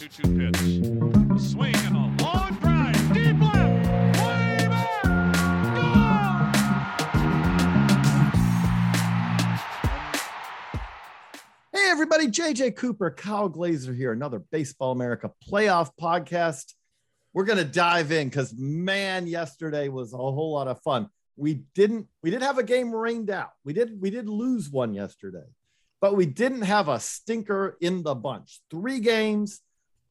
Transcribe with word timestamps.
2 0.00 0.08
2 0.08 0.22
pitch. 0.22 0.56
A 1.30 1.38
swing 1.38 1.76
and 1.76 1.94
a 1.94 2.24
long 2.24 2.54
drive. 2.54 3.12
Deep 3.12 3.38
left. 3.38 3.86
Way 4.24 4.66
back. 4.66 5.04
Hey, 11.74 11.90
everybody, 11.90 12.28
JJ 12.28 12.76
Cooper, 12.76 13.10
Kyle 13.10 13.50
Glazer 13.50 13.94
here, 13.94 14.12
another 14.12 14.38
Baseball 14.38 14.92
America 14.92 15.30
playoff 15.46 15.90
podcast. 16.00 16.72
We're 17.34 17.44
going 17.44 17.58
to 17.58 17.64
dive 17.66 18.10
in 18.10 18.30
because, 18.30 18.54
man, 18.56 19.26
yesterday 19.26 19.90
was 19.90 20.14
a 20.14 20.16
whole 20.16 20.54
lot 20.54 20.66
of 20.66 20.80
fun. 20.80 21.10
We 21.36 21.64
didn't 21.74 22.06
we 22.22 22.30
did 22.30 22.40
have 22.40 22.56
a 22.56 22.62
game 22.62 22.90
rained 22.90 23.28
out. 23.28 23.50
We 23.66 23.74
did 23.74 24.00
we 24.00 24.08
did 24.08 24.30
lose 24.30 24.70
one 24.70 24.94
yesterday, 24.94 25.44
but 26.00 26.16
we 26.16 26.24
didn't 26.24 26.62
have 26.62 26.88
a 26.88 26.98
stinker 27.00 27.76
in 27.82 28.02
the 28.02 28.14
bunch. 28.14 28.62
Three 28.70 29.00
games, 29.00 29.60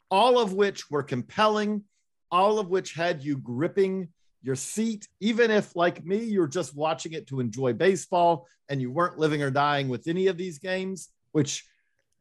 all 0.10 0.39
of 0.39 0.54
which 0.54 0.90
were 0.90 1.04
compelling, 1.04 1.84
all 2.31 2.59
of 2.59 2.70
which 2.70 2.94
had 2.94 3.23
you 3.23 3.38
gripping 3.38 4.09
your 4.41 4.55
seat, 4.55 5.08
even 5.20 5.52
if, 5.52 5.76
like 5.76 6.05
me, 6.05 6.18
you're 6.18 6.48
just 6.48 6.76
watching 6.76 7.13
it 7.13 7.27
to 7.27 7.40
enjoy 7.40 7.73
baseball 7.73 8.48
and 8.70 8.82
you 8.82 8.91
weren't 8.91 9.20
living 9.20 9.41
or 9.41 9.52
dying 9.52 9.90
with 9.90 10.08
any 10.08 10.27
of 10.27 10.38
these 10.38 10.59
games 10.59 11.09
which 11.32 11.66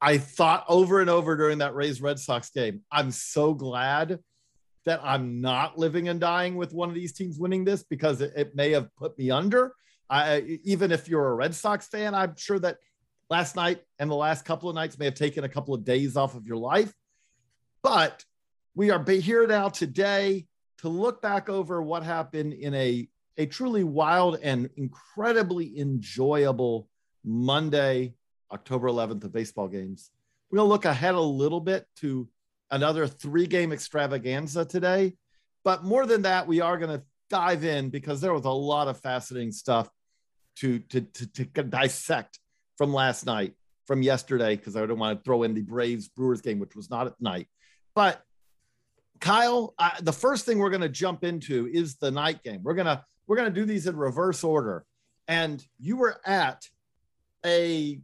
I 0.01 0.19
thought 0.19 0.65
over 0.69 1.01
and 1.01 1.11
over 1.11 1.37
during 1.37 1.59
that 1.59 1.75
Rays 1.75 2.01
Red 2.01 2.19
Sox 2.19 2.51
game. 2.51 2.83
I'm 2.91 3.11
so 3.11 3.55
glad 3.55 4.21
that 4.85 5.01
I'm 5.03 5.41
not 5.41 5.79
living 5.79 6.09
and 6.09 6.21
dying 6.21 6.57
with 6.57 6.73
one 6.73 6.89
of 6.89 6.95
these 6.95 7.13
teams 7.13 7.39
winning 7.39 7.65
this 7.65 7.83
because 7.83 8.21
it, 8.21 8.33
it 8.37 8.55
may 8.55 8.71
have 8.73 8.95
put 8.97 9.19
me 9.19 9.31
under. 9.31 9.73
I, 10.09 10.59
even 10.65 10.93
if 10.93 11.09
you're 11.09 11.29
a 11.29 11.35
Red 11.35 11.55
Sox 11.55 11.89
fan, 11.89 12.15
I'm 12.15 12.35
sure 12.37 12.59
that 12.61 12.79
last 13.29 13.57
night 13.57 13.81
and 13.99 14.11
the 14.11 14.15
last 14.15 14.45
couple 14.45 14.69
of 14.69 14.75
nights 14.75 14.99
may 14.99 15.05
have 15.07 15.15
taken 15.15 15.45
a 15.45 15.49
couple 15.49 15.75
of 15.75 15.85
days 15.85 16.17
off 16.17 16.35
of 16.35 16.47
your 16.47 16.57
life. 16.57 16.93
But 17.83 18.25
we 18.75 18.91
are 18.91 19.05
here 19.05 19.47
now 19.47 19.69
today 19.69 20.47
to 20.79 20.89
look 20.89 21.23
back 21.23 21.49
over 21.49 21.83
what 21.83 22.03
happened 22.03 22.53
in 22.53 22.75
a, 22.75 23.09
a 23.37 23.47
truly 23.47 23.85
wild 23.85 24.39
and 24.43 24.71
incredibly 24.77 25.79
enjoyable 25.79 26.89
Monday 27.25 28.15
October 28.53 28.89
11th 28.89 29.25
of 29.25 29.33
baseball 29.33 29.69
games. 29.69 30.11
We're 30.51 30.59
going 30.59 30.69
to 30.69 30.73
look 30.73 30.85
ahead 30.85 31.15
a 31.15 31.21
little 31.21 31.61
bit 31.61 31.87
to 31.97 32.29
another 32.71 33.07
three 33.07 33.47
game 33.47 33.73
extravaganza 33.73 34.65
today. 34.65 35.15
But 35.65 35.85
more 35.85 36.07
than 36.07 36.23
that, 36.23 36.47
we 36.47 36.61
are 36.61 36.79
going 36.79 36.99
to 36.99 37.05
dive 37.31 37.65
in 37.65 37.91
because 37.91 38.21
there 38.21 38.33
was 38.33 38.45
a 38.45 38.51
lot 38.51 38.89
of 38.89 39.01
fascinating 39.01 39.53
stuff 39.53 39.89
to, 40.57 40.79
to, 40.81 41.03
to, 41.03 41.45
to 41.45 41.63
dissect 41.63 42.39
from 42.77 42.93
last 42.93 43.27
night, 43.27 43.55
from 43.87 44.03
yesterday, 44.03 44.57
because 44.57 44.77
I 44.77 44.87
don't 44.87 44.99
want 44.99 45.19
to 45.19 45.25
throw 45.25 45.43
in 45.43 45.55
the 45.55 45.63
Braves 45.63 46.09
Brewers 46.09 46.41
game, 46.41 46.59
which 46.59 46.75
was 46.75 46.91
not 46.91 47.07
at 47.07 47.21
night. 47.21 47.49
But 47.99 48.23
Kyle, 49.19 49.75
uh, 49.77 49.91
the 50.01 50.13
first 50.13 50.47
thing 50.47 50.61
we're 50.61 50.71
going 50.71 50.83
to 50.83 50.89
jump 50.89 51.25
into 51.25 51.67
is 51.67 51.97
the 51.97 52.13
night 52.13 52.45
game. 52.45 52.61
We're 52.63 52.75
going 52.75 52.87
to 52.87 53.05
we're 53.27 53.39
to 53.39 53.51
do 53.51 53.65
these 53.65 53.89
in 53.89 53.97
reverse 53.97 54.45
order. 54.45 54.85
And 55.27 55.61
you 55.81 55.97
were 55.97 56.21
at 56.25 56.65
a 57.45 58.01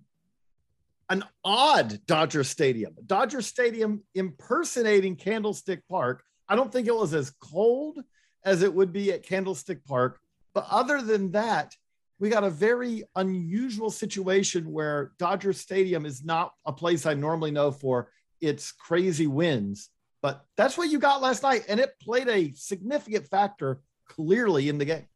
an 1.08 1.22
odd 1.44 2.04
Dodger 2.06 2.42
Stadium. 2.42 2.96
Dodger 3.06 3.40
Stadium 3.40 4.02
impersonating 4.16 5.14
Candlestick 5.14 5.86
Park. 5.88 6.24
I 6.48 6.56
don't 6.56 6.72
think 6.72 6.88
it 6.88 6.96
was 6.96 7.14
as 7.14 7.30
cold 7.40 8.00
as 8.44 8.62
it 8.62 8.74
would 8.74 8.92
be 8.92 9.12
at 9.12 9.22
Candlestick 9.22 9.84
Park. 9.84 10.18
But 10.54 10.66
other 10.72 11.02
than 11.02 11.30
that, 11.30 11.72
we 12.18 12.30
got 12.30 12.42
a 12.42 12.50
very 12.50 13.04
unusual 13.14 13.92
situation 13.92 14.72
where 14.72 15.12
Dodger 15.20 15.52
Stadium 15.52 16.04
is 16.04 16.24
not 16.24 16.52
a 16.66 16.72
place 16.72 17.06
I 17.06 17.14
normally 17.14 17.52
know 17.52 17.70
for 17.70 18.08
its 18.46 18.72
crazy 18.72 19.26
winds. 19.26 19.90
But 20.22 20.44
that's 20.56 20.78
what 20.78 20.90
you 20.90 20.98
got 20.98 21.20
last 21.20 21.42
night. 21.42 21.64
And 21.68 21.78
it 21.78 21.98
played 22.00 22.28
a 22.28 22.52
significant 22.52 23.26
factor 23.28 23.80
clearly 24.08 24.68
in 24.68 24.78
the 24.78 24.84
game. 24.84 25.06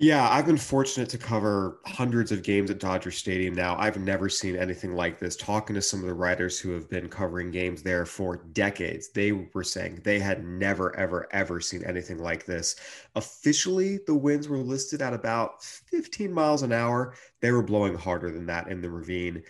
Yeah, 0.00 0.28
I've 0.30 0.46
been 0.46 0.56
fortunate 0.56 1.08
to 1.08 1.18
cover 1.18 1.80
hundreds 1.84 2.30
of 2.30 2.44
games 2.44 2.70
at 2.70 2.78
Dodger 2.78 3.10
Stadium 3.10 3.52
now. 3.52 3.76
I've 3.76 3.98
never 3.98 4.28
seen 4.28 4.54
anything 4.54 4.94
like 4.94 5.18
this. 5.18 5.34
Talking 5.34 5.74
to 5.74 5.82
some 5.82 5.98
of 5.98 6.06
the 6.06 6.14
writers 6.14 6.56
who 6.56 6.70
have 6.70 6.88
been 6.88 7.08
covering 7.08 7.50
games 7.50 7.82
there 7.82 8.06
for 8.06 8.44
decades, 8.52 9.10
they 9.10 9.32
were 9.32 9.64
saying 9.64 10.02
they 10.04 10.20
had 10.20 10.44
never, 10.44 10.94
ever, 10.94 11.26
ever 11.32 11.60
seen 11.60 11.82
anything 11.82 12.18
like 12.18 12.46
this. 12.46 12.76
Officially, 13.16 13.98
the 14.06 14.14
winds 14.14 14.48
were 14.48 14.58
listed 14.58 15.02
at 15.02 15.14
about 15.14 15.64
15 15.64 16.32
miles 16.32 16.62
an 16.62 16.70
hour. 16.70 17.14
They 17.40 17.50
were 17.50 17.64
blowing 17.64 17.96
harder 17.96 18.30
than 18.30 18.46
that 18.46 18.68
in 18.68 18.80
the 18.80 18.90
ravine 18.90 19.42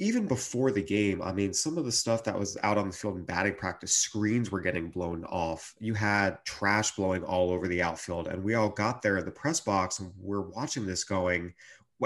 even 0.00 0.26
before 0.26 0.72
the 0.72 0.82
game, 0.82 1.20
I 1.20 1.30
mean, 1.30 1.52
some 1.52 1.76
of 1.76 1.84
the 1.84 1.92
stuff 1.92 2.24
that 2.24 2.38
was 2.38 2.56
out 2.62 2.78
on 2.78 2.88
the 2.88 2.96
field 2.96 3.18
in 3.18 3.24
batting 3.24 3.54
practice, 3.54 3.92
screens 3.92 4.50
were 4.50 4.62
getting 4.62 4.88
blown 4.88 5.24
off. 5.26 5.74
You 5.78 5.92
had 5.92 6.42
trash 6.46 6.92
blowing 6.92 7.22
all 7.22 7.50
over 7.50 7.68
the 7.68 7.82
outfield. 7.82 8.26
And 8.26 8.42
we 8.42 8.54
all 8.54 8.70
got 8.70 9.02
there 9.02 9.18
in 9.18 9.26
the 9.26 9.30
press 9.30 9.60
box 9.60 10.00
and 10.00 10.10
we're 10.18 10.40
watching 10.40 10.86
this 10.86 11.04
going 11.04 11.52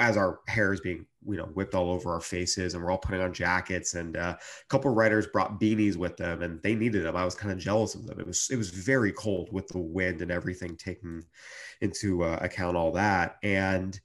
as 0.01 0.17
our 0.17 0.41
hair 0.49 0.73
is 0.73 0.81
being, 0.81 1.07
you 1.25 1.37
know, 1.37 1.45
whipped 1.45 1.77
all 1.77 1.89
over 1.89 2.13
our 2.13 2.21
faces 2.21 2.75
and 2.75 2.83
we're 2.83 2.91
all 2.91 2.99
putting 2.99 3.21
on 3.21 3.33
jackets. 3.33 3.95
And 3.95 4.17
uh, 4.17 4.35
a 4.41 4.69
couple 4.69 4.91
of 4.91 4.97
writers 4.97 5.29
brought 5.29 5.61
beanies 5.61 5.95
with 5.95 6.17
them 6.17 6.43
and 6.43 6.61
they 6.63 6.75
needed 6.75 7.05
them. 7.05 7.15
I 7.15 7.25
was 7.25 7.37
kind 7.37 7.53
of 7.53 7.59
jealous 7.61 7.95
of 7.95 8.09
them. 8.09 8.19
It 8.19 8.27
was, 8.27 8.49
it 8.51 8.57
was 8.57 8.71
very 8.71 9.13
cold 9.13 9.51
with 9.53 9.69
the 9.69 9.79
wind 9.79 10.21
and 10.21 10.33
everything 10.33 10.77
taken 10.77 11.25
into 11.81 12.25
uh, 12.25 12.41
account 12.43 12.77
all 12.77 12.91
that. 12.91 13.37
And, 13.45 14.01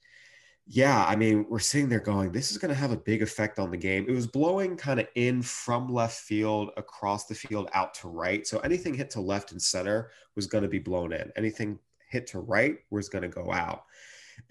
yeah, 0.72 1.04
I 1.08 1.16
mean, 1.16 1.48
we're 1.50 1.58
sitting 1.58 1.90
there 1.90 2.00
going, 2.00 2.32
this 2.32 2.52
is 2.52 2.60
going 2.60 2.70
to 2.70 2.80
have 2.80 2.92
a 2.92 2.98
big 2.98 3.24
effect 3.24 3.58
on 3.58 3.72
the 3.72 3.78
game. 3.78 4.06
It 4.08 4.12
was 4.12 4.28
blowing 4.28 4.78
kind 4.78 5.00
of 5.00 5.08
in 5.16 5.42
from 5.42 5.92
left 5.92 6.20
field 6.20 6.70
across 6.78 7.26
the 7.26 7.34
field 7.34 7.72
out 7.74 7.96
to 7.96 8.08
right. 8.08 8.46
So 8.46 8.60
anything 8.60 8.94
hit 8.94 9.10
to 9.12 9.20
left 9.20 9.52
and 9.52 9.60
center 9.60 10.12
was 10.36 10.46
going 10.46 10.62
to 10.62 10.70
be 10.70 10.78
blown 10.78 11.12
in. 11.12 11.32
Anything 11.36 11.80
hit 12.12 12.28
to 12.28 12.42
right 12.42 12.78
was 12.92 13.10
going 13.10 13.24
to 13.24 13.30
go 13.30 13.52
out. 13.52 13.86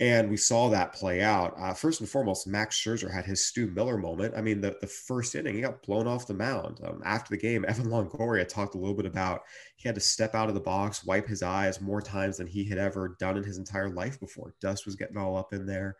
And 0.01 0.31
we 0.31 0.37
saw 0.37 0.69
that 0.69 0.93
play 0.93 1.23
out. 1.23 1.55
Uh, 1.59 1.75
first 1.75 2.01
and 2.01 2.09
foremost, 2.09 2.47
Max 2.47 2.77
Scherzer 2.77 3.13
had 3.13 3.25
his 3.25 3.45
Stu 3.45 3.67
Miller 3.67 3.97
moment. 3.97 4.35
I 4.37 4.41
mean, 4.41 4.61
the, 4.61 4.77
the 4.81 4.87
first 4.87 5.35
inning, 5.35 5.55
he 5.55 5.61
got 5.61 5.83
blown 5.83 6.07
off 6.07 6.27
the 6.27 6.35
mound. 6.35 6.81
Um, 6.85 7.03
after 7.05 7.31
the 7.31 7.41
game, 7.41 7.65
Evan 7.69 7.87
Longoria 7.87 8.47
talked 8.47 8.75
a 8.75 8.79
little 8.79 8.95
bit 8.95 9.07
about 9.07 9.43
he 9.77 9.89
had 9.89 9.95
to 9.95 10.01
step 10.01 10.35
out 10.35 10.49
of 10.49 10.55
the 10.55 10.61
box, 10.61 11.05
wipe 11.05 11.27
his 11.27 11.43
eyes 11.43 11.81
more 11.81 12.01
times 12.01 12.37
than 12.37 12.47
he 12.47 12.65
had 12.65 12.79
ever 12.79 13.17
done 13.19 13.37
in 13.37 13.45
his 13.45 13.59
entire 13.59 13.89
life 13.89 14.21
before. 14.21 14.55
Dust 14.61 14.87
was 14.87 14.97
getting 14.97 15.17
all 15.17 15.37
up 15.37 15.53
in 15.53 15.67
there. 15.67 15.97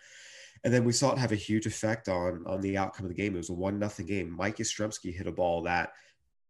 And 0.65 0.75
then 0.75 0.85
we 0.85 0.93
saw 0.93 1.13
it 1.13 1.19
have 1.19 1.33
a 1.33 1.37
huge 1.37 1.67
effect 1.67 2.09
on 2.09 2.43
on 2.47 2.61
the 2.61 2.77
outcome 2.77 3.07
of 3.07 3.11
the 3.11 3.15
game. 3.15 3.35
It 3.35 3.39
was 3.39 3.51
a 3.51 3.55
one 3.55 3.79
nothing 3.79 4.07
game. 4.07 4.35
Mike 4.37 4.57
Yastrzemski 4.57 5.15
hit 5.15 5.29
a 5.29 5.33
ball 5.33 5.63
that 5.63 5.93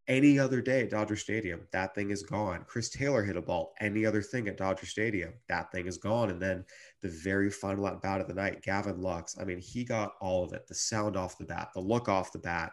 any 0.09 0.39
other 0.39 0.63
day 0.63 0.83
at 0.83 0.91
Dodger 0.91 1.17
Stadium, 1.17 1.61
that 1.71 1.95
thing 1.95 2.11
is 2.11 2.23
gone. 2.23 2.65
Chris 2.67 2.89
Taylor 2.89 3.23
hit 3.23 3.37
a 3.37 3.43
ball 3.43 3.75
any 3.81 4.07
other 4.07 4.23
thing 4.23 4.49
at 4.49 4.57
Dodger 4.57 4.87
Stadium, 4.87 5.35
that 5.49 5.71
thing 5.71 5.87
is 5.87 5.99
gone. 5.99 6.31
And 6.31 6.41
then 6.41 6.65
the 7.03 7.11
very 7.11 7.51
final 7.51 7.87
at 7.87 8.01
bat 8.01 8.21
of 8.21 8.27
the 8.27 8.35
night, 8.35 8.63
Gavin 8.63 9.01
Lux, 9.03 9.37
I 9.39 9.45
mean, 9.45 9.59
he 9.59 9.85
got 9.85 10.15
all 10.21 10.45
of 10.45 10.55
it 10.55 10.67
the 10.67 10.75
sound 10.75 11.17
off 11.17 11.39
the 11.39 11.45
bat, 11.45 11.69
the 11.75 11.81
look 11.81 12.09
off 12.09 12.33
the 12.33 12.39
bat. 12.39 12.73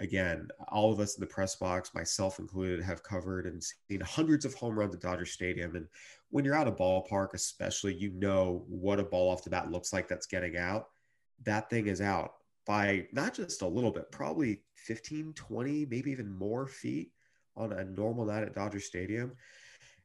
Again, 0.00 0.48
all 0.68 0.92
of 0.92 0.98
us 0.98 1.16
in 1.16 1.20
the 1.20 1.26
press 1.26 1.54
box, 1.54 1.94
myself 1.94 2.40
included, 2.40 2.82
have 2.82 3.04
covered 3.04 3.46
and 3.46 3.62
seen 3.62 4.00
hundreds 4.00 4.44
of 4.44 4.54
home 4.54 4.76
runs 4.76 4.94
at 4.94 5.00
Dodger 5.00 5.26
Stadium. 5.26 5.76
And 5.76 5.86
when 6.30 6.44
you're 6.44 6.56
at 6.56 6.66
a 6.66 6.72
ballpark, 6.72 7.34
especially, 7.34 7.94
you 7.94 8.10
know 8.10 8.64
what 8.66 8.98
a 8.98 9.04
ball 9.04 9.30
off 9.30 9.44
the 9.44 9.50
bat 9.50 9.70
looks 9.70 9.92
like 9.92 10.08
that's 10.08 10.26
getting 10.26 10.56
out. 10.56 10.88
That 11.44 11.70
thing 11.70 11.86
is 11.86 12.00
out 12.00 12.32
by 12.66 13.06
not 13.12 13.34
just 13.34 13.62
a 13.62 13.66
little 13.66 13.90
bit, 13.90 14.10
probably 14.10 14.62
15, 14.76 15.32
20, 15.34 15.86
maybe 15.86 16.10
even 16.10 16.30
more 16.30 16.66
feet 16.66 17.12
on 17.56 17.72
a 17.72 17.84
normal 17.84 18.26
night 18.26 18.44
at 18.44 18.54
Dodger 18.54 18.80
Stadium. 18.80 19.32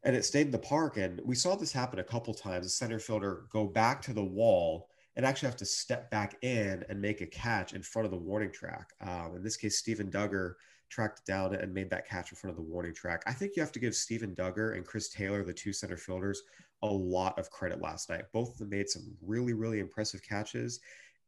And 0.03 0.15
it 0.15 0.25
stayed 0.25 0.47
in 0.47 0.51
the 0.51 0.59
park. 0.59 0.97
And 0.97 1.21
we 1.23 1.35
saw 1.35 1.55
this 1.55 1.71
happen 1.71 1.99
a 1.99 2.03
couple 2.03 2.33
times. 2.33 2.65
The 2.65 2.69
center 2.69 2.99
fielder 2.99 3.45
go 3.51 3.65
back 3.65 4.01
to 4.03 4.13
the 4.13 4.23
wall 4.23 4.89
and 5.15 5.25
actually 5.25 5.47
have 5.47 5.57
to 5.57 5.65
step 5.65 6.11
back 6.11 6.37
in 6.43 6.85
and 6.89 7.01
make 7.01 7.21
a 7.21 7.25
catch 7.25 7.73
in 7.73 7.81
front 7.81 8.05
of 8.05 8.11
the 8.11 8.17
warning 8.17 8.51
track. 8.51 8.93
Um, 9.01 9.35
in 9.35 9.43
this 9.43 9.57
case, 9.57 9.77
Steven 9.77 10.11
Duggar 10.11 10.53
tracked 10.89 11.25
down 11.25 11.53
and 11.55 11.73
made 11.73 11.89
that 11.89 12.07
catch 12.07 12.31
in 12.31 12.37
front 12.37 12.51
of 12.51 12.63
the 12.63 12.71
warning 12.71 12.93
track. 12.93 13.23
I 13.25 13.33
think 13.33 13.55
you 13.55 13.61
have 13.61 13.71
to 13.73 13.79
give 13.79 13.95
Steven 13.95 14.35
Duggar 14.35 14.75
and 14.75 14.85
Chris 14.85 15.09
Taylor, 15.09 15.43
the 15.43 15.53
two 15.53 15.73
center 15.73 15.97
fielders, 15.97 16.43
a 16.83 16.87
lot 16.87 17.37
of 17.39 17.49
credit 17.49 17.81
last 17.81 18.09
night. 18.09 18.25
Both 18.31 18.53
of 18.53 18.57
them 18.59 18.69
made 18.69 18.89
some 18.89 19.15
really, 19.21 19.53
really 19.53 19.79
impressive 19.79 20.21
catches 20.21 20.79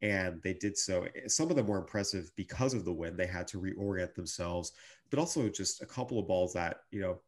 and 0.01 0.41
they 0.43 0.53
did 0.53 0.77
so. 0.77 1.03
Eh, 1.15 1.27
some 1.27 1.49
of 1.49 1.55
them 1.55 1.67
were 1.67 1.77
impressive 1.77 2.31
because 2.35 2.73
of 2.73 2.85
the 2.85 2.93
win. 2.93 3.17
They 3.17 3.27
had 3.27 3.47
to 3.49 3.59
reorient 3.59 4.15
themselves, 4.15 4.71
but 5.09 5.19
also 5.19 5.49
just 5.49 5.81
a 5.81 5.85
couple 5.85 6.19
of 6.19 6.27
balls 6.27 6.53
that 6.53 6.81
you 6.91 7.01
know 7.01 7.19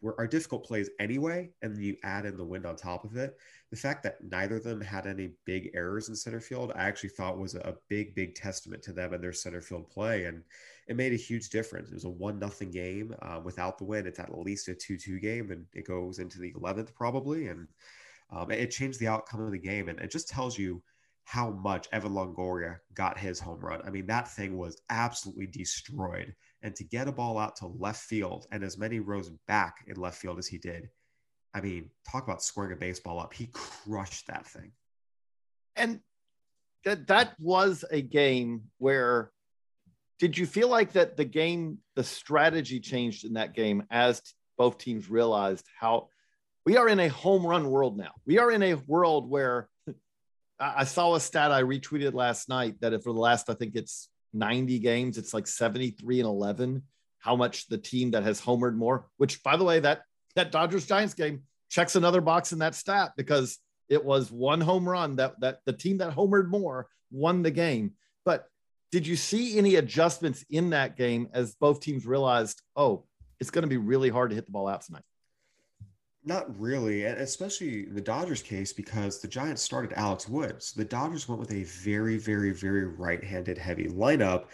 were 0.00 0.14
are 0.18 0.26
difficult 0.26 0.64
plays 0.64 0.90
anyway, 1.00 1.50
and 1.62 1.76
you 1.78 1.96
add 2.04 2.26
in 2.26 2.36
the 2.36 2.44
wind 2.44 2.66
on 2.66 2.76
top 2.76 3.04
of 3.04 3.16
it. 3.16 3.36
The 3.70 3.76
fact 3.76 4.02
that 4.04 4.22
neither 4.22 4.56
of 4.56 4.64
them 4.64 4.80
had 4.80 5.06
any 5.06 5.32
big 5.44 5.70
errors 5.74 6.08
in 6.08 6.16
center 6.16 6.40
field, 6.40 6.72
I 6.74 6.84
actually 6.84 7.10
thought 7.10 7.38
was 7.38 7.54
a 7.54 7.76
big, 7.88 8.14
big 8.14 8.34
testament 8.34 8.82
to 8.84 8.92
them 8.92 9.12
and 9.12 9.22
their 9.22 9.32
center 9.32 9.60
field 9.60 9.90
play, 9.90 10.24
and 10.24 10.42
it 10.86 10.96
made 10.96 11.12
a 11.12 11.16
huge 11.16 11.50
difference. 11.50 11.90
It 11.90 11.94
was 11.94 12.04
a 12.04 12.10
one 12.10 12.38
nothing 12.38 12.70
game 12.70 13.14
um, 13.22 13.42
without 13.42 13.78
the 13.78 13.84
win. 13.84 14.06
It's 14.06 14.20
at 14.20 14.36
least 14.38 14.68
a 14.68 14.74
two 14.74 14.96
two 14.96 15.18
game, 15.18 15.50
and 15.50 15.66
it 15.72 15.86
goes 15.86 16.18
into 16.18 16.38
the 16.38 16.52
eleventh 16.56 16.94
probably, 16.94 17.48
and 17.48 17.66
um, 18.30 18.50
it 18.50 18.70
changed 18.70 19.00
the 19.00 19.08
outcome 19.08 19.40
of 19.40 19.52
the 19.52 19.58
game, 19.58 19.88
and 19.88 19.98
it 19.98 20.10
just 20.10 20.28
tells 20.28 20.58
you 20.58 20.82
how 21.26 21.50
much 21.50 21.88
Evan 21.90 22.12
Longoria 22.12 22.78
got 22.94 23.18
his 23.18 23.40
home 23.40 23.58
run. 23.58 23.82
I 23.84 23.90
mean, 23.90 24.06
that 24.06 24.28
thing 24.28 24.56
was 24.56 24.80
absolutely 24.90 25.48
destroyed 25.48 26.32
And 26.62 26.74
to 26.76 26.84
get 26.84 27.08
a 27.08 27.12
ball 27.12 27.36
out 27.36 27.56
to 27.56 27.66
left 27.66 28.00
field 28.00 28.46
and 28.52 28.62
as 28.62 28.78
many 28.78 29.00
rows 29.00 29.30
back 29.48 29.84
in 29.88 29.96
left 29.96 30.20
field 30.20 30.38
as 30.38 30.46
he 30.46 30.56
did, 30.56 30.88
I 31.52 31.60
mean, 31.60 31.90
talk 32.08 32.22
about 32.22 32.44
scoring 32.44 32.72
a 32.72 32.76
baseball 32.76 33.18
up. 33.18 33.34
He 33.34 33.50
crushed 33.52 34.28
that 34.28 34.46
thing. 34.46 34.70
And 35.74 35.98
that 36.84 37.08
that 37.08 37.34
was 37.40 37.84
a 37.90 38.02
game 38.02 38.62
where 38.78 39.32
did 40.20 40.38
you 40.38 40.46
feel 40.46 40.68
like 40.68 40.92
that 40.92 41.16
the 41.16 41.24
game, 41.24 41.78
the 41.96 42.04
strategy 42.04 42.78
changed 42.78 43.24
in 43.24 43.32
that 43.32 43.52
game 43.52 43.82
as 43.90 44.22
both 44.56 44.78
teams 44.78 45.10
realized 45.10 45.66
how 45.78 46.08
we 46.64 46.76
are 46.76 46.88
in 46.88 47.00
a 47.00 47.08
home 47.08 47.44
run 47.44 47.68
world 47.68 47.98
now. 47.98 48.12
We 48.24 48.38
are 48.38 48.52
in 48.52 48.62
a 48.62 48.74
world 48.74 49.28
where 49.28 49.68
I 50.58 50.84
saw 50.84 51.14
a 51.14 51.20
stat 51.20 51.52
I 51.52 51.62
retweeted 51.62 52.14
last 52.14 52.48
night 52.48 52.80
that 52.80 52.92
for 53.02 53.12
the 53.12 53.18
last, 53.18 53.50
I 53.50 53.54
think 53.54 53.74
it's 53.74 54.08
90 54.32 54.78
games, 54.78 55.18
it's 55.18 55.34
like 55.34 55.46
73 55.46 56.20
and 56.20 56.26
11, 56.26 56.82
how 57.18 57.36
much 57.36 57.68
the 57.68 57.78
team 57.78 58.12
that 58.12 58.22
has 58.22 58.40
homered 58.40 58.74
more, 58.74 59.08
which 59.16 59.42
by 59.42 59.56
the 59.56 59.64
way, 59.64 59.80
that 59.80 60.02
that 60.34 60.52
Dodgers 60.52 60.86
Giants 60.86 61.14
game 61.14 61.42
checks 61.68 61.96
another 61.96 62.20
box 62.20 62.52
in 62.52 62.58
that 62.60 62.74
stat 62.74 63.12
because 63.16 63.58
it 63.88 64.04
was 64.04 64.30
one 64.30 64.60
home 64.60 64.88
run 64.88 65.16
that 65.16 65.40
that 65.40 65.60
the 65.64 65.72
team 65.72 65.98
that 65.98 66.14
homered 66.14 66.48
more 66.48 66.88
won 67.10 67.42
the 67.42 67.50
game. 67.50 67.92
But 68.24 68.46
did 68.92 69.06
you 69.06 69.16
see 69.16 69.58
any 69.58 69.76
adjustments 69.76 70.44
in 70.50 70.70
that 70.70 70.96
game 70.96 71.28
as 71.32 71.54
both 71.54 71.80
teams 71.80 72.06
realized, 72.06 72.62
oh, 72.76 73.04
it's 73.40 73.50
going 73.50 73.62
to 73.62 73.68
be 73.68 73.76
really 73.76 74.08
hard 74.08 74.30
to 74.30 74.36
hit 74.36 74.46
the 74.46 74.52
ball 74.52 74.68
out 74.68 74.82
tonight? 74.82 75.02
Not 76.28 76.58
really, 76.60 77.06
and 77.06 77.20
especially 77.20 77.84
the 77.84 78.00
Dodgers 78.00 78.42
case 78.42 78.72
because 78.72 79.20
the 79.20 79.28
Giants 79.28 79.62
started 79.62 79.92
Alex 79.96 80.28
Woods. 80.28 80.72
The 80.72 80.84
Dodgers 80.84 81.28
went 81.28 81.38
with 81.38 81.52
a 81.52 81.62
very, 81.62 82.18
very, 82.18 82.50
very 82.50 82.84
right-handed 82.84 83.56
heavy 83.56 83.84
lineup. 83.84 84.46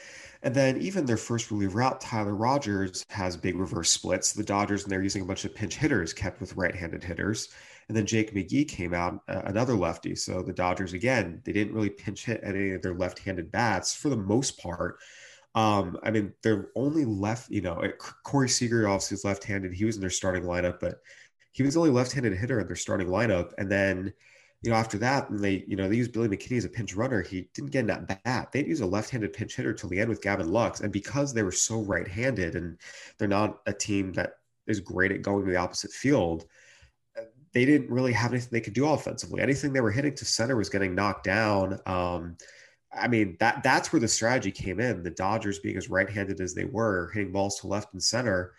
And 0.43 0.55
then 0.55 0.83
even 0.83 1.07
their 1.07 1.17
first 1.17 1.51
reliever 1.51 1.81
out, 1.81 2.03
Tyler 2.03 2.35
Rogers, 2.35 3.07
has 3.09 3.39
big 3.39 3.57
reverse 3.57 3.91
splits. 3.91 4.35
The 4.35 4.45
Dodgers, 4.45 4.83
and 4.83 4.93
they're 4.93 5.03
using 5.03 5.23
a 5.23 5.25
bunch 5.25 5.47
of 5.47 5.55
pinch 5.55 5.77
hitters 5.77 6.13
kept 6.13 6.43
with 6.43 6.55
right-handed 6.57 7.03
hitters. 7.03 7.49
And 7.89 7.97
then 7.97 8.05
Jake 8.05 8.35
McGee 8.35 8.69
came 8.69 8.93
out, 8.93 9.23
uh, 9.27 9.41
another 9.47 9.75
lefty. 9.75 10.15
So 10.15 10.43
the 10.43 10.53
Dodgers, 10.53 10.93
again, 10.93 11.41
they 11.45 11.53
didn't 11.53 11.73
really 11.73 11.89
pinch 11.89 12.27
hit 12.27 12.43
at 12.43 12.55
any 12.55 12.73
of 12.73 12.83
their 12.83 12.95
left-handed 12.95 13.51
bats 13.51 13.95
for 13.95 14.11
the 14.11 14.17
most 14.19 14.59
part. 14.59 14.99
Um, 15.55 15.99
I 16.03 16.11
mean, 16.11 16.35
they're 16.43 16.69
only 16.77 17.07
left, 17.07 17.51
you 17.51 17.63
know, 17.63 17.83
Corey 18.25 18.51
Seager 18.51 18.87
obviously 18.87 19.15
is 19.15 19.25
left-handed. 19.25 19.73
He 19.73 19.87
was 19.87 19.97
in 19.97 20.03
their 20.03 20.11
starting 20.11 20.45
lineup, 20.45 20.81
but 20.81 21.01
he 21.53 21.63
was 21.63 21.75
the 21.75 21.81
only 21.81 21.93
left-handed 21.93 22.37
hitter 22.37 22.61
in 22.61 22.67
their 22.67 22.77
starting 22.77 23.09
lineup. 23.09 23.53
And 23.59 23.71
then, 23.71 24.13
you 24.63 24.71
know, 24.71 24.77
after 24.77 24.99
that, 24.99 25.27
they, 25.31 25.65
you 25.67 25.77
know, 25.77 25.89
they 25.89 25.97
used 25.97 26.13
Billy 26.13 26.29
McKinney 26.29 26.57
as 26.57 26.65
a 26.65 26.69
pinch 26.69 26.95
runner. 26.95 27.23
He 27.23 27.49
didn't 27.55 27.71
get 27.71 27.81
in 27.81 27.87
that 27.89 28.25
bat. 28.25 28.51
They'd 28.53 28.67
use 28.67 28.81
a 28.81 28.87
left-handed 28.87 29.33
pinch 29.33 29.57
hitter 29.57 29.73
to 29.75 29.87
the 29.87 30.01
end 30.01 30.09
with 30.09 30.23
Gavin 30.23 30.51
Lux. 30.51 30.81
And 30.81 30.93
because 30.93 31.33
they 31.33 31.43
were 31.43 31.53
so 31.53 31.81
right-handed 31.83 32.57
and 32.57 32.79
they're 33.19 33.29
not 33.29 33.61
a 33.67 33.73
team 33.73 34.13
that 34.15 34.35
is 34.67 34.81
great 34.81 35.13
at 35.13 35.23
going 35.23 35.45
to 35.45 35.51
the 35.51 35.59
opposite 35.59 35.91
field, 35.91 36.47
they 37.53 37.65
didn't 37.67 37.91
really 37.91 38.13
have 38.13 38.33
anything 38.33 38.49
they 38.51 38.61
could 38.61 38.73
do 38.73 38.89
offensively. 38.89 39.43
Anything 39.43 39.73
they 39.73 39.81
were 39.81 39.91
hitting 39.91 40.15
to 40.15 40.25
center 40.25 40.57
was 40.57 40.71
getting 40.71 40.95
knocked 40.95 41.25
down. 41.25 41.79
Um, 41.85 42.37
I 42.95 43.09
mean, 43.09 43.37
that 43.41 43.63
that's 43.63 43.93
where 43.93 44.01
the 44.01 44.09
strategy 44.09 44.51
came 44.51 44.81
in. 44.81 45.03
The 45.03 45.11
Dodgers 45.11 45.59
being 45.59 45.77
as 45.77 45.91
right-handed 45.91 46.41
as 46.41 46.55
they 46.55 46.65
were, 46.65 47.11
hitting 47.13 47.33
balls 47.33 47.61
to 47.61 47.67
left 47.67 47.93
and 47.93 48.03
center, 48.03 48.55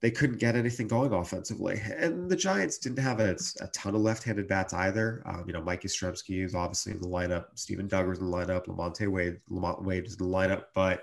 they 0.00 0.10
couldn't 0.10 0.38
get 0.38 0.54
anything 0.54 0.86
going 0.86 1.12
offensively. 1.12 1.80
And 1.96 2.30
the 2.30 2.36
Giants 2.36 2.78
didn't 2.78 3.00
have 3.00 3.18
a, 3.18 3.36
a 3.60 3.66
ton 3.68 3.94
of 3.94 4.00
left-handed 4.00 4.46
bats 4.46 4.72
either. 4.72 5.22
Um, 5.26 5.44
you 5.46 5.52
know, 5.52 5.62
Mike 5.62 5.82
Yastrzemski 5.82 6.44
is 6.44 6.54
obviously 6.54 6.92
in 6.92 7.00
the 7.00 7.08
lineup. 7.08 7.46
Steven 7.54 7.88
Duggar's 7.88 8.18
in 8.18 8.30
the 8.30 8.36
lineup. 8.36 8.66
LaMonte 8.66 9.08
Wade, 9.08 9.40
LaMonte 9.50 9.84
Wade 9.84 10.06
is 10.06 10.18
in 10.18 10.30
the 10.30 10.36
lineup. 10.36 10.64
But, 10.72 11.02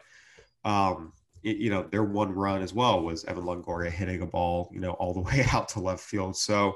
um, 0.64 1.12
it, 1.44 1.58
you 1.58 1.70
know, 1.70 1.84
their 1.84 2.06
one 2.06 2.32
run 2.32 2.62
as 2.62 2.74
well 2.74 3.02
was 3.02 3.26
Evan 3.26 3.44
Longoria 3.44 3.92
hitting 3.92 4.22
a 4.22 4.26
ball, 4.26 4.70
you 4.74 4.80
know, 4.80 4.92
all 4.92 5.14
the 5.14 5.20
way 5.30 5.46
out 5.52 5.68
to 5.70 5.82
left 5.82 6.02
field. 6.02 6.38
So 6.38 6.76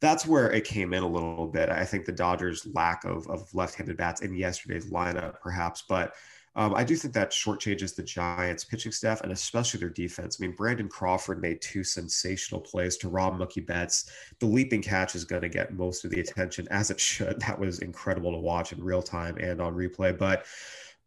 that's 0.00 0.24
where 0.24 0.52
it 0.52 0.64
came 0.64 0.94
in 0.94 1.02
a 1.02 1.08
little 1.08 1.48
bit. 1.48 1.70
I 1.70 1.84
think 1.84 2.04
the 2.04 2.12
Dodgers' 2.12 2.68
lack 2.72 3.04
of, 3.04 3.26
of 3.26 3.52
left-handed 3.52 3.96
bats 3.96 4.20
in 4.20 4.32
yesterday's 4.36 4.90
lineup, 4.90 5.40
perhaps, 5.40 5.82
but– 5.88 6.14
um, 6.58 6.74
I 6.74 6.82
do 6.82 6.96
think 6.96 7.14
that 7.14 7.30
shortchanges 7.30 7.94
the 7.94 8.02
Giants' 8.02 8.64
pitching 8.64 8.90
staff 8.90 9.20
and 9.20 9.30
especially 9.30 9.78
their 9.78 9.90
defense. 9.90 10.38
I 10.38 10.44
mean, 10.44 10.56
Brandon 10.56 10.88
Crawford 10.88 11.40
made 11.40 11.62
two 11.62 11.84
sensational 11.84 12.60
plays 12.60 12.96
to 12.96 13.08
rob 13.08 13.38
Mookie 13.38 13.64
Betts. 13.64 14.10
The 14.40 14.46
leaping 14.46 14.82
catch 14.82 15.14
is 15.14 15.24
going 15.24 15.42
to 15.42 15.48
get 15.48 15.72
most 15.72 16.04
of 16.04 16.10
the 16.10 16.18
attention, 16.18 16.66
as 16.72 16.90
it 16.90 16.98
should. 16.98 17.40
That 17.42 17.60
was 17.60 17.78
incredible 17.78 18.32
to 18.32 18.38
watch 18.38 18.72
in 18.72 18.82
real 18.82 19.02
time 19.02 19.36
and 19.38 19.60
on 19.60 19.76
replay. 19.76 20.18
But 20.18 20.46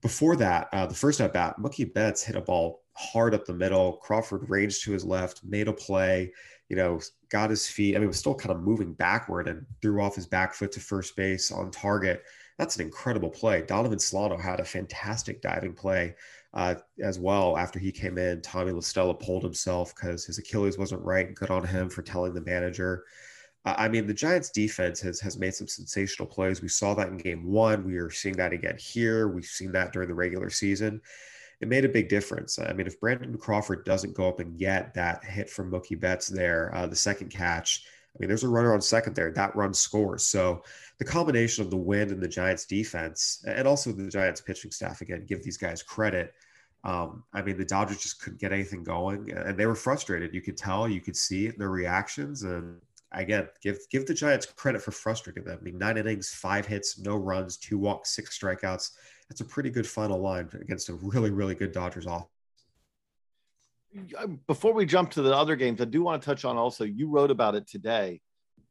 before 0.02 0.38
that, 0.38 0.70
uh, 0.72 0.86
the 0.86 0.96
first 0.96 1.20
at 1.20 1.34
bat, 1.34 1.58
Mookie 1.60 1.94
Betts 1.94 2.24
hit 2.24 2.38
a 2.38 2.42
ball 2.42 2.84
hard 2.94 3.34
up 3.34 3.46
the 3.46 3.54
middle. 3.54 3.98
Crawford 3.98 4.50
ranged 4.50 4.86
to 4.86 4.94
his 4.94 5.04
left, 5.04 5.44
made 5.44 5.68
a 5.68 5.74
play, 5.74 6.32
you 6.70 6.78
know, 6.78 7.02
got 7.28 7.50
his 7.50 7.68
feet. 7.68 7.98
I 7.98 8.00
mean, 8.00 8.08
was 8.08 8.18
still 8.18 8.36
kind 8.36 8.56
of 8.56 8.62
moving 8.62 8.94
backward 8.94 9.50
and 9.50 9.66
threw 9.82 10.02
off 10.02 10.16
his 10.16 10.28
back 10.28 10.54
foot 10.54 10.72
to 10.72 10.80
first 10.80 11.18
base 11.18 11.52
on 11.52 11.72
target 11.72 12.24
that's 12.58 12.76
an 12.76 12.84
incredible 12.84 13.30
play. 13.30 13.62
Donovan 13.62 14.00
Solano 14.00 14.38
had 14.38 14.60
a 14.60 14.66
fantastic 14.66 15.42
diving 15.42 15.74
play 15.74 16.16
uh, 16.54 16.76
as 17.02 17.20
well 17.20 17.58
after 17.58 17.80
he 17.80 17.92
came 17.92 18.18
in. 18.18 18.42
Tommy 18.42 18.72
La 18.72 18.82
Stella 18.82 19.14
pulled 19.14 19.44
himself 19.44 19.94
because 19.96 20.26
his 20.26 20.38
Achilles 20.38 20.78
wasn't 20.78 21.04
right. 21.04 21.34
Good 21.34 21.50
on 21.50 21.66
him 21.66 21.90
for 21.90 22.02
telling 22.02 22.34
the 22.34 22.42
manager. 22.42 23.04
I 23.64 23.90
mean, 23.90 24.08
the 24.08 24.14
Giants' 24.14 24.50
defense 24.50 25.00
has 25.02 25.20
has 25.22 25.38
made 25.38 25.54
some 25.54 25.68
sensational 25.68 26.28
plays. 26.28 26.64
We 26.64 26.68
saw 26.68 26.96
that 26.96 27.10
in 27.10 27.18
Game 27.18 27.46
One. 27.46 27.86
We 27.86 27.98
are 27.98 28.10
seeing 28.10 28.36
that 28.38 28.54
again 28.54 28.76
here. 28.80 29.28
We've 29.28 29.46
seen 29.46 29.72
that 29.74 29.94
during 29.94 30.08
the 30.08 30.16
regular 30.16 30.50
season. 30.50 31.00
It 31.60 31.68
made 31.68 31.86
a 31.86 31.90
big 31.90 32.10
difference. 32.10 32.58
I 32.58 32.74
mean, 32.74 32.88
if 32.88 33.00
Brandon 33.00 33.38
Crawford 33.38 33.86
doesn't 33.86 34.16
go 34.16 34.28
up 34.28 34.40
and 34.40 34.58
get 34.58 34.96
that 34.96 35.24
hit 35.24 35.48
from 35.48 35.72
Mookie 35.72 36.00
Betts 36.00 36.28
there, 36.28 36.74
uh, 36.74 36.88
the 36.88 36.96
second 36.96 37.30
catch, 37.30 37.86
I 38.16 38.18
mean, 38.20 38.28
there's 38.28 38.44
a 38.44 38.50
runner 38.50 38.74
on 38.74 38.82
second 38.82 39.16
there. 39.16 39.32
That 39.32 39.56
run 39.56 39.74
scores. 39.74 40.24
So 40.24 40.64
the 41.00 41.06
combination 41.06 41.64
of 41.64 41.72
the 41.72 41.78
win 41.78 42.12
and 42.12 42.22
the 42.22 42.28
Giants 42.28 42.66
defense, 42.66 43.44
and 43.48 43.68
also 43.68 43.92
the 43.92 44.10
Giants 44.10 44.42
pitching 44.42 44.72
staff, 44.72 45.02
again, 45.02 45.26
give 45.26 45.44
these 45.44 45.58
guys 45.58 45.82
credit. 45.82 46.34
Um, 46.84 47.24
I 47.34 47.42
mean, 47.42 47.58
the 47.58 47.66
Dodgers 47.66 48.02
just 48.02 48.22
couldn't 48.22 48.42
get 48.42 48.52
anything 48.52 48.84
going, 48.84 49.32
and 49.32 49.58
they 49.58 49.66
were 49.66 49.76
frustrated. 49.76 50.34
You 50.34 50.42
could 50.42 50.58
tell, 50.58 50.90
you 50.90 51.00
could 51.00 51.16
see 51.16 51.48
in 51.48 51.56
their 51.58 51.70
reactions. 51.70 52.44
And 52.44 52.82
again, 53.12 53.48
give 53.62 53.78
give 53.90 54.06
the 54.06 54.14
Giants 54.14 54.46
credit 54.46 54.82
for 54.82 54.92
frustrating 54.92 55.44
them. 55.44 55.60
I 55.62 55.64
mean, 55.64 55.78
nine 55.78 55.98
innings, 55.98 56.34
five 56.34 56.66
hits, 56.66 56.98
no 57.00 57.16
runs, 57.16 57.58
two 57.58 57.78
walks, 57.78 58.16
six 58.16 58.38
strikeouts. 58.38 58.92
That's 59.30 59.42
a 59.42 59.46
pretty 59.46 59.70
good 59.70 59.88
final 59.88 60.20
line 60.20 60.50
against 60.60 60.90
a 60.90 60.96
really, 60.96 61.32
really 61.32 61.56
good 61.56 61.72
Dodgers 61.72 62.06
offense 62.06 62.28
before 64.48 64.74
we 64.74 64.86
jump 64.86 65.12
to 65.12 65.22
the 65.22 65.36
other 65.36 65.56
games, 65.56 65.82
I 65.82 65.86
do 65.86 66.02
want 66.02 66.22
to 66.22 66.26
touch 66.26 66.46
on 66.46 66.58
also, 66.58 66.84
you 66.84 67.10
wrote 67.10 67.32
about 67.32 67.56
it 67.56 67.68
today. 67.68 68.22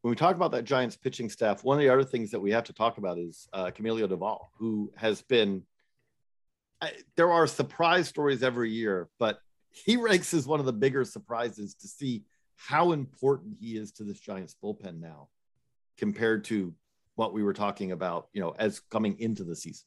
When 0.03 0.11
we 0.11 0.17
talk 0.17 0.35
about 0.35 0.53
that 0.53 0.65
Giants 0.65 0.97
pitching 0.97 1.29
staff, 1.29 1.63
one 1.63 1.77
of 1.77 1.83
the 1.83 1.91
other 1.91 2.05
things 2.05 2.31
that 2.31 2.41
we 2.41 2.53
have 2.53 2.65
to 2.65 2.73
talk 2.73 2.99
about 2.99 3.19
is 3.19 3.49
uh, 3.53 3.67
Camilo 3.67 4.09
Doval, 4.09 4.47
who 4.59 4.91
has 4.97 5.21
been, 5.23 5.63
I, 6.81 6.93
there 7.17 7.31
are 7.31 7.47
surprise 7.47 8.09
stories 8.09 8.43
every 8.43 8.71
year, 8.71 9.09
but 9.19 9.41
he 9.71 9.97
ranks 9.97 10.33
as 10.33 10.47
one 10.47 10.59
of 10.59 10.67
the 10.67 10.73
bigger 10.73 11.05
surprises 11.05 11.75
to 11.75 11.89
see 11.89 12.25
how 12.57 12.93
important 12.93 13.57
he 13.61 13.77
is 13.77 13.93
to 13.93 14.05
this 14.05 14.19
Giants 14.19 14.57
bullpen 14.63 15.01
now 15.01 15.29
compared 15.99 16.45
to 16.45 16.75
what 17.17 17.35
we 17.35 17.43
were 17.43 17.53
talking 17.53 17.93
about, 17.93 18.29
you 18.33 18.41
know, 18.41 18.55
as 18.59 18.81
coming 18.91 19.19
into 19.19 19.45
the 19.45 19.55
season. 19.55 19.85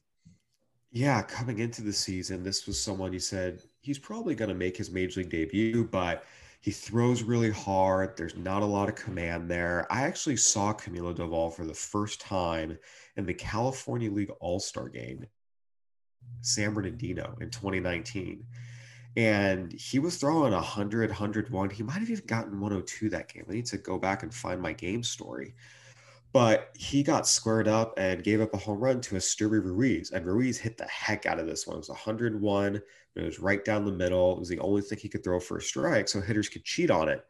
Yeah, 0.92 1.24
coming 1.24 1.58
into 1.58 1.82
the 1.82 1.94
season, 1.94 2.44
this 2.44 2.68
was 2.68 2.80
someone 2.80 3.14
you 3.14 3.20
said 3.20 3.64
he's 3.84 4.00
probably 4.00 4.34
going 4.34 4.50
to 4.50 4.56
make 4.56 4.78
his 4.78 4.90
major 4.90 5.20
league 5.20 5.30
debut, 5.30 5.84
but 5.92 6.24
he 6.62 6.72
throws 6.72 7.22
really 7.22 7.52
hard. 7.52 8.16
There's 8.16 8.38
not 8.38 8.64
a 8.64 8.66
lot 8.66 8.88
of 8.88 8.96
command 8.96 9.52
there. 9.52 9.86
I 9.92 10.04
actually 10.04 10.38
saw 10.38 10.74
Camilo 10.74 11.14
Doval 11.14 11.54
for 11.54 11.66
the 11.66 11.74
first 11.74 12.22
time 12.22 12.80
in 13.18 13.26
the 13.26 13.34
California 13.34 14.10
League 14.10 14.32
All 14.40 14.62
Star 14.62 14.88
game, 14.88 15.28
San 16.42 16.74
Bernardino 16.74 17.38
in 17.42 17.50
2019. 17.50 18.46
And 19.18 19.74
he 19.74 20.00
was 20.00 20.16
throwing 20.18 20.54
100, 20.54 21.10
101. 21.10 21.70
He 21.70 21.84
might 21.84 22.00
have 22.00 22.10
even 22.10 22.26
gotten 22.26 22.60
102 22.62 23.10
that 23.10 23.32
game. 23.32 23.46
I 23.50 23.54
need 23.54 23.66
to 23.68 23.78
go 23.78 24.00
back 24.00 24.24
and 24.24 24.34
find 24.34 24.62
my 24.62 24.72
game 24.72 25.04
story 25.04 25.54
but 26.34 26.72
he 26.76 27.04
got 27.04 27.28
squared 27.28 27.68
up 27.68 27.94
and 27.98 28.24
gave 28.24 28.42
up 28.42 28.54
a 28.54 28.58
home 28.58 28.80
run 28.80 29.00
to 29.02 29.16
Esteury 29.16 29.64
Ruiz, 29.64 30.12
and 30.12 30.26
Ruiz 30.26 30.58
hit 30.58 30.78
the 30.78 30.86
heck 30.86 31.28
out 31.28 31.40
of 31.40 31.46
this 31.46 31.68
one. 31.68 31.76
It 31.76 31.80
was 31.80 31.90
101. 31.90 32.82
It 33.16 33.24
was 33.24 33.40
right 33.40 33.64
down 33.64 33.86
the 33.86 33.92
middle. 33.92 34.34
It 34.34 34.40
was 34.40 34.50
the 34.50 34.60
only 34.60 34.82
thing 34.82 34.98
he 34.98 35.10
could 35.10 35.24
throw 35.24 35.40
for 35.40 35.58
a 35.58 35.62
strike, 35.62 36.10
so 36.10 36.20
hitters 36.20 36.50
could 36.50 36.64
cheat 36.66 36.90
on 36.90 37.08
it. 37.08 37.24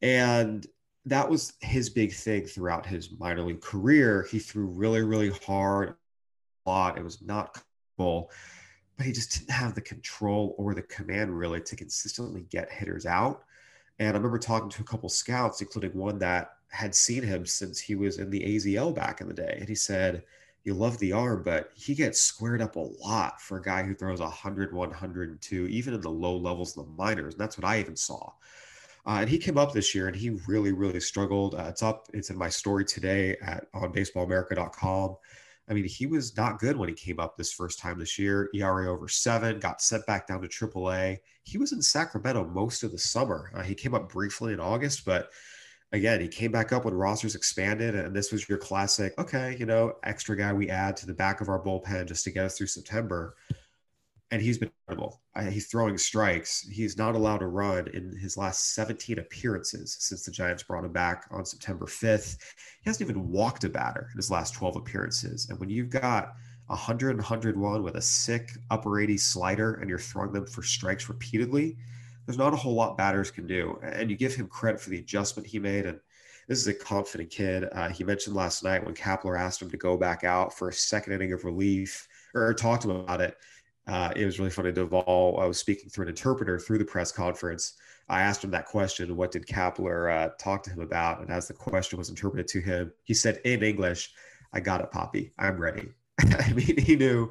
And 0.00 0.64
that 1.06 1.28
was 1.28 1.54
his 1.60 1.90
big 1.90 2.12
thing 2.12 2.46
throughout 2.46 2.86
his 2.86 3.10
minor 3.18 3.42
league 3.42 3.60
career. 3.60 4.26
He 4.30 4.38
threw 4.38 4.66
really, 4.66 5.02
really 5.02 5.30
hard 5.30 5.96
a 6.64 6.70
lot. 6.70 6.98
It 6.98 7.04
was 7.04 7.20
not 7.22 7.54
comfortable, 7.54 8.30
but 8.96 9.06
he 9.06 9.12
just 9.12 9.38
didn't 9.38 9.50
have 9.50 9.74
the 9.74 9.80
control 9.80 10.54
or 10.56 10.72
the 10.74 10.82
command 10.82 11.36
really 11.36 11.60
to 11.62 11.76
consistently 11.76 12.46
get 12.50 12.70
hitters 12.70 13.06
out. 13.06 13.42
And 13.98 14.08
I 14.08 14.12
remember 14.12 14.38
talking 14.38 14.68
to 14.70 14.82
a 14.82 14.86
couple 14.86 15.08
scouts, 15.08 15.60
including 15.60 15.94
one 15.94 16.18
that 16.18 16.55
had 16.68 16.94
seen 16.94 17.22
him 17.22 17.46
since 17.46 17.78
he 17.78 17.94
was 17.94 18.18
in 18.18 18.30
the 18.30 18.42
AZL 18.42 18.94
back 18.94 19.20
in 19.20 19.28
the 19.28 19.34
day. 19.34 19.56
And 19.58 19.68
he 19.68 19.74
said, 19.74 20.22
you 20.66 20.74
love 20.74 20.98
the 20.98 21.12
arm, 21.12 21.42
but 21.44 21.70
he 21.76 21.94
gets 21.94 22.20
squared 22.20 22.60
up 22.60 22.74
a 22.74 22.80
lot 22.80 23.40
for 23.40 23.58
a 23.58 23.62
guy 23.62 23.84
who 23.84 23.94
throws 23.94 24.18
100, 24.18 24.74
102, 24.74 25.66
even 25.68 25.94
in 25.94 26.00
the 26.00 26.10
low 26.10 26.36
levels 26.36 26.76
of 26.76 26.84
the 26.84 26.92
minors. 26.92 27.34
And 27.34 27.40
that's 27.40 27.56
what 27.56 27.64
I 27.64 27.78
even 27.78 27.94
saw. 27.94 28.32
Uh, 29.06 29.18
and 29.20 29.30
he 29.30 29.38
came 29.38 29.56
up 29.56 29.72
this 29.72 29.94
year 29.94 30.08
and 30.08 30.16
he 30.16 30.30
really, 30.48 30.72
really 30.72 30.98
struggled. 30.98 31.54
Uh, 31.54 31.66
it's 31.68 31.84
up, 31.84 32.08
it's 32.12 32.30
in 32.30 32.36
my 32.36 32.48
story 32.48 32.84
today 32.84 33.36
at 33.42 33.66
on 33.72 33.92
baseballamerica.com. 33.92 35.16
I 35.68 35.74
mean, 35.74 35.84
he 35.84 36.06
was 36.06 36.36
not 36.36 36.58
good 36.58 36.76
when 36.76 36.88
he 36.88 36.94
came 36.94 37.20
up 37.20 37.36
this 37.36 37.52
first 37.52 37.78
time 37.78 37.98
this 37.98 38.18
year. 38.18 38.50
ERA 38.52 38.92
over 38.92 39.08
seven, 39.08 39.60
got 39.60 39.80
sent 39.80 40.04
back 40.06 40.26
down 40.26 40.42
to 40.42 40.48
AAA. 40.48 41.18
He 41.44 41.58
was 41.58 41.72
in 41.72 41.80
Sacramento 41.80 42.44
most 42.44 42.82
of 42.82 42.90
the 42.90 42.98
summer. 42.98 43.52
Uh, 43.54 43.62
he 43.62 43.74
came 43.74 43.94
up 43.94 44.12
briefly 44.12 44.52
in 44.52 44.60
August, 44.60 45.04
but 45.04 45.30
again, 45.96 46.20
he 46.20 46.28
came 46.28 46.52
back 46.52 46.72
up 46.72 46.84
when 46.84 46.94
rosters 46.94 47.34
expanded, 47.34 47.94
and 47.94 48.14
this 48.14 48.30
was 48.30 48.48
your 48.48 48.58
classic, 48.58 49.14
okay, 49.18 49.56
you 49.58 49.66
know, 49.66 49.94
extra 50.04 50.36
guy 50.36 50.52
we 50.52 50.68
add 50.68 50.96
to 50.98 51.06
the 51.06 51.14
back 51.14 51.40
of 51.40 51.48
our 51.48 51.62
bullpen 51.62 52.06
just 52.06 52.24
to 52.24 52.30
get 52.30 52.44
us 52.44 52.56
through 52.56 52.66
September. 52.68 53.34
And 54.30 54.42
he's 54.42 54.58
been 54.58 54.72
incredible. 54.88 55.22
He's 55.50 55.68
throwing 55.68 55.96
strikes. 55.98 56.62
He's 56.68 56.98
not 56.98 57.14
allowed 57.14 57.38
to 57.38 57.46
run 57.46 57.86
in 57.94 58.16
his 58.16 58.36
last 58.36 58.74
17 58.74 59.20
appearances 59.20 59.96
since 60.00 60.24
the 60.24 60.32
Giants 60.32 60.64
brought 60.64 60.84
him 60.84 60.92
back 60.92 61.26
on 61.30 61.44
September 61.44 61.86
5th. 61.86 62.38
He 62.82 62.90
hasn't 62.90 63.08
even 63.08 63.28
walked 63.28 63.62
a 63.64 63.68
batter 63.68 64.08
in 64.12 64.16
his 64.16 64.30
last 64.30 64.54
12 64.54 64.76
appearances. 64.76 65.48
And 65.48 65.60
when 65.60 65.70
you've 65.70 65.90
got 65.90 66.32
100 66.66 67.10
and 67.10 67.18
101 67.18 67.82
with 67.84 67.94
a 67.94 68.02
sick 68.02 68.50
upper 68.70 68.98
80 68.98 69.16
slider 69.18 69.74
and 69.74 69.88
you're 69.88 69.98
throwing 69.98 70.32
them 70.32 70.46
for 70.46 70.64
strikes 70.64 71.08
repeatedly, 71.08 71.76
there's 72.26 72.38
not 72.38 72.52
a 72.52 72.56
whole 72.56 72.74
lot 72.74 72.98
batters 72.98 73.30
can 73.30 73.46
do. 73.46 73.78
And 73.82 74.10
you 74.10 74.16
give 74.16 74.34
him 74.34 74.48
credit 74.48 74.80
for 74.80 74.90
the 74.90 74.98
adjustment 74.98 75.46
he 75.46 75.58
made. 75.58 75.86
And 75.86 76.00
this 76.48 76.58
is 76.58 76.66
a 76.66 76.74
confident 76.74 77.30
kid. 77.30 77.68
Uh, 77.72 77.88
he 77.88 78.04
mentioned 78.04 78.36
last 78.36 78.62
night 78.64 78.84
when 78.84 78.94
Kapler 78.94 79.38
asked 79.38 79.62
him 79.62 79.70
to 79.70 79.76
go 79.76 79.96
back 79.96 80.24
out 80.24 80.56
for 80.56 80.68
a 80.68 80.72
second 80.72 81.12
inning 81.14 81.32
of 81.32 81.44
relief 81.44 82.06
or 82.34 82.52
talked 82.52 82.82
to 82.82 82.90
him 82.90 82.96
about 82.96 83.20
it. 83.20 83.36
Uh, 83.86 84.12
it 84.16 84.24
was 84.24 84.38
really 84.38 84.50
funny. 84.50 84.72
Doval, 84.72 85.40
I 85.40 85.46
was 85.46 85.58
speaking 85.58 85.88
through 85.88 86.04
an 86.04 86.08
interpreter 86.08 86.58
through 86.58 86.78
the 86.78 86.84
press 86.84 87.12
conference. 87.12 87.74
I 88.08 88.22
asked 88.22 88.42
him 88.42 88.50
that 88.50 88.66
question, 88.66 89.16
what 89.16 89.30
did 89.30 89.46
Kapler 89.46 90.12
uh, 90.12 90.30
talk 90.38 90.62
to 90.64 90.70
him 90.70 90.80
about? 90.80 91.20
And 91.20 91.30
as 91.30 91.46
the 91.48 91.54
question 91.54 91.98
was 91.98 92.08
interpreted 92.08 92.48
to 92.48 92.60
him, 92.60 92.92
he 93.04 93.14
said 93.14 93.40
in 93.44 93.62
English, 93.62 94.12
I 94.52 94.60
got 94.60 94.80
it, 94.80 94.90
Poppy. 94.90 95.32
I'm 95.38 95.58
ready. 95.58 95.88
I 96.20 96.52
mean, 96.52 96.78
he 96.78 96.96
knew 96.96 97.30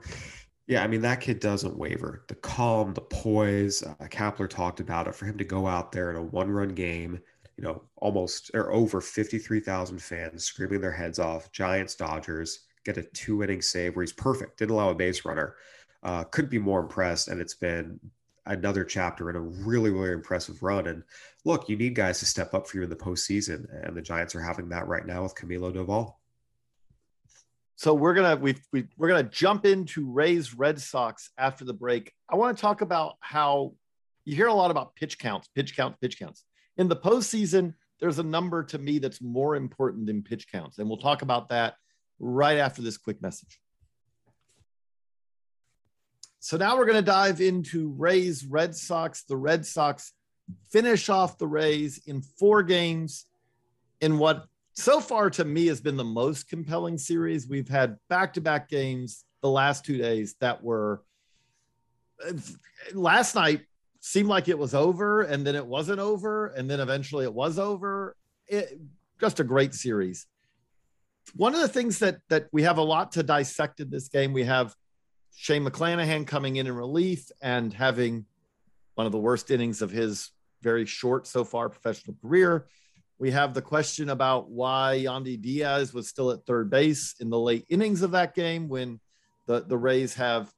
yeah, 0.67 0.83
I 0.83 0.87
mean 0.87 1.01
that 1.01 1.21
kid 1.21 1.39
doesn't 1.39 1.77
waver. 1.77 2.23
The 2.27 2.35
calm, 2.35 2.93
the 2.93 3.01
poise. 3.01 3.83
Uh, 3.83 3.95
Kapler 4.05 4.49
talked 4.49 4.79
about 4.79 5.07
it 5.07 5.15
for 5.15 5.25
him 5.25 5.37
to 5.37 5.43
go 5.43 5.67
out 5.67 5.91
there 5.91 6.09
in 6.09 6.15
a 6.15 6.23
one-run 6.23 6.69
game. 6.69 7.21
You 7.57 7.63
know, 7.63 7.83
almost 7.97 8.51
or 8.53 8.73
over 8.73 8.99
fifty-three 8.99 9.61
thousand 9.61 10.01
fans 10.01 10.43
screaming 10.43 10.81
their 10.81 10.91
heads 10.91 11.19
off. 11.19 11.51
Giants, 11.51 11.95
Dodgers 11.95 12.65
get 12.83 12.97
a 12.97 13.03
two-inning 13.03 13.61
save 13.61 13.95
where 13.95 14.03
he's 14.03 14.11
perfect. 14.11 14.59
Didn't 14.59 14.75
allow 14.75 14.89
a 14.89 14.95
base 14.95 15.23
runner. 15.23 15.55
Uh, 16.03 16.23
couldn't 16.25 16.51
be 16.51 16.59
more 16.59 16.81
impressed, 16.81 17.29
and 17.29 17.39
it's 17.39 17.55
been 17.55 17.99
another 18.45 18.83
chapter 18.83 19.29
in 19.29 19.35
a 19.35 19.41
really, 19.41 19.89
really 19.89 20.11
impressive 20.11 20.61
run. 20.61 20.85
And 20.87 21.03
look, 21.45 21.69
you 21.69 21.77
need 21.77 21.95
guys 21.95 22.19
to 22.19 22.25
step 22.25 22.53
up 22.53 22.67
for 22.67 22.77
you 22.77 22.83
in 22.83 22.89
the 22.89 22.95
postseason, 22.95 23.65
and 23.87 23.95
the 23.95 24.01
Giants 24.01 24.35
are 24.35 24.41
having 24.41 24.69
that 24.69 24.87
right 24.87 25.05
now 25.05 25.23
with 25.23 25.35
Camilo 25.35 25.73
Doval. 25.73 26.13
So 27.75 27.93
we're 27.93 28.13
gonna 28.13 28.37
we, 28.37 28.55
we 28.71 28.87
we're 28.97 29.09
gonna 29.09 29.23
jump 29.23 29.65
into 29.65 30.09
Rays 30.09 30.53
Red 30.53 30.79
Sox 30.79 31.29
after 31.37 31.65
the 31.65 31.73
break. 31.73 32.13
I 32.29 32.35
want 32.35 32.57
to 32.57 32.61
talk 32.61 32.81
about 32.81 33.15
how 33.19 33.73
you 34.23 34.35
hear 34.35 34.47
a 34.47 34.53
lot 34.53 34.71
about 34.71 34.95
pitch 34.95 35.19
counts, 35.19 35.49
pitch 35.49 35.75
count, 35.75 35.99
pitch 35.99 36.17
counts. 36.17 36.45
In 36.77 36.87
the 36.87 36.95
postseason, 36.95 37.73
there's 37.99 38.19
a 38.19 38.23
number 38.23 38.63
to 38.63 38.77
me 38.77 38.99
that's 38.99 39.21
more 39.21 39.55
important 39.55 40.07
than 40.07 40.23
pitch 40.23 40.51
counts, 40.51 40.79
and 40.79 40.87
we'll 40.87 40.97
talk 40.97 41.21
about 41.21 41.49
that 41.49 41.75
right 42.19 42.57
after 42.57 42.81
this 42.81 42.97
quick 42.97 43.21
message. 43.21 43.59
So 46.39 46.57
now 46.57 46.77
we're 46.77 46.85
going 46.85 46.97
to 46.97 47.01
dive 47.01 47.41
into 47.41 47.89
Rays 47.97 48.45
Red 48.45 48.75
Sox. 48.75 49.23
The 49.23 49.35
Red 49.35 49.65
Sox 49.65 50.13
finish 50.71 51.09
off 51.09 51.39
the 51.39 51.47
Rays 51.47 52.01
in 52.05 52.21
four 52.21 52.61
games 52.61 53.25
in 53.99 54.19
what 54.19 54.45
so 54.75 54.99
far 54.99 55.29
to 55.31 55.45
me 55.45 55.67
has 55.67 55.79
been 55.79 55.95
the 55.95 56.03
most 56.03 56.49
compelling 56.49 56.97
series. 56.97 57.47
We've 57.47 57.69
had 57.69 57.97
back-to-back 58.09 58.69
games 58.69 59.23
the 59.41 59.49
last 59.49 59.85
two 59.85 59.97
days 59.97 60.35
that 60.41 60.63
were 60.63 61.03
uh, 62.25 62.33
last 62.93 63.35
night 63.35 63.61
seemed 64.01 64.27
like 64.27 64.47
it 64.49 64.57
was 64.57 64.75
over 64.75 65.21
and 65.21 65.47
then 65.47 65.55
it 65.55 65.65
wasn't 65.65 65.99
over 65.99 66.47
and 66.47 66.69
then 66.69 66.79
eventually 66.79 67.25
it 67.25 67.33
was 67.33 67.57
over. 67.57 68.15
It, 68.47 68.79
just 69.19 69.39
a 69.39 69.43
great 69.43 69.73
series. 69.73 70.27
One 71.35 71.55
of 71.55 71.61
the 71.61 71.67
things 71.67 71.99
that 71.99 72.19
that 72.29 72.47
we 72.51 72.63
have 72.63 72.77
a 72.77 72.83
lot 72.83 73.13
to 73.13 73.23
dissect 73.23 73.79
in 73.79 73.89
this 73.89 74.09
game, 74.09 74.33
we 74.33 74.43
have 74.43 74.75
Shane 75.35 75.65
McClanahan 75.65 76.27
coming 76.27 76.57
in 76.57 76.67
in 76.67 76.75
relief 76.75 77.31
and 77.41 77.73
having 77.73 78.25
one 78.95 79.07
of 79.07 79.11
the 79.11 79.19
worst 79.19 79.49
innings 79.51 79.81
of 79.81 79.89
his 79.89 80.31
very 80.61 80.85
short 80.85 81.27
so 81.27 81.43
far 81.43 81.69
professional 81.69 82.15
career. 82.21 82.67
We 83.17 83.31
have 83.31 83.53
the 83.53 83.61
question 83.61 84.09
about 84.09 84.49
why 84.49 85.03
Yandy 85.05 85.41
Diaz 85.41 85.93
was 85.93 86.07
still 86.07 86.31
at 86.31 86.45
third 86.45 86.69
base 86.69 87.15
in 87.19 87.29
the 87.29 87.39
late 87.39 87.65
innings 87.69 88.01
of 88.01 88.11
that 88.11 88.35
game 88.35 88.67
when 88.67 88.99
the, 89.47 89.61
the 89.61 89.77
Rays 89.77 90.15
have 90.15 90.51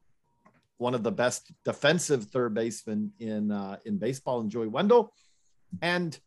one 0.78 0.96
of 0.96 1.04
the 1.04 1.12
best 1.12 1.52
defensive 1.66 2.26
third 2.26 2.54
basemen 2.54 3.12
in 3.20 3.52
uh, 3.52 3.78
in 3.86 3.98
baseball, 3.98 4.42
in 4.42 4.50
Joey 4.50 4.68
Wendle. 4.68 5.14
And 5.82 6.18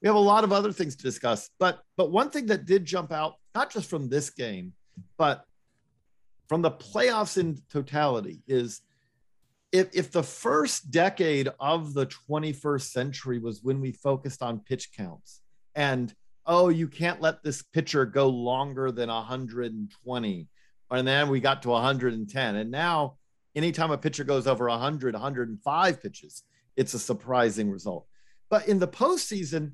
we 0.00 0.06
have 0.06 0.16
a 0.16 0.20
lot 0.20 0.44
of 0.44 0.52
other 0.52 0.72
things 0.72 0.96
to 0.96 1.02
discuss. 1.02 1.50
But 1.58 1.80
but 1.96 2.10
one 2.10 2.30
thing 2.30 2.46
that 2.46 2.66
did 2.66 2.84
jump 2.84 3.12
out, 3.12 3.34
not 3.54 3.70
just 3.70 3.88
from 3.88 4.08
this 4.08 4.30
game, 4.30 4.72
but 5.16 5.44
from 6.48 6.62
the 6.62 6.70
playoffs 6.70 7.38
in 7.38 7.58
totality, 7.70 8.40
is 8.46 8.80
if, 9.72 9.88
if 9.92 10.12
the 10.12 10.22
first 10.22 10.90
decade 10.90 11.48
of 11.58 11.92
the 11.92 12.06
21st 12.06 12.90
century 12.90 13.38
was 13.38 13.62
when 13.62 13.80
we 13.80 13.92
focused 13.92 14.42
on 14.42 14.60
pitch 14.60 14.90
counts, 14.96 15.42
and 15.76 16.12
oh, 16.46 16.68
you 16.68 16.88
can't 16.88 17.20
let 17.20 17.42
this 17.42 17.62
pitcher 17.62 18.06
go 18.06 18.28
longer 18.28 18.90
than 18.90 19.08
120. 19.08 20.48
And 20.90 21.08
then 21.08 21.28
we 21.28 21.40
got 21.40 21.62
to 21.62 21.70
110. 21.70 22.56
And 22.56 22.70
now, 22.70 23.16
anytime 23.54 23.90
a 23.90 23.98
pitcher 23.98 24.24
goes 24.24 24.46
over 24.46 24.68
100, 24.68 25.14
105 25.14 26.02
pitches, 26.02 26.44
it's 26.76 26.94
a 26.94 26.98
surprising 26.98 27.70
result. 27.70 28.06
But 28.48 28.68
in 28.68 28.78
the 28.78 28.88
postseason, 28.88 29.72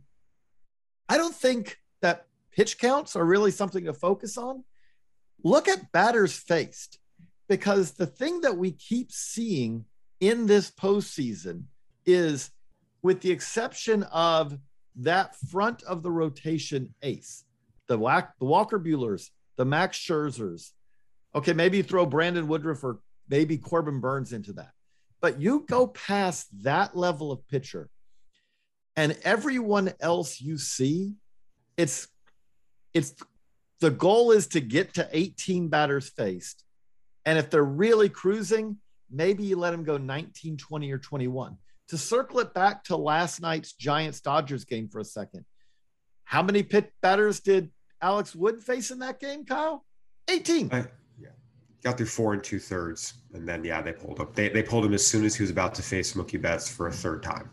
I 1.08 1.18
don't 1.18 1.34
think 1.34 1.78
that 2.00 2.26
pitch 2.52 2.78
counts 2.78 3.16
are 3.16 3.24
really 3.24 3.50
something 3.50 3.84
to 3.84 3.92
focus 3.92 4.38
on. 4.38 4.64
Look 5.44 5.68
at 5.68 5.92
batters 5.92 6.32
faced, 6.34 6.98
because 7.48 7.92
the 7.92 8.06
thing 8.06 8.40
that 8.42 8.56
we 8.56 8.72
keep 8.72 9.12
seeing 9.12 9.84
in 10.20 10.46
this 10.46 10.70
postseason 10.70 11.64
is, 12.06 12.50
with 13.02 13.20
the 13.20 13.30
exception 13.30 14.04
of 14.04 14.56
that 14.96 15.36
front 15.36 15.82
of 15.84 16.02
the 16.02 16.10
rotation 16.10 16.94
ace, 17.02 17.44
the, 17.88 17.98
Wack, 17.98 18.34
the 18.38 18.44
Walker 18.44 18.78
Buehlers, 18.78 19.30
the 19.56 19.64
Max 19.64 19.98
Scherzers. 19.98 20.70
Okay, 21.34 21.52
maybe 21.52 21.78
you 21.78 21.82
throw 21.82 22.06
Brandon 22.06 22.46
Woodruff 22.46 22.84
or 22.84 23.00
maybe 23.28 23.56
Corbin 23.56 24.00
Burnes 24.00 24.32
into 24.32 24.52
that. 24.54 24.72
But 25.20 25.40
you 25.40 25.64
go 25.68 25.86
past 25.86 26.48
that 26.62 26.96
level 26.96 27.30
of 27.30 27.46
pitcher, 27.48 27.88
and 28.96 29.16
everyone 29.22 29.92
else 30.00 30.40
you 30.40 30.58
see, 30.58 31.14
it's 31.76 32.08
it's 32.92 33.14
the 33.80 33.90
goal 33.90 34.32
is 34.32 34.48
to 34.48 34.60
get 34.60 34.94
to 34.94 35.08
18 35.12 35.68
batters 35.68 36.10
faced. 36.10 36.64
And 37.24 37.38
if 37.38 37.50
they're 37.50 37.64
really 37.64 38.08
cruising, 38.08 38.78
maybe 39.10 39.44
you 39.44 39.56
let 39.56 39.70
them 39.70 39.84
go 39.84 39.96
19, 39.96 40.56
20, 40.56 40.92
or 40.92 40.98
21 40.98 41.56
to 41.88 41.98
circle 41.98 42.40
it 42.40 42.54
back 42.54 42.84
to 42.84 42.96
last 42.96 43.40
night's 43.40 43.72
Giants 43.72 44.20
Dodgers 44.20 44.64
game 44.64 44.88
for 44.88 45.00
a 45.00 45.04
second. 45.04 45.44
How 46.24 46.42
many 46.42 46.62
pit 46.62 46.92
batters 47.02 47.40
did 47.40 47.70
Alex 48.00 48.34
Wood 48.34 48.62
face 48.62 48.90
in 48.90 49.00
that 49.00 49.20
game, 49.20 49.44
Kyle? 49.44 49.84
18. 50.28 50.70
I, 50.72 50.86
yeah. 51.20 51.28
Got 51.82 51.98
through 51.98 52.06
four 52.06 52.32
and 52.32 52.42
two 52.42 52.58
thirds. 52.58 53.14
And 53.34 53.46
then, 53.46 53.64
yeah, 53.64 53.82
they 53.82 53.92
pulled 53.92 54.20
up. 54.20 54.34
They, 54.34 54.48
they 54.48 54.62
pulled 54.62 54.84
him 54.84 54.94
as 54.94 55.06
soon 55.06 55.24
as 55.24 55.34
he 55.34 55.42
was 55.42 55.50
about 55.50 55.74
to 55.74 55.82
face 55.82 56.14
Mookie 56.14 56.40
Betts 56.40 56.70
for 56.70 56.86
a 56.86 56.92
third 56.92 57.22
time. 57.22 57.50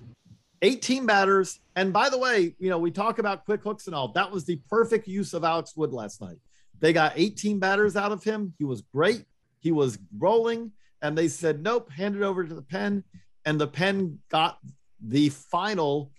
18 0.61 1.05
batters. 1.05 1.59
And 1.75 1.91
by 1.91 2.09
the 2.09 2.17
way, 2.17 2.55
you 2.59 2.69
know, 2.69 2.77
we 2.77 2.91
talk 2.91 3.19
about 3.19 3.45
quick 3.45 3.63
hooks 3.63 3.87
and 3.87 3.95
all. 3.95 4.09
That 4.13 4.31
was 4.31 4.45
the 4.45 4.61
perfect 4.69 5.07
use 5.07 5.33
of 5.33 5.43
Alex 5.43 5.75
Wood 5.75 5.93
last 5.93 6.21
night. 6.21 6.37
They 6.79 6.93
got 6.93 7.13
18 7.15 7.59
batters 7.59 7.95
out 7.95 8.11
of 8.11 8.23
him. 8.23 8.53
He 8.57 8.63
was 8.63 8.81
great. 8.81 9.25
He 9.59 9.71
was 9.71 9.97
rolling. 10.17 10.71
And 11.01 11.17
they 11.17 11.27
said, 11.27 11.61
nope, 11.61 11.91
hand 11.91 12.15
it 12.15 12.21
over 12.21 12.43
to 12.43 12.53
the 12.53 12.61
pen 12.61 13.03
and 13.49 13.59
the 13.59 13.65
pen 13.65 14.19
got 14.29 14.59
the 15.01 15.29
final 15.29 16.11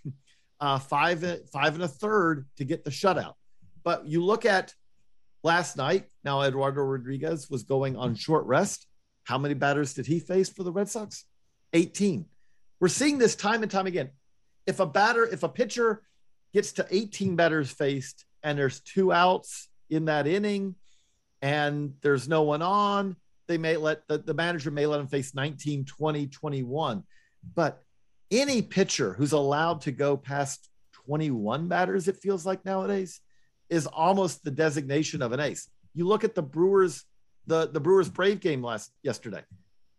uh, 0.58 0.80
five 0.80 1.20
five 1.52 1.74
and 1.74 1.84
a 1.84 1.88
third 1.88 2.44
to 2.56 2.64
get 2.64 2.82
the 2.82 2.90
shutout. 2.90 3.34
But 3.84 4.04
you 4.04 4.24
look 4.24 4.44
at 4.44 4.74
last 5.44 5.76
night. 5.76 6.06
Now 6.24 6.42
Eduardo 6.42 6.80
Rodriguez 6.82 7.48
was 7.48 7.62
going 7.62 7.96
on 7.96 8.16
short 8.16 8.46
rest. 8.46 8.88
How 9.22 9.38
many 9.38 9.54
batters 9.54 9.94
did 9.94 10.06
he 10.06 10.18
face 10.18 10.48
for 10.48 10.64
the 10.64 10.72
Red 10.72 10.88
Sox? 10.88 11.24
18. 11.72 12.26
We're 12.80 12.88
seeing 12.88 13.18
this 13.18 13.36
time 13.36 13.62
and 13.62 13.70
time 13.70 13.86
again. 13.86 14.10
If 14.66 14.80
a 14.80 14.86
batter, 14.86 15.24
if 15.24 15.44
a 15.44 15.48
pitcher 15.48 16.02
gets 16.52 16.72
to 16.72 16.86
18 16.90 17.36
batters 17.36 17.70
faced 17.70 18.24
and 18.42 18.58
there's 18.58 18.80
two 18.80 19.12
outs 19.12 19.68
in 19.88 20.06
that 20.06 20.26
inning, 20.26 20.74
and 21.42 21.94
there's 22.02 22.28
no 22.28 22.42
one 22.42 22.60
on, 22.60 23.14
they 23.46 23.56
may 23.56 23.76
let 23.76 24.06
the, 24.08 24.18
the 24.18 24.34
manager 24.34 24.70
may 24.70 24.86
let 24.86 25.00
him 25.00 25.06
face 25.06 25.32
19, 25.32 25.84
20, 25.84 26.26
21. 26.26 27.04
But 27.54 27.82
any 28.30 28.62
pitcher 28.62 29.12
who's 29.14 29.32
allowed 29.32 29.82
to 29.82 29.92
go 29.92 30.16
past 30.16 30.68
21 31.06 31.68
batters, 31.68 32.08
it 32.08 32.16
feels 32.16 32.46
like 32.46 32.64
nowadays, 32.64 33.20
is 33.68 33.86
almost 33.86 34.44
the 34.44 34.50
designation 34.50 35.22
of 35.22 35.32
an 35.32 35.40
ace. 35.40 35.68
You 35.94 36.06
look 36.06 36.24
at 36.24 36.34
the 36.34 36.42
Brewers, 36.42 37.04
the, 37.46 37.68
the 37.68 37.80
Brewers 37.80 38.08
Brave 38.08 38.40
game 38.40 38.62
last 38.62 38.92
yesterday. 39.02 39.42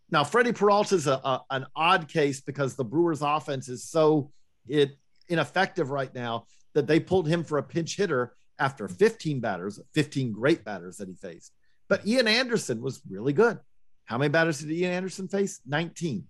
Now, 0.10 0.24
Freddie 0.26 0.52
Peralta 0.52 0.96
is 0.96 1.08
an 1.08 1.66
odd 1.76 2.08
case 2.10 2.42
because 2.42 2.76
the 2.76 2.84
Brewers 2.84 3.22
offense 3.22 3.70
is 3.70 3.86
so 3.86 4.32
it 4.68 4.98
ineffective 5.30 5.90
right 5.90 6.14
now 6.14 6.46
that 6.74 6.86
they 6.86 7.00
pulled 7.00 7.28
him 7.28 7.44
for 7.44 7.58
a 7.58 7.64
pinch 7.64 7.96
hitter 7.96 8.36
after 8.60 8.88
15 8.88 9.40
batters, 9.40 9.80
15 9.94 10.34
great 10.34 10.64
batters 10.64 10.98
that 10.98 11.08
he 11.08 11.16
faced. 11.16 11.54
But 11.88 12.06
Ian 12.06 12.28
Anderson 12.28 12.82
was 12.82 13.02
really 13.10 13.34
good. 13.34 13.60
How 14.06 14.18
many 14.18 14.30
batters 14.30 14.60
did 14.60 14.72
Ian 14.72 14.92
Anderson 14.92 15.28
face? 15.28 15.62
19. 15.66 16.26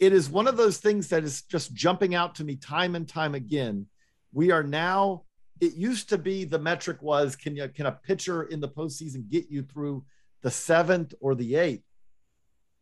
It 0.00 0.14
is 0.14 0.30
one 0.30 0.48
of 0.48 0.56
those 0.56 0.78
things 0.78 1.08
that 1.08 1.24
is 1.24 1.42
just 1.42 1.74
jumping 1.74 2.14
out 2.14 2.34
to 2.36 2.44
me 2.44 2.56
time 2.56 2.96
and 2.96 3.06
time 3.06 3.34
again. 3.34 3.86
We 4.32 4.50
are 4.50 4.62
now, 4.62 5.24
it 5.60 5.74
used 5.74 6.08
to 6.08 6.18
be 6.18 6.44
the 6.44 6.58
metric 6.58 7.02
was 7.02 7.36
can 7.36 7.54
you 7.54 7.68
can 7.68 7.84
a 7.84 7.92
pitcher 7.92 8.44
in 8.44 8.60
the 8.60 8.68
postseason 8.68 9.28
get 9.28 9.50
you 9.50 9.62
through 9.62 10.04
the 10.40 10.50
seventh 10.50 11.12
or 11.20 11.34
the 11.34 11.54
eighth? 11.56 11.84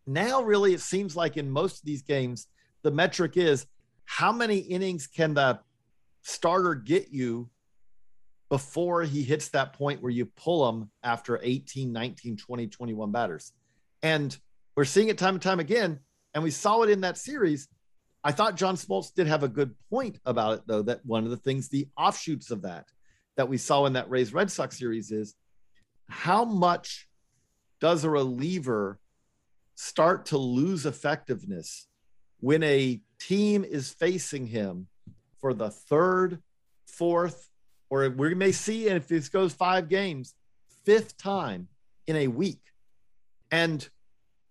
Now, 0.06 0.42
really, 0.42 0.72
it 0.72 0.80
seems 0.80 1.16
like 1.16 1.36
in 1.36 1.50
most 1.50 1.80
of 1.80 1.84
these 1.84 2.02
games, 2.02 2.46
the 2.82 2.92
metric 2.92 3.36
is 3.36 3.66
how 4.04 4.30
many 4.30 4.58
innings 4.58 5.08
can 5.08 5.34
the 5.34 5.58
starter 6.22 6.76
get 6.76 7.10
you 7.10 7.50
before 8.48 9.02
he 9.02 9.22
hits 9.22 9.48
that 9.48 9.72
point 9.72 10.00
where 10.00 10.12
you 10.12 10.24
pull 10.24 10.68
him 10.68 10.90
after 11.02 11.40
18, 11.42 11.92
19, 11.92 12.36
20, 12.36 12.66
21 12.68 13.12
batters. 13.12 13.52
And 14.02 14.36
we're 14.76 14.84
seeing 14.84 15.08
it 15.08 15.18
time 15.18 15.34
and 15.34 15.42
time 15.42 15.60
again. 15.60 15.98
And 16.38 16.44
we 16.44 16.52
saw 16.52 16.82
it 16.82 16.90
in 16.90 17.00
that 17.00 17.18
series. 17.18 17.66
I 18.22 18.30
thought 18.30 18.54
John 18.54 18.76
Smoltz 18.76 19.12
did 19.12 19.26
have 19.26 19.42
a 19.42 19.48
good 19.48 19.74
point 19.90 20.20
about 20.24 20.58
it, 20.58 20.62
though, 20.68 20.82
that 20.82 21.04
one 21.04 21.24
of 21.24 21.30
the 21.30 21.36
things, 21.36 21.68
the 21.68 21.88
offshoots 21.96 22.52
of 22.52 22.62
that, 22.62 22.84
that 23.36 23.48
we 23.48 23.58
saw 23.58 23.86
in 23.86 23.94
that 23.94 24.08
Rays 24.08 24.32
Red 24.32 24.48
Sox 24.48 24.78
series 24.78 25.10
is 25.10 25.34
how 26.08 26.44
much 26.44 27.08
does 27.80 28.04
a 28.04 28.10
reliever 28.10 29.00
start 29.74 30.26
to 30.26 30.38
lose 30.38 30.86
effectiveness 30.86 31.88
when 32.38 32.62
a 32.62 33.00
team 33.18 33.64
is 33.64 33.90
facing 33.90 34.46
him 34.46 34.86
for 35.40 35.52
the 35.52 35.70
third, 35.70 36.40
fourth, 36.86 37.50
or 37.90 38.08
we 38.10 38.32
may 38.36 38.52
see, 38.52 38.86
and 38.86 38.96
if 38.96 39.08
this 39.08 39.28
goes 39.28 39.52
five 39.52 39.88
games, 39.88 40.36
fifth 40.84 41.18
time 41.18 41.66
in 42.06 42.14
a 42.14 42.28
week. 42.28 42.60
And 43.50 43.88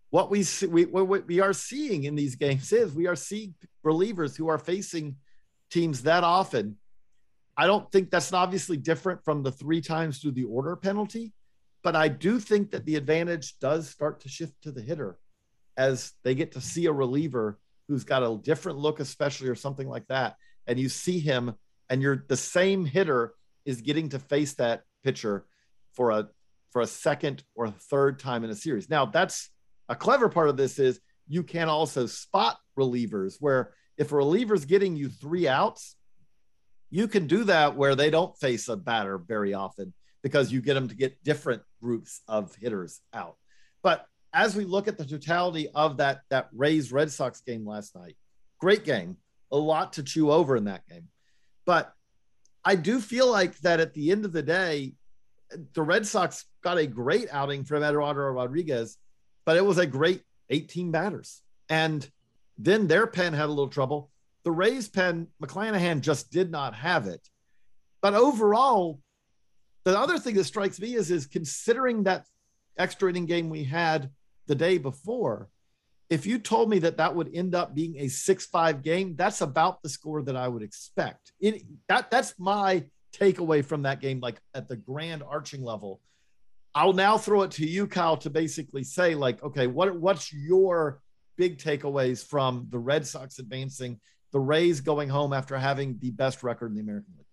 what 0.10 0.30
we 0.32 0.44
see, 0.44 0.68
we, 0.68 0.86
what 0.86 1.28
we 1.28 1.40
are 1.40 1.54
seeing 1.54 2.06
in 2.06 2.16
these 2.16 2.36
games 2.36 2.72
is 2.72 2.94
we 2.94 3.08
are 3.08 3.16
seeing 3.16 3.56
relievers 3.86 4.38
who 4.38 4.48
are 4.48 4.58
facing 4.58 5.18
teams 5.70 6.04
that 6.04 6.24
often. 6.24 6.78
I 7.58 7.68
don't 7.68 7.92
think 7.92 8.12
that's 8.12 8.32
obviously 8.34 8.78
different 8.78 9.24
from 9.26 9.44
the 9.44 9.52
three 9.52 9.82
times 9.82 10.20
through 10.20 10.32
the 10.32 10.46
order 10.46 10.76
penalty, 10.76 11.34
but 11.84 11.96
I 11.96 12.08
do 12.08 12.40
think 12.40 12.72
that 12.72 12.86
the 12.86 12.96
advantage 12.96 13.58
does 13.60 13.90
start 13.90 14.22
to 14.22 14.30
shift 14.30 14.54
to 14.64 14.72
the 14.72 14.82
hitter 14.82 15.18
as 15.76 16.14
they 16.24 16.36
get 16.36 16.54
to 16.54 16.62
see 16.62 16.86
a 16.86 16.92
reliever 16.92 17.60
who's 17.88 18.04
got 18.04 18.24
a 18.24 18.38
different 18.42 18.78
look, 18.78 19.00
especially 19.00 19.50
or 19.50 19.56
something 19.56 19.88
like 19.88 20.08
that. 20.08 20.36
And 20.68 20.80
you 20.80 20.90
see 20.90 21.20
him, 21.20 21.56
and 21.90 22.02
you're 22.02 22.26
the 22.28 22.38
same 22.38 22.86
hitter 22.86 23.34
is 23.66 23.82
getting 23.82 24.10
to 24.10 24.20
face 24.20 24.54
that 24.56 24.84
pitcher 25.04 25.46
for 25.94 26.12
a 26.12 26.30
for 26.72 26.82
a 26.82 26.88
second 26.88 27.44
or 27.56 27.66
a 27.66 27.72
third 27.72 28.20
time 28.20 28.44
in 28.44 28.50
a 28.50 28.56
series. 28.56 28.90
Now, 28.90 29.06
that's 29.06 29.50
a 29.90 29.96
clever 29.96 30.30
part 30.30 30.50
of 30.50 30.58
this 30.58 30.80
is 30.80 31.00
you 31.28 31.44
can 31.44 31.70
also 31.70 32.06
spot 32.06 32.58
relievers 32.78 33.36
where 33.40 33.74
if 33.98 34.12
a 34.12 34.16
reliever's 34.16 34.66
getting 34.66 34.96
you 34.96 35.10
three 35.10 35.48
outs, 35.48 35.96
you 36.90 37.08
can 37.08 37.28
do 37.28 37.44
that 37.46 37.76
where 37.76 37.96
they 37.96 38.10
don't 38.10 38.38
face 38.38 38.68
a 38.70 38.78
batter 38.78 39.18
very 39.18 39.54
often 39.54 39.94
because 40.24 40.52
you 40.52 40.62
get 40.62 40.76
them 40.76 40.88
to 40.88 40.96
get 40.96 41.24
different 41.24 41.62
groups 41.82 42.22
of 42.28 42.56
hitters 42.56 43.02
out. 43.14 43.36
But 43.84 44.06
as 44.34 44.56
we 44.56 44.66
look 44.66 44.88
at 44.88 44.98
the 44.98 45.06
totality 45.06 45.70
of 45.74 45.98
that 45.98 46.22
that 46.30 46.50
Rays 46.54 46.92
Red 46.92 47.12
Sox 47.12 47.42
game 47.42 47.66
last 47.66 47.96
night, 47.96 48.16
great 48.60 48.86
game, 48.86 49.18
a 49.52 49.58
lot 49.58 49.94
to 49.94 50.04
chew 50.04 50.32
over 50.32 50.56
in 50.56 50.66
that 50.66 50.88
game. 50.88 51.08
But 51.66 51.94
I 52.64 52.76
do 52.76 53.00
feel 53.00 53.32
like 53.32 53.58
that 53.60 53.80
at 53.80 53.94
the 53.94 54.12
end 54.12 54.26
of 54.26 54.34
the 54.34 54.44
day, 54.44 54.94
the 55.74 55.82
Red 55.82 56.06
Sox 56.06 56.46
got 56.62 56.78
a 56.78 56.86
great 56.86 57.30
outing 57.32 57.64
from 57.64 57.84
Eduardo 57.84 58.22
Rodriguez, 58.22 58.98
but 59.48 59.56
it 59.56 59.66
was 59.66 59.78
a 59.78 59.88
great 59.88 60.24
18 60.50 60.92
batters. 60.92 61.42
And 61.70 62.08
then 62.58 62.88
their 62.88 63.08
pen 63.08 63.32
had 63.32 63.46
a 63.46 63.48
little 63.48 63.70
trouble. 63.70 64.12
The 64.44 64.52
Rays 64.52 64.90
pen, 64.90 65.28
McClanahan 65.42 66.02
just 66.02 66.30
did 66.32 66.52
not 66.52 66.76
have 66.76 67.08
it. 67.08 67.26
But 68.02 68.14
overall, 68.14 69.00
the 69.86 69.98
other 69.98 70.20
thing 70.20 70.36
that 70.36 70.44
strikes 70.44 70.82
me 70.82 70.96
is, 70.96 71.12
is 71.12 71.28
considering 71.28 72.04
that 72.04 72.26
extra 72.78 73.10
inning 73.10 73.26
game 73.26 73.50
we 73.50 73.64
had 73.64 74.12
the 74.48 74.56
day 74.56 74.78
before, 74.78 75.48
if 76.10 76.26
you 76.26 76.40
told 76.40 76.70
me 76.70 76.80
that 76.80 76.98
that 76.98 77.16
would 77.16 77.34
end 77.34 77.56
up 77.56 77.74
being 77.74 77.96
a 78.00 78.08
6-5 78.08 78.84
game, 78.84 79.16
that's 79.16 79.40
about 79.40 79.82
the 79.82 79.88
score 79.88 80.24
that 80.24 80.36
I 80.36 80.50
would 80.50 80.62
expect. 80.62 81.32
It, 81.40 81.64
that 81.88 82.12
that's 82.12 82.34
my 82.38 82.84
takeaway 83.14 83.64
from 83.64 83.84
that 83.84 84.02
game 84.02 84.20
like 84.20 84.42
at 84.54 84.68
the 84.68 84.76
grand 84.76 85.24
arching 85.24 85.64
level. 85.64 86.02
I'll 86.78 86.94
now 86.94 87.18
throw 87.18 87.42
it 87.42 87.50
to 87.52 87.66
you 87.68 87.88
Kyle 87.88 88.18
to 88.18 88.30
basically 88.30 88.84
say 88.84 89.16
like 89.16 89.42
okay, 89.44 89.66
what 89.66 90.00
what's 90.00 90.32
your 90.32 91.02
big 91.36 91.58
takeaways 91.58 92.24
from 92.24 92.68
the 92.70 92.78
Red 92.78 93.08
Sox 93.08 93.40
advancing, 93.40 94.00
the 94.32 94.40
Rays 94.40 94.80
going 94.80 95.10
home 95.10 95.34
after 95.34 95.58
having 95.58 95.98
the 96.00 96.12
best 96.12 96.44
record 96.44 96.68
in 96.70 96.76
the 96.76 96.82
American 96.82 97.14
League? 97.18 97.26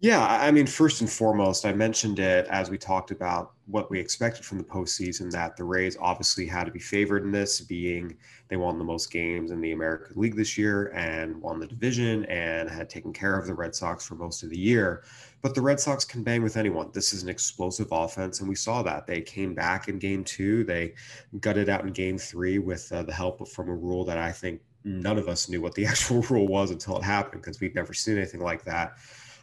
Yeah, 0.00 0.26
I 0.26 0.50
mean, 0.50 0.66
first 0.66 1.00
and 1.00 1.08
foremost, 1.08 1.64
I 1.64 1.72
mentioned 1.72 2.18
it 2.18 2.46
as 2.48 2.68
we 2.68 2.76
talked 2.76 3.10
about 3.10 3.52
what 3.64 3.90
we 3.90 3.98
expected 3.98 4.44
from 4.44 4.58
the 4.58 4.64
postseason 4.64 5.30
that 5.30 5.56
the 5.56 5.64
Rays 5.64 5.96
obviously 5.98 6.46
had 6.46 6.64
to 6.64 6.70
be 6.70 6.78
favored 6.78 7.24
in 7.24 7.32
this, 7.32 7.62
being 7.62 8.18
they 8.48 8.56
won 8.56 8.76
the 8.76 8.84
most 8.84 9.10
games 9.10 9.50
in 9.50 9.62
the 9.62 9.72
American 9.72 10.20
League 10.20 10.36
this 10.36 10.58
year 10.58 10.92
and 10.94 11.40
won 11.40 11.58
the 11.58 11.66
division 11.66 12.26
and 12.26 12.68
had 12.68 12.90
taken 12.90 13.14
care 13.14 13.38
of 13.38 13.46
the 13.46 13.54
Red 13.54 13.74
Sox 13.74 14.06
for 14.06 14.16
most 14.16 14.42
of 14.42 14.50
the 14.50 14.58
year. 14.58 15.02
But 15.42 15.54
the 15.54 15.62
Red 15.62 15.78
Sox 15.78 16.04
can 16.04 16.22
bang 16.22 16.42
with 16.42 16.56
anyone. 16.56 16.90
This 16.92 17.12
is 17.12 17.22
an 17.22 17.28
explosive 17.28 17.88
offense, 17.92 18.40
and 18.40 18.48
we 18.48 18.54
saw 18.54 18.82
that. 18.82 19.06
They 19.06 19.20
came 19.20 19.54
back 19.54 19.88
in 19.88 19.98
game 19.98 20.24
two, 20.24 20.64
they 20.64 20.94
gutted 21.40 21.68
out 21.68 21.84
in 21.84 21.92
game 21.92 22.18
three 22.18 22.58
with 22.58 22.90
uh, 22.92 23.02
the 23.02 23.12
help 23.12 23.46
from 23.48 23.68
a 23.68 23.74
rule 23.74 24.04
that 24.04 24.18
I 24.18 24.32
think 24.32 24.60
none 24.84 25.18
of 25.18 25.28
us 25.28 25.48
knew 25.48 25.60
what 25.60 25.74
the 25.74 25.86
actual 25.92 26.22
rule 26.22 26.46
was 26.46 26.70
until 26.70 26.96
it 26.96 27.04
happened 27.04 27.42
because 27.42 27.60
we'd 27.60 27.74
never 27.74 27.92
seen 27.92 28.16
anything 28.16 28.40
like 28.40 28.64
that. 28.64 28.96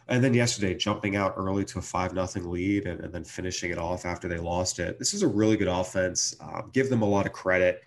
And 0.08 0.22
then 0.22 0.34
yesterday, 0.34 0.74
jumping 0.74 1.16
out 1.16 1.34
early 1.36 1.64
to 1.64 1.78
a 1.78 1.82
five 1.82 2.12
nothing 2.12 2.50
lead 2.50 2.86
and, 2.86 3.00
and, 3.00 3.12
then 3.12 3.24
finishing 3.24 3.70
it 3.70 3.78
off 3.78 4.04
after 4.04 4.28
they 4.28 4.36
lost 4.36 4.78
it. 4.78 4.98
This 4.98 5.14
is 5.14 5.22
a 5.22 5.28
really 5.28 5.56
good 5.56 5.68
offense. 5.68 6.36
Um, 6.40 6.70
give 6.74 6.90
them 6.90 7.00
a 7.00 7.06
lot 7.06 7.24
of 7.24 7.32
credit. 7.32 7.84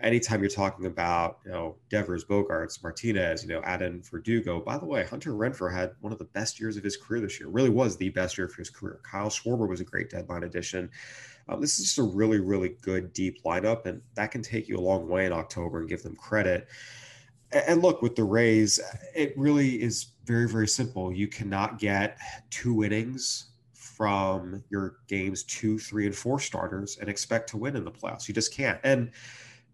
Anytime 0.00 0.40
you're 0.40 0.50
talking 0.50 0.86
about, 0.86 1.38
you 1.46 1.52
know, 1.52 1.76
Devers, 1.88 2.24
Bogaerts, 2.24 2.82
Martinez, 2.82 3.42
you 3.42 3.48
know, 3.48 3.62
Adam 3.62 4.02
Verdugo. 4.02 4.60
By 4.60 4.76
the 4.76 4.84
way, 4.84 5.04
Hunter 5.04 5.32
Renfroe 5.32 5.72
had 5.72 5.92
one 6.00 6.12
of 6.12 6.18
the 6.18 6.24
best 6.24 6.60
years 6.60 6.76
of 6.76 6.82
his 6.82 6.96
career 6.96 7.20
this 7.20 7.38
year. 7.38 7.48
Really 7.48 7.70
was 7.70 7.96
the 7.96 8.10
best 8.10 8.36
year 8.36 8.48
for 8.48 8.60
his 8.60 8.70
career. 8.70 9.00
Kyle 9.02 9.30
Schwarber 9.30 9.68
was 9.68 9.80
a 9.80 9.84
great 9.84 10.10
deadline 10.10 10.42
addition. 10.42 10.90
Um, 11.48 11.60
this 11.60 11.78
is 11.78 11.84
just 11.84 11.98
a 11.98 12.02
really, 12.02 12.40
really 12.40 12.70
good 12.82 13.12
deep 13.12 13.42
lineup, 13.44 13.86
and 13.86 14.02
that 14.14 14.30
can 14.30 14.42
take 14.42 14.68
you 14.68 14.76
a 14.76 14.80
long 14.80 15.08
way 15.08 15.26
in 15.26 15.32
October 15.32 15.78
and 15.78 15.88
give 15.88 16.02
them 16.02 16.16
credit. 16.16 16.66
And 17.52 17.82
look, 17.82 18.02
with 18.02 18.16
the 18.16 18.24
Rays, 18.24 18.80
it 19.14 19.32
really 19.38 19.80
is 19.80 20.06
very, 20.24 20.48
very 20.48 20.66
simple. 20.66 21.12
You 21.12 21.28
cannot 21.28 21.78
get 21.78 22.18
two 22.50 22.82
innings 22.82 23.50
from 23.72 24.64
your 24.70 24.96
games 25.06 25.44
two, 25.44 25.78
three, 25.78 26.06
and 26.06 26.14
four 26.16 26.40
starters 26.40 26.98
and 26.98 27.08
expect 27.08 27.48
to 27.50 27.56
win 27.56 27.76
in 27.76 27.84
the 27.84 27.92
playoffs. 27.92 28.26
You 28.26 28.34
just 28.34 28.52
can't. 28.52 28.80
And, 28.82 29.12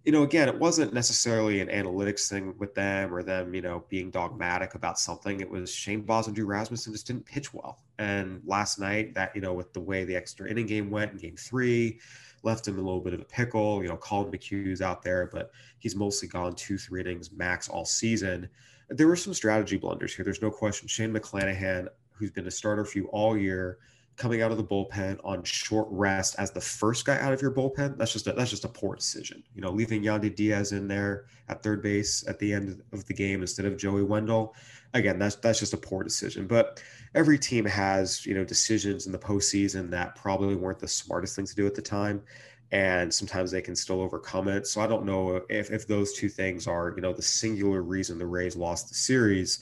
you 0.04 0.12
know, 0.12 0.22
again, 0.22 0.48
it 0.48 0.58
wasn't 0.58 0.94
necessarily 0.94 1.60
an 1.60 1.68
analytics 1.68 2.28
thing 2.28 2.54
with 2.58 2.74
them 2.74 3.12
or 3.12 3.22
them, 3.22 3.54
you 3.54 3.60
know, 3.60 3.84
being 3.90 4.10
dogmatic 4.10 4.74
about 4.74 4.98
something. 4.98 5.40
It 5.40 5.50
was 5.50 5.72
Shane 5.72 6.02
Baz 6.02 6.26
and 6.26 6.34
Drew 6.34 6.46
Rasmussen 6.46 6.92
just 6.94 7.06
didn't 7.06 7.26
pitch 7.26 7.52
well. 7.52 7.82
And 7.98 8.40
last 8.46 8.78
night, 8.78 9.14
that, 9.14 9.34
you 9.34 9.42
know, 9.42 9.52
with 9.52 9.74
the 9.74 9.80
way 9.80 10.04
the 10.04 10.16
extra 10.16 10.48
inning 10.48 10.66
game 10.66 10.90
went 10.90 11.12
in 11.12 11.18
game 11.18 11.36
three, 11.36 12.00
left 12.42 12.66
him 12.66 12.78
a 12.78 12.82
little 12.82 13.00
bit 13.00 13.12
of 13.12 13.20
a 13.20 13.24
pickle. 13.24 13.82
You 13.82 13.88
know, 13.90 13.96
Collin 13.96 14.32
McHugh's 14.32 14.80
out 14.80 15.02
there, 15.02 15.28
but 15.30 15.50
he's 15.78 15.94
mostly 15.94 16.28
gone 16.28 16.54
two, 16.54 16.78
three 16.78 17.02
innings 17.02 17.30
max 17.30 17.68
all 17.68 17.84
season. 17.84 18.48
There 18.88 19.06
were 19.06 19.16
some 19.16 19.34
strategy 19.34 19.76
blunders 19.76 20.14
here. 20.14 20.24
There's 20.24 20.40
no 20.40 20.50
question. 20.50 20.88
Shane 20.88 21.12
McClanahan, 21.12 21.88
who's 22.12 22.30
been 22.30 22.46
a 22.46 22.50
starter 22.50 22.86
for 22.86 22.96
you 22.96 23.06
all 23.08 23.36
year, 23.36 23.78
coming 24.20 24.42
out 24.42 24.50
of 24.50 24.58
the 24.58 24.64
bullpen 24.64 25.18
on 25.24 25.42
short 25.42 25.88
rest 25.90 26.36
as 26.38 26.50
the 26.50 26.60
first 26.60 27.06
guy 27.06 27.18
out 27.18 27.32
of 27.32 27.40
your 27.40 27.50
bullpen, 27.50 27.96
that's 27.96 28.12
just 28.12 28.26
a, 28.26 28.32
that's 28.34 28.50
just 28.50 28.66
a 28.66 28.68
poor 28.68 28.94
decision. 28.94 29.42
You 29.54 29.62
know, 29.62 29.70
leaving 29.70 30.02
Yandy 30.02 30.32
Diaz 30.34 30.72
in 30.72 30.86
there 30.86 31.24
at 31.48 31.62
third 31.62 31.82
base 31.82 32.22
at 32.28 32.38
the 32.38 32.52
end 32.52 32.82
of 32.92 33.06
the 33.06 33.14
game 33.14 33.40
instead 33.40 33.64
of 33.64 33.78
Joey 33.78 34.02
Wendle, 34.02 34.54
again, 34.92 35.18
that's 35.18 35.36
that's 35.36 35.58
just 35.58 35.72
a 35.72 35.78
poor 35.78 36.04
decision. 36.04 36.46
But 36.46 36.82
every 37.14 37.38
team 37.38 37.64
has 37.64 38.26
you 38.26 38.34
know 38.34 38.44
decisions 38.44 39.06
in 39.06 39.12
the 39.12 39.18
postseason 39.18 39.90
that 39.90 40.16
probably 40.16 40.54
weren't 40.54 40.80
the 40.80 40.88
smartest 40.88 41.34
thing 41.34 41.46
to 41.46 41.54
do 41.54 41.66
at 41.66 41.74
the 41.74 41.82
time 41.82 42.22
and 42.72 43.12
sometimes 43.12 43.50
they 43.50 43.60
can 43.60 43.74
still 43.74 44.00
overcome 44.00 44.46
it. 44.46 44.64
So 44.64 44.80
I 44.80 44.86
don't 44.86 45.04
know 45.04 45.42
if, 45.48 45.72
if 45.72 45.88
those 45.88 46.12
two 46.12 46.28
things 46.28 46.68
are, 46.68 46.92
you 46.94 47.02
know, 47.02 47.12
the 47.12 47.20
singular 47.20 47.82
reason 47.82 48.16
the 48.16 48.26
Rays 48.26 48.54
lost 48.54 48.88
the 48.88 48.94
series. 48.94 49.58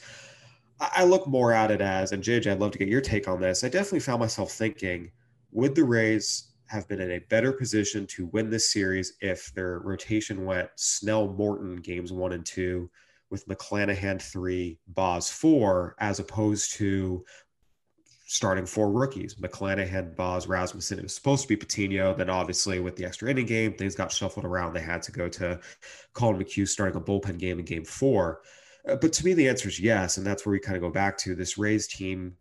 I 0.81 1.05
look 1.05 1.27
more 1.27 1.53
at 1.53 1.71
it 1.71 1.81
as, 1.81 2.13
and 2.13 2.23
JJ, 2.23 2.53
I'd 2.53 2.61
love 2.61 2.71
to 2.73 2.79
get 2.79 2.89
your 2.89 3.01
take 3.01 3.27
on 3.27 3.41
this. 3.41 3.65
I 3.65 3.69
definitely 3.69 4.01
found 4.01 4.21
myself 4.21 4.53
thinking, 4.53 5.11
would 5.51 5.75
the 5.75 5.85
Rays 5.85 6.53
have 6.67 6.87
been 6.87 7.01
in 7.01 7.13
a 7.13 7.19
better 7.31 7.53
position 7.53 8.07
to 8.07 8.27
win 8.27 8.51
this 8.51 8.73
series 8.73 9.15
if 9.21 9.53
their 9.55 9.81
rotation 9.81 10.45
went 10.45 10.69
Snell 10.77 11.29
Morton 11.33 11.77
games 11.77 12.13
one 12.13 12.33
and 12.33 12.45
two 12.45 12.91
with 13.31 13.47
McClanahan 13.49 14.21
three, 14.21 14.79
Baz 14.89 15.31
four, 15.31 15.97
as 15.99 16.19
opposed 16.19 16.75
to 16.75 17.25
starting 18.27 18.67
four 18.67 18.93
rookies 18.93 19.35
McClanahan, 19.37 20.15
Baz, 20.15 20.47
Rasmussen. 20.47 20.99
It 20.99 21.03
was 21.03 21.15
supposed 21.15 21.43
to 21.43 21.49
be 21.49 21.57
Patino. 21.57 22.15
Then, 22.15 22.31
obviously, 22.31 22.79
with 22.79 22.95
the 22.97 23.05
extra 23.05 23.31
inning 23.31 23.47
game, 23.47 23.73
things 23.73 23.95
got 23.95 24.13
shuffled 24.13 24.45
around. 24.45 24.75
They 24.75 24.81
had 24.81 25.03
to 25.03 25.13
go 25.13 25.29
to 25.31 25.59
Collin 26.13 26.41
McHugh 26.41 26.69
starting 26.69 26.97
a 26.97 27.05
bullpen 27.05 27.39
game 27.39 27.59
in 27.59 27.65
game 27.65 27.85
four. 27.85 28.43
Uh, 28.89 28.97
but 28.97 29.13
to 29.15 29.25
me, 29.25 29.35
the 29.35 29.49
answer 29.49 29.69
is 29.69 29.81
yes. 29.81 30.17
And 30.17 30.27
that's 30.27 30.45
where 30.45 30.53
we 30.53 30.61
kind 30.61 30.77
of 30.77 30.83
go 30.83 30.91
back 30.91 31.17
to 31.19 31.35
this 31.35 31.59
Rays 31.59 31.87
team. 31.87 32.37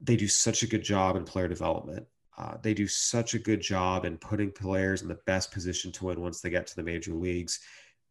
They 0.00 0.16
do 0.16 0.28
such 0.28 0.62
a 0.62 0.66
good 0.66 0.82
job 0.82 1.16
in 1.16 1.24
player 1.24 1.48
development. 1.48 2.06
Uh, 2.38 2.56
they 2.62 2.72
do 2.72 2.86
such 2.86 3.34
a 3.34 3.38
good 3.38 3.60
job 3.60 4.04
in 4.04 4.16
putting 4.16 4.50
players 4.50 5.02
in 5.02 5.08
the 5.08 5.18
best 5.26 5.52
position 5.52 5.92
to 5.92 6.06
win 6.06 6.20
once 6.20 6.40
they 6.40 6.48
get 6.48 6.66
to 6.66 6.76
the 6.76 6.82
major 6.82 7.12
leagues 7.12 7.60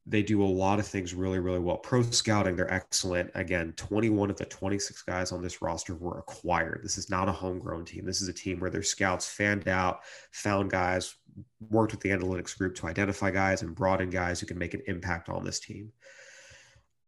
they 0.10 0.24
do 0.24 0.44
a 0.44 0.46
lot 0.46 0.80
of 0.80 0.88
things 0.88 1.14
really, 1.14 1.40
really 1.40 1.60
well. 1.60 1.78
Pro 1.78 2.02
scouting, 2.02 2.56
they're 2.56 2.74
excellent. 2.74 3.30
Again, 3.36 3.74
21 3.78 4.32
of 4.32 4.38
the 4.38 4.46
26 4.46 5.04
guys 5.04 5.32
on 5.32 5.42
this 5.42 5.62
roster 5.62 5.94
were 5.94 6.18
acquired. 6.18 6.82
This 6.84 6.98
is 6.98 7.10
not 7.10 7.30
a 7.30 7.34
homegrown 7.34 7.86
team. 7.86 8.06
This 8.06 8.22
is 8.22 8.28
a 8.28 8.34
team 8.34 8.60
where 8.60 8.72
their 8.72 8.82
scouts 8.82 9.30
fanned 9.30 9.68
out, 9.68 10.00
found 10.32 10.72
guys, 10.72 11.16
worked 11.70 11.92
with 11.92 12.02
the 12.02 12.10
analytics 12.10 12.58
group 12.58 12.76
to 12.76 12.88
identify 12.88 13.30
guys 13.30 13.62
and 13.62 13.76
brought 13.76 14.02
in 14.02 14.10
guys 14.10 14.40
who 14.40 14.48
can 14.48 14.58
make 14.58 14.74
an 14.74 14.82
impact 14.88 15.30
on 15.30 15.44
this 15.44 15.60
team. 15.60 15.92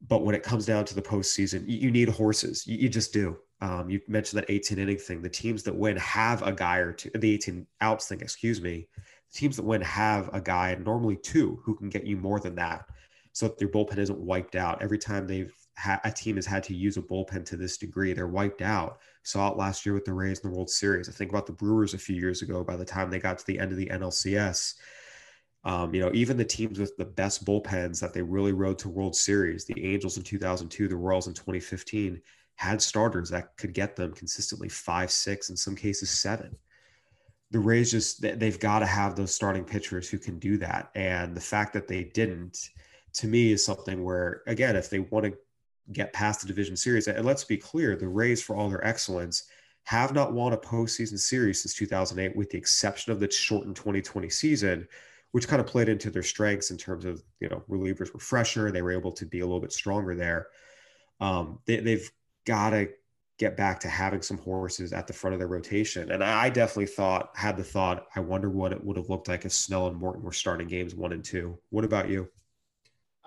But 0.07 0.23
when 0.23 0.35
it 0.35 0.43
comes 0.43 0.65
down 0.65 0.85
to 0.85 0.95
the 0.95 1.01
postseason, 1.01 1.67
you, 1.67 1.77
you 1.77 1.91
need 1.91 2.09
horses. 2.09 2.65
You, 2.65 2.77
you 2.77 2.89
just 2.89 3.13
do. 3.13 3.37
Um, 3.61 3.89
you 3.89 4.01
mentioned 4.07 4.41
that 4.41 4.49
18 4.49 4.79
inning 4.79 4.97
thing. 4.97 5.21
The 5.21 5.29
teams 5.29 5.63
that 5.63 5.75
win 5.75 5.97
have 5.97 6.41
a 6.41 6.51
guy 6.51 6.77
or 6.77 6.93
two, 6.93 7.11
the 7.13 7.33
18 7.33 7.67
outs 7.81 8.07
thing, 8.07 8.19
excuse 8.21 8.59
me 8.61 8.87
The 9.31 9.37
teams 9.37 9.55
that 9.57 9.63
win 9.63 9.81
have 9.81 10.29
a 10.33 10.41
guy, 10.41 10.75
normally 10.75 11.17
two, 11.17 11.61
who 11.63 11.75
can 11.75 11.89
get 11.89 12.05
you 12.05 12.17
more 12.17 12.39
than 12.39 12.55
that. 12.55 12.85
So 13.33 13.47
that 13.47 13.59
their 13.59 13.69
bullpen 13.69 13.97
isn't 13.97 14.19
wiped 14.19 14.55
out. 14.55 14.81
Every 14.81 14.97
time 14.97 15.27
they've 15.27 15.53
ha- 15.77 16.01
a 16.03 16.11
team 16.11 16.35
has 16.35 16.45
had 16.45 16.63
to 16.63 16.75
use 16.75 16.97
a 16.97 17.01
bullpen 17.01 17.45
to 17.45 17.55
this 17.55 17.77
degree, 17.77 18.13
they're 18.13 18.27
wiped 18.27 18.61
out. 18.61 18.97
Saw 19.23 19.51
it 19.51 19.57
last 19.57 19.85
year 19.85 19.93
with 19.93 20.05
the 20.05 20.13
Rays 20.13 20.39
in 20.39 20.49
the 20.49 20.55
World 20.55 20.69
Series. 20.69 21.07
I 21.07 21.11
think 21.11 21.29
about 21.29 21.45
the 21.45 21.53
Brewers 21.53 21.93
a 21.93 21.99
few 21.99 22.15
years 22.15 22.41
ago. 22.41 22.63
By 22.63 22.75
the 22.75 22.83
time 22.83 23.09
they 23.09 23.19
got 23.19 23.37
to 23.37 23.45
the 23.45 23.59
end 23.59 23.71
of 23.71 23.77
the 23.77 23.87
NLCS, 23.87 24.73
um, 25.63 25.93
you 25.93 26.01
know, 26.01 26.11
even 26.13 26.37
the 26.37 26.45
teams 26.45 26.79
with 26.79 26.95
the 26.97 27.05
best 27.05 27.45
bullpens 27.45 27.99
that 27.99 28.13
they 28.13 28.21
really 28.21 28.51
rode 28.51 28.79
to 28.79 28.89
World 28.89 29.15
Series, 29.15 29.65
the 29.65 29.83
Angels 29.83 30.17
in 30.17 30.23
2002, 30.23 30.87
the 30.87 30.95
Royals 30.95 31.27
in 31.27 31.33
2015, 31.33 32.21
had 32.55 32.81
starters 32.81 33.29
that 33.29 33.55
could 33.57 33.73
get 33.73 33.95
them 33.95 34.13
consistently 34.13 34.69
five, 34.69 35.11
six, 35.11 35.49
in 35.49 35.57
some 35.57 35.75
cases 35.75 36.09
seven 36.09 36.55
the 37.51 37.59
Rays 37.59 37.91
just 37.91 38.21
they've 38.21 38.59
got 38.59 38.79
to 38.79 38.85
have 38.85 39.15
those 39.15 39.33
starting 39.33 39.65
pitchers 39.65 40.09
who 40.09 40.17
can 40.17 40.39
do 40.39 40.57
that. 40.57 40.89
And 40.95 41.35
the 41.35 41.41
fact 41.41 41.73
that 41.73 41.87
they 41.87 42.05
didn't, 42.05 42.69
to 43.13 43.27
me, 43.27 43.51
is 43.51 43.63
something 43.63 44.03
where 44.03 44.41
again, 44.47 44.75
if 44.75 44.89
they 44.89 44.99
want 44.99 45.25
to 45.25 45.37
get 45.91 46.13
past 46.13 46.41
the 46.41 46.47
division 46.47 46.77
series, 46.77 47.07
and 47.07 47.25
let's 47.25 47.43
be 47.43 47.57
clear, 47.57 47.97
the 47.97 48.07
Rays, 48.07 48.41
for 48.41 48.55
all 48.55 48.69
their 48.69 48.85
excellence, 48.85 49.43
have 49.83 50.13
not 50.13 50.31
won 50.31 50.53
a 50.53 50.57
postseason 50.57 51.19
series 51.19 51.61
since 51.61 51.73
2008, 51.73 52.35
with 52.37 52.49
the 52.49 52.57
exception 52.57 53.11
of 53.11 53.19
the 53.19 53.29
shortened 53.29 53.75
2020 53.75 54.29
season, 54.29 54.87
which 55.31 55.47
kind 55.47 55.59
of 55.59 55.67
played 55.67 55.89
into 55.89 56.09
their 56.09 56.23
strengths 56.23 56.71
in 56.71 56.77
terms 56.77 57.05
of 57.05 57.23
you 57.39 57.49
know 57.49 57.63
relievers 57.69 58.13
were 58.13 58.19
fresher, 58.19 58.71
they 58.71 58.81
were 58.81 58.91
able 58.91 59.11
to 59.11 59.25
be 59.25 59.39
a 59.39 59.45
little 59.45 59.61
bit 59.61 59.73
stronger 59.73 60.15
there. 60.15 60.47
Um, 61.19 61.59
they, 61.65 61.77
they've 61.77 62.11
got 62.45 62.71
to 62.71 62.89
get 63.41 63.57
back 63.57 63.79
to 63.79 63.89
having 63.89 64.21
some 64.21 64.37
horses 64.37 64.93
at 64.93 65.07
the 65.07 65.13
front 65.13 65.33
of 65.33 65.39
their 65.39 65.47
rotation. 65.47 66.11
And 66.11 66.23
I 66.23 66.49
definitely 66.49 66.85
thought, 66.85 67.31
had 67.33 67.57
the 67.57 67.63
thought, 67.63 68.05
I 68.15 68.19
wonder 68.19 68.51
what 68.51 68.71
it 68.71 68.83
would 68.83 68.97
have 68.97 69.09
looked 69.09 69.27
like 69.29 69.45
if 69.45 69.51
Snell 69.51 69.87
and 69.87 69.97
Morton 69.97 70.21
were 70.21 70.31
starting 70.31 70.67
games 70.67 70.93
one 70.93 71.11
and 71.11 71.23
two. 71.23 71.57
What 71.71 71.83
about 71.83 72.07
you? 72.07 72.29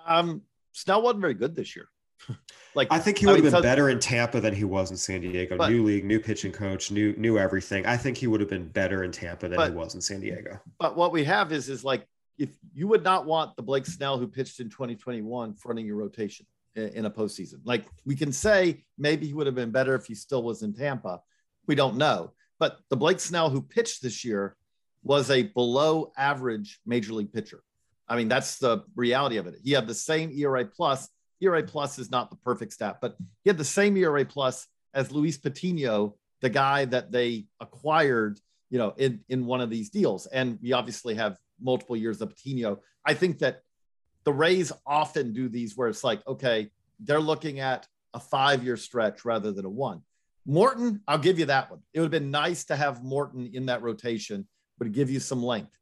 Um, 0.07 0.43
Snell 0.71 1.03
wasn't 1.03 1.21
very 1.21 1.35
good 1.35 1.57
this 1.57 1.75
year. 1.75 1.89
like 2.75 2.89
I 2.91 2.99
think 2.99 3.19
he 3.19 3.27
would 3.27 3.33
I 3.33 3.35
mean, 3.37 3.45
have 3.45 3.53
been 3.53 3.59
so, 3.59 3.63
better 3.63 3.89
in 3.89 3.99
Tampa 3.99 4.41
than 4.41 4.55
he 4.55 4.65
was 4.65 4.91
in 4.91 4.97
San 4.97 5.21
Diego. 5.21 5.57
But, 5.57 5.71
new 5.71 5.85
league, 5.85 6.05
new 6.05 6.21
pitching 6.21 6.53
coach, 6.53 6.91
new 6.91 7.15
new 7.17 7.39
everything. 7.39 7.87
I 7.87 7.97
think 7.97 8.17
he 8.17 8.27
would 8.27 8.41
have 8.41 8.51
been 8.51 8.69
better 8.69 9.05
in 9.05 9.13
Tampa 9.13 9.49
than 9.49 9.57
but, 9.57 9.71
he 9.71 9.77
was 9.77 9.95
in 9.95 10.01
San 10.01 10.21
Diego. 10.21 10.59
But 10.79 10.97
what 10.97 11.13
we 11.13 11.25
have 11.25 11.53
is 11.53 11.69
is 11.69 11.85
like 11.85 12.07
if 12.39 12.51
you 12.73 12.89
would 12.89 13.05
not 13.05 13.27
want 13.27 13.57
the 13.57 13.63
Blake 13.63 13.87
Snell 13.87 14.19
who 14.19 14.27
pitched 14.27 14.61
in 14.61 14.69
2021 14.69 15.55
fronting 15.55 15.87
your 15.87 15.97
rotation 15.97 16.47
in 16.77 17.05
a 17.05 17.11
postseason. 17.11 17.61
Like 17.65 17.85
we 18.05 18.17
can 18.17 18.33
say 18.33 18.85
maybe 18.99 19.27
he 19.27 19.35
would 19.35 19.47
have 19.47 19.55
been 19.55 19.71
better 19.71 19.95
if 19.95 20.07
he 20.07 20.15
still 20.15 20.43
was 20.43 20.63
in 20.63 20.73
Tampa. 20.73 21.21
We 21.67 21.75
don't 21.75 21.97
know. 21.97 22.33
But 22.59 22.79
the 22.89 22.97
Blake 22.97 23.21
Snell 23.21 23.51
who 23.51 23.63
pitched 23.63 24.03
this 24.03 24.25
year 24.25 24.57
was 25.03 25.31
a 25.31 25.43
below 25.43 26.13
average 26.17 26.81
major 26.87 27.13
league 27.13 27.33
pitcher. 27.33 27.63
I 28.09 28.17
mean, 28.17 28.29
that's 28.29 28.59
the 28.59 28.85
reality 28.97 29.37
of 29.37 29.47
it. 29.47 29.57
He 29.63 29.73
had 29.73 29.87
the 29.87 29.95
same 29.95 30.31
ERA 30.35 30.65
plus. 30.65 31.09
ERA 31.41 31.63
plus 31.63 31.99
is 31.99 32.11
not 32.11 32.31
the 32.31 32.37
perfect 32.37 32.73
stat, 32.73 32.99
but 33.01 33.17
he 33.43 33.51
had 33.51 33.59
the 33.59 33.65
same 33.65 33.97
ERA 33.97 34.25
plus 34.25 34.67
as 34.95 35.11
Luis 35.11 35.37
Patino, 35.37 36.17
the 36.41 36.51
guy 36.51 36.85
that 36.87 37.11
they 37.11 37.47
acquired, 37.61 38.39
you 38.71 38.79
know, 38.79 38.95
in, 38.97 39.21
in 39.29 39.47
one 39.47 39.61
of 39.61 39.71
these 39.71 39.91
deals. 39.91 40.27
And 40.27 40.59
we 40.63 40.73
obviously 40.73 41.15
have 41.15 41.39
multiple 41.61 41.97
years 41.97 42.21
of 42.21 42.31
Patino. 42.31 42.81
I 43.05 43.15
think 43.15 43.41
that 43.41 43.63
the 44.25 44.33
Rays 44.33 44.73
often 44.87 45.33
do 45.33 45.49
these 45.49 45.77
where 45.77 45.89
it's 45.89 46.05
like, 46.05 46.27
okay, 46.27 46.71
they're 47.01 47.21
looking 47.21 47.61
at 47.61 47.87
a 48.15 48.21
five 48.21 48.65
year 48.65 48.77
stretch 48.77 49.25
rather 49.25 49.53
than 49.53 49.65
a 49.65 49.71
one. 49.71 50.03
Morton, 50.47 51.01
I'll 51.09 51.19
give 51.19 51.39
you 51.39 51.47
that 51.47 51.71
one. 51.71 51.81
It 51.93 52.01
would 52.01 52.13
have 52.13 52.23
been 52.23 52.31
nice 52.31 52.65
to 52.67 52.77
have 52.77 53.03
Morton 53.03 53.51
in 53.53 53.67
that 53.67 53.83
rotation, 53.83 54.47
would 54.79 54.93
give 54.93 55.11
you 55.11 55.21
some 55.21 55.43
length. 55.43 55.73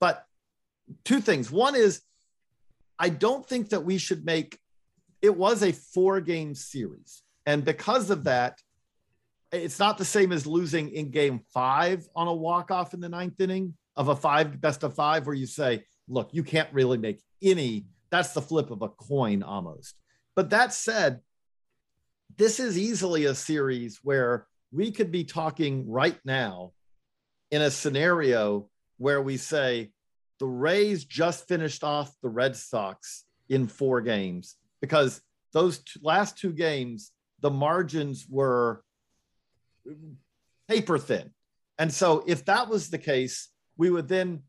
But 0.00 0.24
two 1.04 1.20
things. 1.20 1.50
One 1.50 1.74
is, 1.74 2.02
I 2.98 3.08
don't 3.08 3.46
think 3.46 3.70
that 3.70 3.84
we 3.84 3.98
should 3.98 4.24
make 4.24 4.58
it 5.22 5.36
was 5.36 5.62
a 5.62 5.72
four 5.72 6.20
game 6.20 6.54
series. 6.54 7.22
And 7.46 7.64
because 7.64 8.10
of 8.10 8.24
that, 8.24 8.60
it's 9.52 9.78
not 9.78 9.98
the 9.98 10.04
same 10.04 10.32
as 10.32 10.46
losing 10.46 10.90
in 10.90 11.10
game 11.10 11.40
five 11.54 12.06
on 12.16 12.26
a 12.26 12.34
walk 12.34 12.70
off 12.70 12.92
in 12.92 13.00
the 13.00 13.08
ninth 13.08 13.40
inning 13.40 13.74
of 13.96 14.08
a 14.08 14.16
five 14.16 14.60
best 14.60 14.82
of 14.82 14.94
five, 14.94 15.26
where 15.26 15.34
you 15.34 15.46
say, 15.46 15.84
look, 16.08 16.30
you 16.32 16.42
can't 16.42 16.72
really 16.72 16.98
make 16.98 17.22
any, 17.42 17.86
that's 18.10 18.32
the 18.32 18.42
flip 18.42 18.70
of 18.70 18.82
a 18.82 18.88
coin 18.88 19.42
almost. 19.42 19.94
But 20.34 20.50
that 20.50 20.72
said, 20.72 21.20
this 22.36 22.58
is 22.58 22.78
easily 22.78 23.26
a 23.26 23.34
series 23.34 24.00
where 24.02 24.46
we 24.72 24.90
could 24.90 25.12
be 25.12 25.24
talking 25.24 25.88
right 25.88 26.18
now 26.24 26.72
in 27.50 27.60
a 27.60 27.70
scenario 27.70 28.70
where 28.96 29.20
we 29.20 29.36
say 29.36 29.90
the 30.38 30.46
Rays 30.46 31.04
just 31.04 31.46
finished 31.46 31.84
off 31.84 32.16
the 32.22 32.30
Red 32.30 32.56
Sox 32.56 33.24
in 33.50 33.66
four 33.66 34.00
games 34.00 34.56
because 34.82 35.22
those 35.54 35.80
last 36.02 36.36
two 36.36 36.52
games, 36.52 37.12
the 37.40 37.50
margins 37.50 38.26
were 38.28 38.84
paper 40.68 40.98
thin. 40.98 41.30
And 41.78 41.92
so 41.92 42.22
if 42.26 42.44
that 42.44 42.68
was 42.68 42.90
the 42.90 42.98
case, 42.98 43.48
we 43.78 43.88
would 43.88 44.08
then 44.08 44.42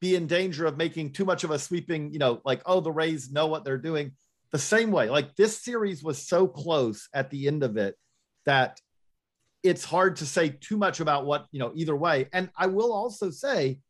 be 0.00 0.14
in 0.14 0.26
danger 0.26 0.64
of 0.66 0.78
making 0.78 1.12
too 1.12 1.24
much 1.24 1.44
of 1.44 1.50
a 1.50 1.58
sweeping, 1.58 2.12
you 2.12 2.18
know, 2.18 2.40
like, 2.44 2.62
oh, 2.64 2.80
the 2.80 2.90
Rays 2.92 3.30
know 3.30 3.46
what 3.46 3.64
they're 3.64 3.76
doing. 3.76 4.12
The 4.52 4.58
same 4.58 4.90
way, 4.90 5.10
like 5.10 5.34
this 5.36 5.62
series 5.62 6.02
was 6.02 6.18
so 6.18 6.46
close 6.46 7.08
at 7.12 7.30
the 7.30 7.48
end 7.48 7.62
of 7.62 7.76
it 7.76 7.96
that 8.46 8.80
it's 9.62 9.84
hard 9.84 10.16
to 10.16 10.26
say 10.26 10.50
too 10.50 10.76
much 10.76 11.00
about 11.00 11.26
what, 11.26 11.46
you 11.50 11.58
know, 11.58 11.72
either 11.74 11.96
way. 11.96 12.28
And 12.32 12.50
I 12.56 12.66
will 12.66 12.92
also 12.92 13.30
say, 13.30 13.80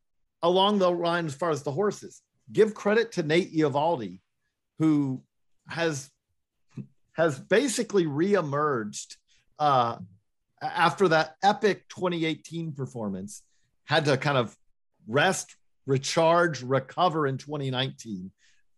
along 0.42 0.78
the 0.78 0.90
line 0.90 1.26
as 1.26 1.34
far 1.34 1.50
as 1.50 1.62
the 1.62 1.72
horses, 1.72 2.22
give 2.52 2.74
credit 2.74 3.12
to 3.12 3.22
Nate 3.22 3.54
Eovaldi, 3.54 4.20
who 4.78 5.22
has 5.68 6.10
has 7.12 7.38
basically 7.38 8.06
reemerged 8.06 9.16
uh, 9.58 9.96
after 10.60 11.08
that 11.08 11.36
epic 11.42 11.88
2018 11.88 12.72
performance, 12.72 13.42
had 13.84 14.04
to 14.06 14.16
kind 14.16 14.36
of 14.36 14.56
rest, 15.06 15.56
recharge, 15.86 16.62
recover 16.62 17.26
in 17.26 17.38
2019 17.38 18.30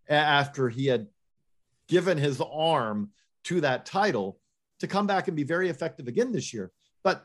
after 0.09 0.69
he 0.69 0.87
had 0.87 1.07
given 1.89 2.19
his 2.19 2.41
arm 2.41 3.11
to 3.45 3.61
that 3.61 3.87
title 3.87 4.39
to 4.81 4.87
come 4.87 5.07
back 5.07 5.29
and 5.29 5.37
be 5.37 5.45
very 5.45 5.69
effective 5.69 6.09
again 6.09 6.33
this 6.33 6.53
year. 6.53 6.71
But 7.03 7.25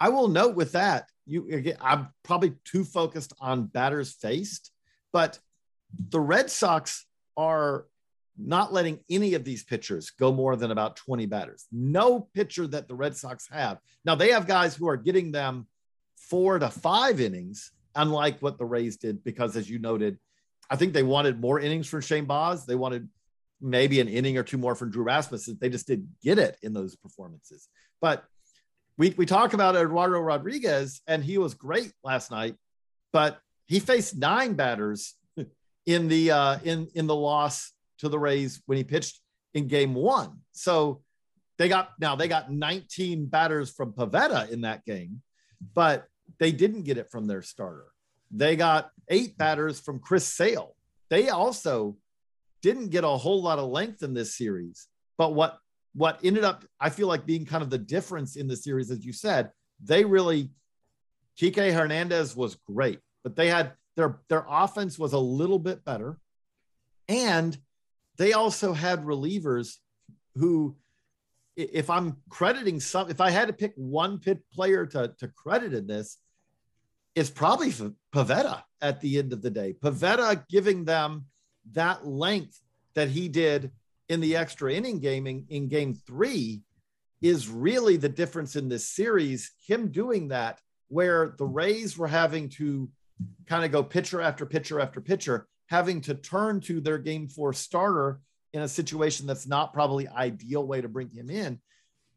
I 0.00 0.08
will 0.08 0.28
note 0.28 0.56
with 0.56 0.72
that, 0.72 1.08
you 1.26 1.48
again, 1.50 1.76
I'm 1.80 2.08
probably 2.22 2.54
too 2.64 2.84
focused 2.84 3.32
on 3.40 3.66
batters 3.66 4.12
faced, 4.12 4.70
but 5.12 5.38
the 6.08 6.20
Red 6.20 6.50
Sox 6.50 7.06
are 7.36 7.86
not 8.38 8.72
letting 8.72 9.00
any 9.08 9.34
of 9.34 9.44
these 9.44 9.64
pitchers 9.64 10.10
go 10.10 10.32
more 10.32 10.56
than 10.56 10.70
about 10.70 10.96
20 10.96 11.26
batters. 11.26 11.66
No 11.72 12.20
pitcher 12.34 12.66
that 12.68 12.88
the 12.88 12.94
Red 12.94 13.16
Sox 13.16 13.48
have. 13.50 13.78
Now 14.04 14.14
they 14.14 14.30
have 14.30 14.46
guys 14.46 14.74
who 14.74 14.88
are 14.88 14.96
getting 14.96 15.32
them 15.32 15.66
four 16.16 16.58
to 16.58 16.68
five 16.68 17.20
innings, 17.20 17.72
unlike 17.94 18.40
what 18.40 18.58
the 18.58 18.64
Rays 18.64 18.96
did, 18.96 19.24
because 19.24 19.56
as 19.56 19.70
you 19.70 19.78
noted, 19.78 20.18
I 20.68 20.76
think 20.76 20.92
they 20.92 21.02
wanted 21.02 21.40
more 21.40 21.60
innings 21.60 21.86
from 21.88 22.00
Shane 22.00 22.24
Baz. 22.24 22.66
They 22.66 22.74
wanted 22.74 23.08
maybe 23.60 24.00
an 24.00 24.08
inning 24.08 24.36
or 24.36 24.42
two 24.42 24.58
more 24.58 24.74
from 24.74 24.90
Drew 24.90 25.04
Rasmussen. 25.04 25.58
They 25.60 25.70
just 25.70 25.86
didn't 25.86 26.08
get 26.22 26.38
it 26.38 26.56
in 26.62 26.72
those 26.72 26.96
performances. 26.96 27.68
But 28.00 28.24
we, 28.98 29.10
we 29.16 29.26
talk 29.26 29.54
about 29.54 29.76
Eduardo 29.76 30.18
Rodriguez, 30.18 31.00
and 31.06 31.22
he 31.22 31.38
was 31.38 31.54
great 31.54 31.92
last 32.02 32.30
night, 32.30 32.56
but 33.12 33.38
he 33.66 33.80
faced 33.80 34.16
nine 34.16 34.54
batters 34.54 35.14
in 35.86 36.08
the 36.08 36.30
uh, 36.30 36.58
in 36.64 36.88
in 36.94 37.06
the 37.06 37.14
loss 37.14 37.72
to 37.98 38.08
the 38.08 38.18
Rays 38.18 38.62
when 38.66 38.78
he 38.78 38.84
pitched 38.84 39.20
in 39.54 39.68
game 39.68 39.94
one. 39.94 40.40
So 40.52 41.02
they 41.58 41.68
got 41.68 41.90
now 41.98 42.16
they 42.16 42.28
got 42.28 42.52
19 42.52 43.26
batters 43.26 43.70
from 43.70 43.92
Pivetta 43.92 44.50
in 44.50 44.62
that 44.62 44.84
game, 44.84 45.22
but 45.74 46.06
they 46.38 46.52
didn't 46.52 46.82
get 46.82 46.98
it 46.98 47.10
from 47.10 47.26
their 47.26 47.42
starter. 47.42 47.86
They 48.30 48.56
got 48.56 48.90
eight 49.08 49.38
batters 49.38 49.80
from 49.80 50.00
Chris 50.00 50.26
Sale. 50.26 50.74
They 51.08 51.28
also 51.28 51.96
didn't 52.62 52.88
get 52.88 53.04
a 53.04 53.08
whole 53.08 53.42
lot 53.42 53.58
of 53.58 53.70
length 53.70 54.02
in 54.02 54.12
this 54.12 54.36
series. 54.36 54.88
But 55.16 55.34
what 55.34 55.58
what 55.94 56.20
ended 56.22 56.44
up, 56.44 56.64
I 56.78 56.90
feel 56.90 57.08
like 57.08 57.24
being 57.24 57.46
kind 57.46 57.62
of 57.62 57.70
the 57.70 57.78
difference 57.78 58.36
in 58.36 58.48
the 58.48 58.56
series, 58.56 58.90
as 58.90 59.04
you 59.04 59.14
said, 59.14 59.50
they 59.82 60.04
really 60.04 60.50
Kike 61.40 61.72
Hernandez 61.72 62.36
was 62.36 62.56
great, 62.66 63.00
but 63.22 63.36
they 63.36 63.48
had 63.48 63.72
their 63.96 64.18
their 64.28 64.44
offense 64.48 64.98
was 64.98 65.12
a 65.14 65.18
little 65.18 65.58
bit 65.58 65.84
better. 65.84 66.18
And 67.08 67.56
they 68.16 68.32
also 68.32 68.72
had 68.72 69.04
relievers 69.04 69.76
who, 70.36 70.76
if 71.56 71.90
I'm 71.90 72.16
crediting 72.28 72.80
some, 72.80 73.10
if 73.10 73.20
I 73.20 73.30
had 73.30 73.48
to 73.48 73.52
pick 73.54 73.72
one 73.76 74.18
pit 74.18 74.42
player 74.52 74.86
to, 74.86 75.14
to 75.18 75.28
credit 75.28 75.74
in 75.74 75.86
this, 75.86 76.18
it's 77.14 77.30
probably 77.30 77.72
Pivetta 78.14 78.62
at 78.82 79.00
the 79.00 79.18
end 79.18 79.32
of 79.32 79.42
the 79.42 79.50
day. 79.50 79.74
Pivetta 79.82 80.44
giving 80.48 80.84
them 80.84 81.26
that 81.72 82.06
length 82.06 82.60
that 82.94 83.08
he 83.08 83.28
did 83.28 83.70
in 84.08 84.20
the 84.20 84.36
extra 84.36 84.72
inning 84.72 85.00
gaming 85.00 85.46
in 85.48 85.68
game 85.68 85.94
three 85.94 86.62
is 87.22 87.48
really 87.48 87.96
the 87.96 88.08
difference 88.08 88.56
in 88.56 88.68
this 88.68 88.86
series. 88.86 89.52
Him 89.66 89.90
doing 89.90 90.28
that, 90.28 90.60
where 90.88 91.34
the 91.38 91.46
Rays 91.46 91.96
were 91.96 92.06
having 92.06 92.48
to 92.50 92.88
kind 93.46 93.64
of 93.64 93.72
go 93.72 93.82
pitcher 93.82 94.20
after 94.20 94.46
pitcher 94.46 94.78
after 94.78 95.00
pitcher, 95.00 95.48
having 95.66 96.00
to 96.02 96.14
turn 96.14 96.60
to 96.60 96.80
their 96.80 96.98
game 96.98 97.28
four 97.28 97.52
starter 97.52 98.20
in 98.52 98.62
a 98.62 98.68
situation 98.68 99.26
that's 99.26 99.46
not 99.46 99.72
probably 99.72 100.08
ideal 100.08 100.66
way 100.66 100.80
to 100.80 100.88
bring 100.88 101.10
him 101.10 101.30
in. 101.30 101.60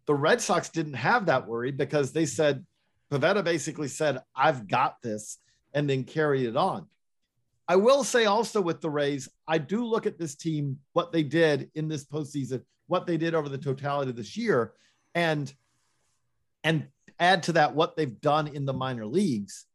The 0.06 0.16
Red 0.16 0.42
Sox 0.42 0.70
didn't 0.70 0.94
have 0.94 1.28
that 1.28 1.48
worry 1.48 1.72
because 1.72 2.12
they 2.12 2.26
said 2.26 2.66
Pivetta 3.12 3.44
basically 3.44 3.88
said, 3.88 4.20
I've 4.36 4.68
got 4.68 5.02
this, 5.02 5.38
and 5.74 5.90
then 5.90 6.04
carried 6.04 6.46
it 6.46 6.56
on. 6.56 6.88
I 7.68 7.76
will 7.76 8.04
say 8.04 8.26
also 8.26 8.62
with 8.62 8.82
the 8.82 8.90
Rays, 8.90 9.30
I 9.48 9.60
do 9.60 9.86
look 9.86 10.06
at 10.06 10.18
this 10.18 10.36
team, 10.36 10.80
what 10.94 11.12
they 11.12 11.24
did 11.24 11.70
in 11.76 11.88
this 11.88 12.06
postseason, 12.06 12.64
what 12.88 13.06
they 13.06 13.18
did 13.18 13.36
over 13.36 13.50
the 13.50 13.58
totality 13.58 14.10
of 14.10 14.16
this 14.16 14.36
year, 14.36 14.74
and 15.14 15.54
and 16.64 16.88
add 17.20 17.44
to 17.44 17.54
that 17.54 17.76
what 17.76 17.96
they've 17.96 18.20
done 18.22 18.48
in 18.48 18.66
the 18.66 18.74
minor 18.74 19.06
leagues. 19.06 19.66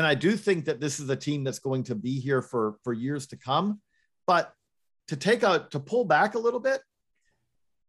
And 0.00 0.06
I 0.06 0.14
do 0.14 0.34
think 0.34 0.64
that 0.64 0.80
this 0.80 0.98
is 0.98 1.10
a 1.10 1.14
team 1.14 1.44
that's 1.44 1.58
going 1.58 1.82
to 1.82 1.94
be 1.94 2.20
here 2.20 2.40
for 2.40 2.76
for 2.82 2.94
years 2.94 3.26
to 3.26 3.36
come. 3.36 3.82
But 4.26 4.50
to 5.08 5.16
take 5.16 5.42
a 5.42 5.68
to 5.72 5.78
pull 5.78 6.06
back 6.06 6.36
a 6.36 6.38
little 6.38 6.58
bit, 6.58 6.80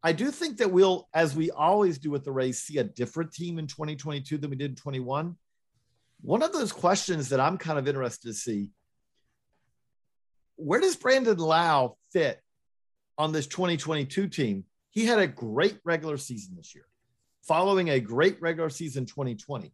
I 0.03 0.11
do 0.11 0.29
think 0.29 0.57
that 0.57 0.69
we'll, 0.69 1.07
as 1.13 1.37
we 1.37 1.51
always 1.51 1.99
do 1.99 2.11
with 2.11 2.25
the 2.25 2.33
Rays, 2.33 2.61
see 2.61 2.79
a 2.79 2.83
different 2.83 3.31
team 3.31 3.59
in 3.59 3.65
2022 3.65 4.37
than 4.37 4.49
we 4.49 4.57
did 4.57 4.71
in 4.71 4.75
21. 4.75 5.37
One 6.19 6.43
of 6.43 6.51
those 6.51 6.73
questions 6.73 7.29
that 7.29 7.39
I'm 7.39 7.57
kind 7.57 7.79
of 7.79 7.87
interested 7.87 8.27
to 8.27 8.33
see 8.33 8.71
where 10.57 10.81
does 10.81 10.97
Brandon 10.97 11.37
Lowe 11.37 11.95
fit 12.11 12.41
on 13.17 13.31
this 13.31 13.47
2022 13.47 14.27
team? 14.27 14.65
He 14.89 15.05
had 15.05 15.19
a 15.19 15.27
great 15.27 15.79
regular 15.85 16.17
season 16.17 16.57
this 16.57 16.75
year, 16.75 16.89
following 17.41 17.89
a 17.89 18.01
great 18.01 18.41
regular 18.41 18.69
season 18.69 19.05
2020. 19.05 19.71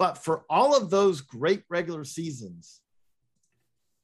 But 0.00 0.16
for 0.16 0.44
all 0.48 0.74
of 0.74 0.88
those 0.88 1.20
great 1.20 1.64
regular 1.68 2.04
seasons, 2.04 2.80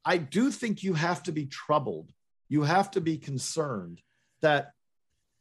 I 0.05 0.19
do 0.19 0.51
think 0.51 0.83
you 0.83 0.93
have 0.93 1.23
to 1.23 1.33
be 1.33 1.47
troubled. 1.47 2.13
You 2.51 2.65
have 2.65 2.91
to 2.91 3.01
be 3.01 3.17
concerned 3.17 4.03
that 4.43 4.73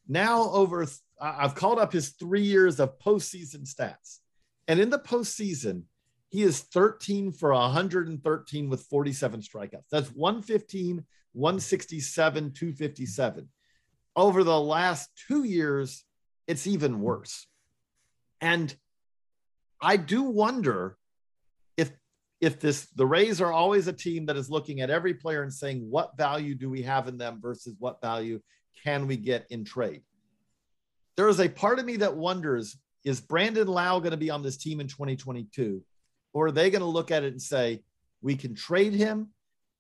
now 0.08 0.50
over 0.52 0.88
I've 1.20 1.56
called 1.56 1.78
up 1.78 1.92
his 1.92 2.12
three 2.12 2.44
years 2.44 2.80
of 2.80 2.98
postseason 3.00 3.68
stats. 3.68 4.20
And 4.70 4.80
in 4.80 4.90
the 4.90 4.98
postseason, 4.98 5.84
he 6.30 6.44
is 6.44 6.62
13 6.62 7.34
for 7.34 7.52
113 7.52 8.70
with 8.70 8.82
47 8.84 9.42
strikeouts. 9.42 9.90
That's 9.92 10.10
115, 10.14 11.04
167, 11.34 12.54
257. 12.54 13.50
Over 14.16 14.44
the 14.46 14.60
last 14.60 15.10
two 15.28 15.44
years, 15.44 16.06
it's 16.48 16.66
even 16.66 17.02
worse. 17.02 17.46
And 18.40 18.74
I 19.86 19.98
do 19.98 20.24
wonder 20.24 20.98
if 21.78 21.92
if 22.42 22.60
this 22.60 22.88
the 22.96 23.06
Rays 23.06 23.40
are 23.42 23.52
always 23.52 23.88
a 23.88 23.94
team 23.94 24.26
that 24.26 24.38
is 24.38 24.50
looking 24.50 24.82
at 24.82 24.90
every 24.90 25.14
player 25.14 25.44
and 25.44 25.54
saying 25.54 25.86
what 25.90 26.18
value 26.18 26.56
do 26.56 26.70
we 26.70 26.82
have 26.82 27.08
in 27.08 27.18
them 27.18 27.40
versus 27.42 27.76
what 27.80 28.02
value 28.02 28.42
can 28.84 29.08
we 29.08 29.16
get 29.16 29.46
in 29.50 29.64
trade 29.64 30.02
there 31.16 31.30
is 31.30 31.40
a 31.40 31.50
part 31.50 31.80
of 31.80 31.86
me 31.86 31.98
that 31.98 32.16
wonders 32.16 32.78
is 33.04 33.22
Brandon 33.22 33.68
Lowe 33.68 34.00
going 34.00 34.12
to 34.12 34.18
be 34.18 34.30
on 34.30 34.42
this 34.42 34.58
team 34.58 34.80
in 34.82 34.88
2022? 34.88 35.82
Or 36.34 36.48
are 36.48 36.52
they 36.52 36.70
going 36.70 36.82
to 36.82 36.88
look 36.88 37.12
at 37.12 37.24
it 37.24 37.32
and 37.32 37.42
say, 37.42 37.84
we 38.22 38.36
can 38.36 38.56
trade 38.56 38.94
him 38.94 39.30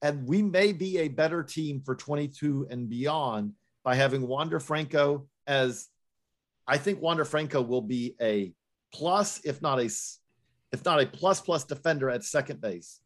and 0.01 0.27
we 0.27 0.41
may 0.41 0.71
be 0.71 0.99
a 0.99 1.07
better 1.07 1.43
team 1.43 1.81
for 1.83 1.95
22 1.95 2.67
and 2.69 2.87
beyond 2.87 3.53
by 3.83 3.95
having 3.95 4.27
Wander 4.27 4.59
Franco 4.59 5.27
as 5.47 5.87
I 6.67 6.77
think 6.77 7.01
Wander 7.01 7.25
Franco 7.25 7.61
will 7.61 7.81
be 7.81 8.15
a 8.21 8.53
plus, 8.97 9.41
if 9.43 9.61
not 9.61 9.79
a 9.79 9.89
if 10.71 10.83
not 10.83 11.01
a 11.01 11.05
plus 11.05 11.39
plus 11.41 11.63
defender 11.63 12.09
at 12.09 12.23
second 12.23 12.61
base, 12.61 12.99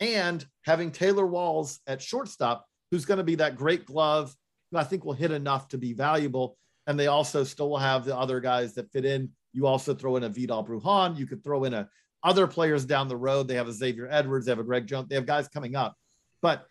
and 0.00 0.44
having 0.62 0.90
Taylor 0.90 1.26
Walls 1.26 1.80
at 1.86 2.02
shortstop, 2.02 2.66
who's 2.90 3.04
going 3.04 3.18
to 3.18 3.24
be 3.24 3.36
that 3.36 3.56
great 3.56 3.86
glove, 3.86 4.34
who 4.70 4.78
I 4.78 4.84
think 4.84 5.04
will 5.04 5.12
hit 5.12 5.30
enough 5.30 5.68
to 5.68 5.78
be 5.78 5.92
valuable 5.92 6.56
and 6.86 6.98
they 6.98 7.08
also 7.08 7.44
still 7.44 7.70
will 7.70 7.78
have 7.78 8.04
the 8.04 8.16
other 8.16 8.40
guys 8.40 8.74
that 8.74 8.90
fit 8.92 9.04
in. 9.04 9.30
You 9.52 9.66
also 9.66 9.94
throw 9.94 10.16
in 10.16 10.22
a 10.22 10.28
Vidal 10.28 10.64
Brujan. 10.64 11.16
You 11.16 11.26
could 11.26 11.42
throw 11.42 11.64
in 11.64 11.74
a 11.74 11.88
other 12.22 12.46
players 12.46 12.84
down 12.84 13.08
the 13.08 13.16
road. 13.16 13.48
They 13.48 13.54
have 13.54 13.68
a 13.68 13.72
Xavier 13.72 14.08
Edwards. 14.10 14.46
They 14.46 14.52
have 14.52 14.58
a 14.58 14.64
Greg 14.64 14.86
Jones. 14.86 15.08
They 15.08 15.16
have 15.16 15.26
guys 15.26 15.48
coming 15.48 15.74
up. 15.74 15.96
But 16.42 16.66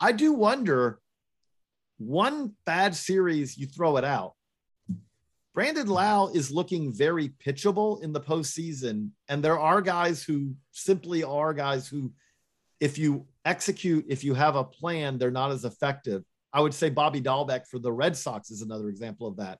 I 0.00 0.12
do 0.12 0.32
wonder 0.32 0.98
one 1.98 2.54
bad 2.64 2.94
series, 2.94 3.56
you 3.56 3.66
throw 3.66 3.96
it 3.96 4.04
out. 4.04 4.34
Brandon 5.54 5.86
Lowe 5.86 6.30
is 6.32 6.50
looking 6.50 6.92
very 6.92 7.28
pitchable 7.28 8.02
in 8.02 8.12
the 8.12 8.20
postseason. 8.20 9.10
And 9.28 9.42
there 9.42 9.58
are 9.58 9.82
guys 9.82 10.22
who 10.22 10.54
simply 10.70 11.22
are 11.22 11.52
guys 11.52 11.86
who, 11.86 12.12
if 12.80 12.96
you 12.96 13.26
execute, 13.44 14.06
if 14.08 14.24
you 14.24 14.32
have 14.34 14.56
a 14.56 14.64
plan, 14.64 15.18
they're 15.18 15.30
not 15.30 15.50
as 15.50 15.64
effective. 15.64 16.24
I 16.54 16.60
would 16.60 16.72
say 16.72 16.88
Bobby 16.88 17.20
Dalbec 17.20 17.66
for 17.66 17.78
the 17.78 17.92
Red 17.92 18.16
Sox 18.16 18.50
is 18.50 18.62
another 18.62 18.88
example 18.88 19.26
of 19.26 19.36
that. 19.36 19.58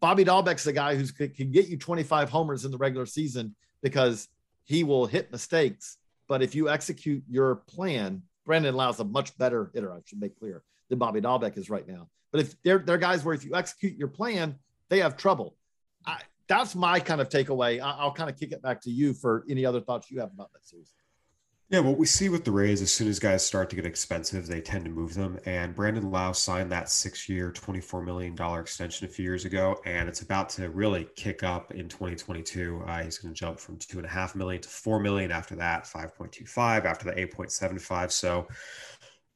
Bobby 0.00 0.24
Dalbec's 0.24 0.66
a 0.66 0.72
guy 0.72 0.94
who 0.94 1.04
can 1.28 1.50
get 1.50 1.68
you 1.68 1.76
25 1.76 2.30
homers 2.30 2.64
in 2.64 2.70
the 2.70 2.78
regular 2.78 3.06
season 3.06 3.54
because 3.82 4.28
he 4.64 4.84
will 4.84 5.06
hit 5.06 5.32
mistakes. 5.32 5.98
But 6.26 6.42
if 6.42 6.54
you 6.54 6.68
execute 6.68 7.22
your 7.28 7.56
plan, 7.56 8.22
Brandon 8.46 8.74
Lowe's 8.74 9.00
a 9.00 9.04
much 9.04 9.36
better 9.36 9.70
hitter, 9.74 9.92
I 9.92 9.98
should 10.04 10.20
make 10.20 10.38
clear, 10.38 10.62
than 10.88 10.98
Bobby 10.98 11.20
Dalbec 11.20 11.58
is 11.58 11.68
right 11.68 11.86
now. 11.86 12.08
But 12.30 12.42
if 12.42 12.62
they're, 12.62 12.78
they're 12.78 12.98
guys 12.98 13.24
where 13.24 13.34
if 13.34 13.44
you 13.44 13.54
execute 13.54 13.96
your 13.96 14.08
plan, 14.08 14.56
they 14.88 14.98
have 15.00 15.16
trouble. 15.16 15.56
I, 16.06 16.20
that's 16.48 16.74
my 16.74 17.00
kind 17.00 17.20
of 17.20 17.28
takeaway. 17.28 17.80
I, 17.80 17.90
I'll 17.90 18.12
kind 18.12 18.30
of 18.30 18.38
kick 18.38 18.52
it 18.52 18.62
back 18.62 18.80
to 18.82 18.90
you 18.90 19.12
for 19.14 19.44
any 19.48 19.64
other 19.64 19.80
thoughts 19.80 20.10
you 20.10 20.20
have 20.20 20.32
about 20.32 20.52
that 20.52 20.66
series. 20.66 20.92
Yeah, 21.70 21.80
what 21.80 21.98
we 21.98 22.06
see 22.06 22.30
with 22.30 22.46
the 22.46 22.50
Rays, 22.50 22.80
as 22.80 22.90
soon 22.90 23.08
as 23.08 23.18
guys 23.18 23.44
start 23.44 23.68
to 23.68 23.76
get 23.76 23.84
expensive, 23.84 24.46
they 24.46 24.62
tend 24.62 24.86
to 24.86 24.90
move 24.90 25.12
them. 25.12 25.38
And 25.44 25.74
Brandon 25.74 26.10
Lowe 26.10 26.32
signed 26.32 26.72
that 26.72 26.88
six-year, 26.88 27.52
$24 27.52 28.02
million 28.02 28.34
extension 28.58 29.06
a 29.06 29.10
few 29.10 29.22
years 29.22 29.44
ago, 29.44 29.78
and 29.84 30.08
it's 30.08 30.22
about 30.22 30.48
to 30.50 30.70
really 30.70 31.06
kick 31.14 31.42
up 31.42 31.72
in 31.72 31.86
2022. 31.86 32.82
Uh, 32.86 33.02
he's 33.02 33.18
going 33.18 33.34
to 33.34 33.38
jump 33.38 33.60
from 33.60 33.76
two 33.76 33.98
and 33.98 34.06
a 34.06 34.08
half 34.08 34.34
million 34.34 34.62
to 34.62 34.68
four 34.70 34.98
million 34.98 35.30
after 35.30 35.54
that, 35.56 35.84
5.25 35.84 36.86
after 36.86 37.04
the 37.04 37.12
8.75. 37.12 38.12
So 38.12 38.48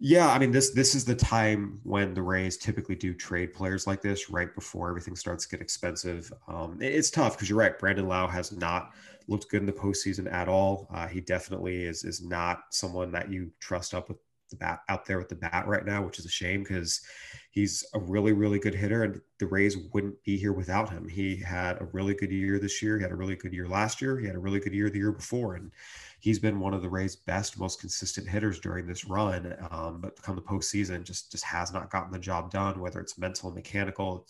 Yeah, 0.05 0.29
I 0.33 0.39
mean 0.41 0.51
this 0.51 0.71
this 0.71 0.97
is 0.97 1.05
the 1.05 1.15
time 1.15 1.79
when 1.85 2.13
the 2.13 2.23
Rays 2.23 2.57
typically 2.57 2.97
do 2.97 3.15
trade 3.15 3.55
players 3.55 3.87
like 3.87 4.03
this 4.03 4.29
right 4.31 4.53
before 4.53 4.89
everything 4.89 5.15
starts 5.15 5.47
to 5.47 5.51
get 5.57 5.61
expensive. 5.63 6.33
Um, 6.49 6.79
it's 6.81 7.09
tough 7.09 7.37
because 7.37 7.49
you're 7.49 7.59
right. 7.59 7.79
Brandon 7.79 8.09
Lowe 8.09 8.27
has 8.27 8.51
not 8.51 8.95
looked 9.29 9.49
good 9.49 9.61
in 9.61 9.67
the 9.67 9.73
postseason 9.73 10.31
at 10.33 10.49
all. 10.49 10.89
Uh, 10.93 11.07
he 11.07 11.21
definitely 11.21 11.85
is 11.85 12.03
is 12.03 12.21
not 12.21 12.65
someone 12.71 13.13
that 13.13 13.31
you 13.31 13.53
trust 13.61 13.95
up 13.95 14.09
with 14.09 14.19
the 14.51 14.57
bat 14.57 14.81
out 14.89 15.07
there 15.07 15.19
with 15.19 15.29
the 15.29 15.37
bat 15.37 15.69
right 15.69 15.85
now, 15.87 16.05
which 16.05 16.19
is 16.19 16.27
a 16.27 16.31
shame 16.31 16.65
because 16.65 17.01
he's 17.53 17.85
a 17.95 18.01
really 18.01 18.33
really 18.33 18.59
good 18.59 18.75
hitter 18.75 19.05
and 19.05 19.21
the 19.39 19.47
Rays 19.47 19.77
wouldn't 19.93 20.21
be 20.25 20.37
here 20.37 20.53
without 20.53 20.91
him. 20.91 21.09
He 21.09 21.37
had 21.37 21.81
a 21.81 21.85
really 21.93 22.15
good 22.15 22.33
year 22.33 22.59
this 22.59 22.83
year. 22.83 22.97
He 22.97 23.03
had 23.05 23.13
a 23.13 23.17
really 23.17 23.37
good 23.37 23.53
year 23.53 23.69
last 23.69 24.03
year. 24.03 24.19
He 24.19 24.27
had 24.27 24.35
a 24.35 24.41
really 24.41 24.59
good 24.59 24.75
year 24.75 24.91
the 24.91 24.99
year 24.99 25.13
before, 25.13 25.55
and 25.55 25.71
he's 26.23 26.39
been 26.39 26.61
one 26.61 26.73
of 26.73 26.83
the 26.83 26.89
Rays' 26.89 27.17
best, 27.17 27.59
most 27.59 27.81
consistent 27.81 28.29
hitters 28.29 28.61
during 28.61 28.87
this 28.87 29.05
run. 29.05 29.57
Um, 29.73 30.01
but 30.01 30.23
come 30.23 30.37
the 30.37 30.43
postseason, 30.43 31.03
just 31.03 31.33
just 31.33 31.45
has 31.45 31.73
not 31.73 31.91
gotten 31.91 32.13
the 32.13 32.19
job 32.19 32.51
done. 32.51 32.81
Whether 32.81 33.01
it's 33.01 33.19
mental 33.19 33.51
mechanical, 33.51 34.27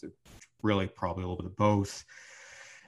really 0.63 0.87
probably 0.89 1.23
a 1.23 1.27
little 1.27 1.43
bit 1.43 1.51
of 1.51 1.57
both. 1.57 2.05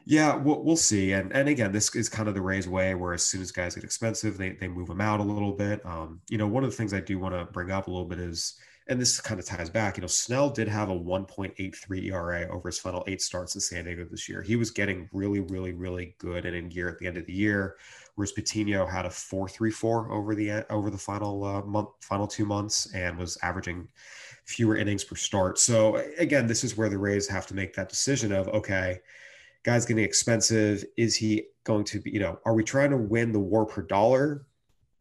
Yeah, 0.07 0.37
we'll, 0.37 0.63
we'll 0.65 0.77
see. 0.77 1.13
And 1.13 1.33
and 1.33 1.49
again, 1.49 1.71
this 1.71 1.95
is 1.95 2.09
kind 2.09 2.29
of 2.29 2.35
the 2.35 2.41
Rays 2.41 2.67
way, 2.67 2.95
where 2.95 3.13
as 3.13 3.27
soon 3.27 3.43
as 3.43 3.53
guys 3.53 3.75
get 3.75 3.85
expensive, 3.85 4.39
they 4.39 4.53
they 4.53 4.69
move 4.69 4.89
them 4.89 5.03
out 5.03 5.21
a 5.21 5.23
little 5.23 5.53
bit. 5.53 5.85
Um, 5.85 6.21
you 6.31 6.39
know, 6.39 6.49
one 6.49 6.65
of 6.65 6.71
the 6.71 6.77
things 6.77 6.95
I 6.95 7.01
do 7.01 7.19
want 7.19 7.35
to 7.35 7.45
bring 7.53 7.71
up 7.71 7.87
a 7.87 7.91
little 7.91 8.09
bit 8.09 8.19
is 8.19 8.59
and 8.87 9.01
this 9.01 9.19
kind 9.19 9.41
of 9.41 9.47
ties 9.47 9.71
back, 9.71 9.97
you 9.97 10.03
know, 10.03 10.07
Snell 10.07 10.51
did 10.51 10.69
have 10.69 10.91
a 10.91 10.95
1.83 10.99 12.05
ERA 12.05 12.47
over 12.49 12.69
his 12.69 12.79
final 12.79 13.03
eight 13.07 13.23
starts 13.23 13.55
in 13.55 13.61
San 13.61 13.85
Diego 13.85 14.05
this 14.11 14.29
year. 14.29 14.43
He 14.43 14.57
was 14.57 14.71
getting 14.71 15.09
really, 15.13 15.41
really, 15.41 15.73
really 15.73 16.15
good 16.19 16.45
and 16.45 16.55
in 16.55 16.69
gear 16.69 16.89
at 16.89 16.99
the 16.99 17.07
end 17.07 17.17
of 17.17 17.25
the 17.25 17.33
year, 17.33 17.77
whereas 18.15 18.33
Patino 18.33 18.85
had 18.85 19.07
a 19.07 19.09
4.34 19.09 20.11
over 20.11 20.35
the 20.35 20.71
over 20.71 20.91
the 20.91 20.99
final 20.99 21.45
uh, 21.45 21.63
month, 21.63 21.89
final 22.03 22.27
two 22.27 22.45
months, 22.45 22.93
and 22.95 23.17
was 23.17 23.39
averaging 23.43 23.89
fewer 24.45 24.77
innings 24.77 25.03
per 25.03 25.17
start. 25.17 25.59
So 25.59 26.03
again, 26.19 26.47
this 26.47 26.63
is 26.63 26.77
where 26.77 26.91
the 26.91 26.99
Rays 26.99 27.27
have 27.29 27.47
to 27.47 27.55
make 27.55 27.75
that 27.75 27.89
decision 27.89 28.33
of 28.33 28.49
okay, 28.49 29.01
guy's 29.63 29.87
getting 29.87 30.05
expensive. 30.05 30.85
Is 30.99 31.17
he 31.17 31.47
going 31.65 31.85
to 31.85 32.01
be, 32.01 32.11
you 32.11 32.21
know, 32.21 32.39
are 32.45 32.55
we 32.55 32.63
trying 32.63 32.91
to 32.91 32.99
win 32.99 33.33
the 33.33 33.41
war 33.41 33.65
per 33.65 33.81
dollar 33.81 34.45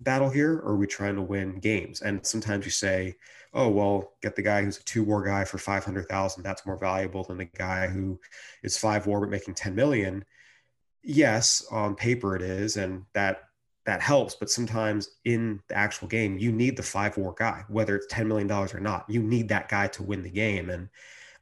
battle 0.04 0.30
here, 0.30 0.54
or 0.60 0.74
are 0.74 0.78
we 0.78 0.88
trying 0.88 1.16
to 1.16 1.22
win 1.22 1.60
games? 1.60 2.02
And 2.02 2.26
sometimes 2.26 2.66
you 2.66 2.72
say 2.72 3.16
oh 3.54 3.70
well 3.70 4.14
get 4.22 4.36
the 4.36 4.42
guy 4.42 4.64
who's 4.64 4.80
a 4.80 4.84
two 4.84 5.04
war 5.04 5.24
guy 5.24 5.44
for 5.44 5.58
500000 5.58 6.44
that's 6.44 6.66
more 6.66 6.78
valuable 6.78 7.24
than 7.24 7.38
the 7.38 7.46
guy 7.46 7.88
who 7.88 8.20
is 8.64 8.78
five 8.78 9.06
war 9.08 9.20
but 9.22 9.30
making 9.30 9.54
10 9.54 9.76
million. 9.76 10.26
Yes 11.04 11.66
on 11.72 11.96
paper 11.96 12.36
it 12.36 12.42
is 12.42 12.78
and 12.78 13.04
that 13.14 13.42
that 13.86 14.02
helps 14.02 14.36
but 14.36 14.50
sometimes 14.50 15.10
in 15.26 15.60
the 15.68 15.76
actual 15.76 16.08
game 16.08 16.38
you 16.38 16.52
need 16.52 16.78
the 16.78 16.84
five 16.84 17.18
war 17.18 17.36
guy 17.38 17.64
whether 17.68 17.96
it's 17.96 18.08
10 18.08 18.28
million 18.28 18.48
dollars 18.48 18.74
or 18.74 18.80
not. 18.80 19.06
You 19.10 19.22
need 19.22 19.50
that 19.50 19.70
guy 19.70 19.88
to 19.88 20.04
win 20.04 20.24
the 20.24 20.30
game 20.30 20.70
and 20.70 20.90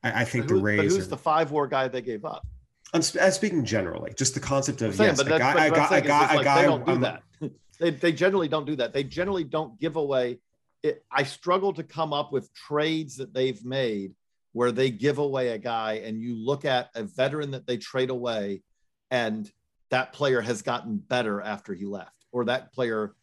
i, 0.03 0.21
I 0.21 0.25
think 0.25 0.49
who, 0.49 0.55
the 0.55 0.61
rays 0.61 0.95
who's 0.95 1.07
are, 1.07 1.09
the 1.11 1.17
five 1.17 1.51
war 1.51 1.67
guy 1.67 1.87
they 1.87 2.01
gave 2.01 2.25
up? 2.25 2.45
I'm, 2.93 3.01
speaking 3.01 3.63
generally 3.63 4.13
just 4.17 4.33
the 4.33 4.41
concept 4.41 4.81
of 4.81 4.95
saying, 4.95 5.11
yes, 5.11 5.17
but 5.17 5.27
a 5.27 5.29
that's, 5.29 5.41
guy, 5.41 5.65
a 5.67 5.71
guy, 5.71 5.97
a 5.97 6.01
guy, 6.01 6.33
a 6.33 6.43
guy 6.43 7.19
they 7.81 7.89
they 7.89 8.11
generally 8.11 8.47
don't 8.47 8.65
do 8.65 8.75
that. 8.77 8.93
They 8.93 9.03
generally 9.03 9.43
don't 9.43 9.79
give 9.79 9.95
away. 9.95 10.39
It, 10.83 11.03
I 11.11 11.23
struggle 11.23 11.73
to 11.73 11.83
come 11.83 12.13
up 12.13 12.31
with 12.31 12.53
trades 12.53 13.17
that 13.17 13.33
they've 13.33 13.63
made 13.65 14.13
where 14.53 14.71
they 14.71 14.89
give 14.89 15.17
away 15.17 15.49
a 15.49 15.57
guy 15.57 16.01
and 16.03 16.21
you 16.21 16.35
look 16.35 16.65
at 16.65 16.89
a 16.95 17.03
veteran 17.03 17.51
that 17.51 17.65
they 17.65 17.77
trade 17.77 18.09
away 18.09 18.61
and 19.09 19.51
that 19.89 20.13
player 20.13 20.41
has 20.41 20.61
gotten 20.61 20.97
better 20.97 21.41
after 21.41 21.73
he 21.73 21.85
left 21.85 22.25
or 22.31 22.45
that 22.45 22.73
player 22.73 23.15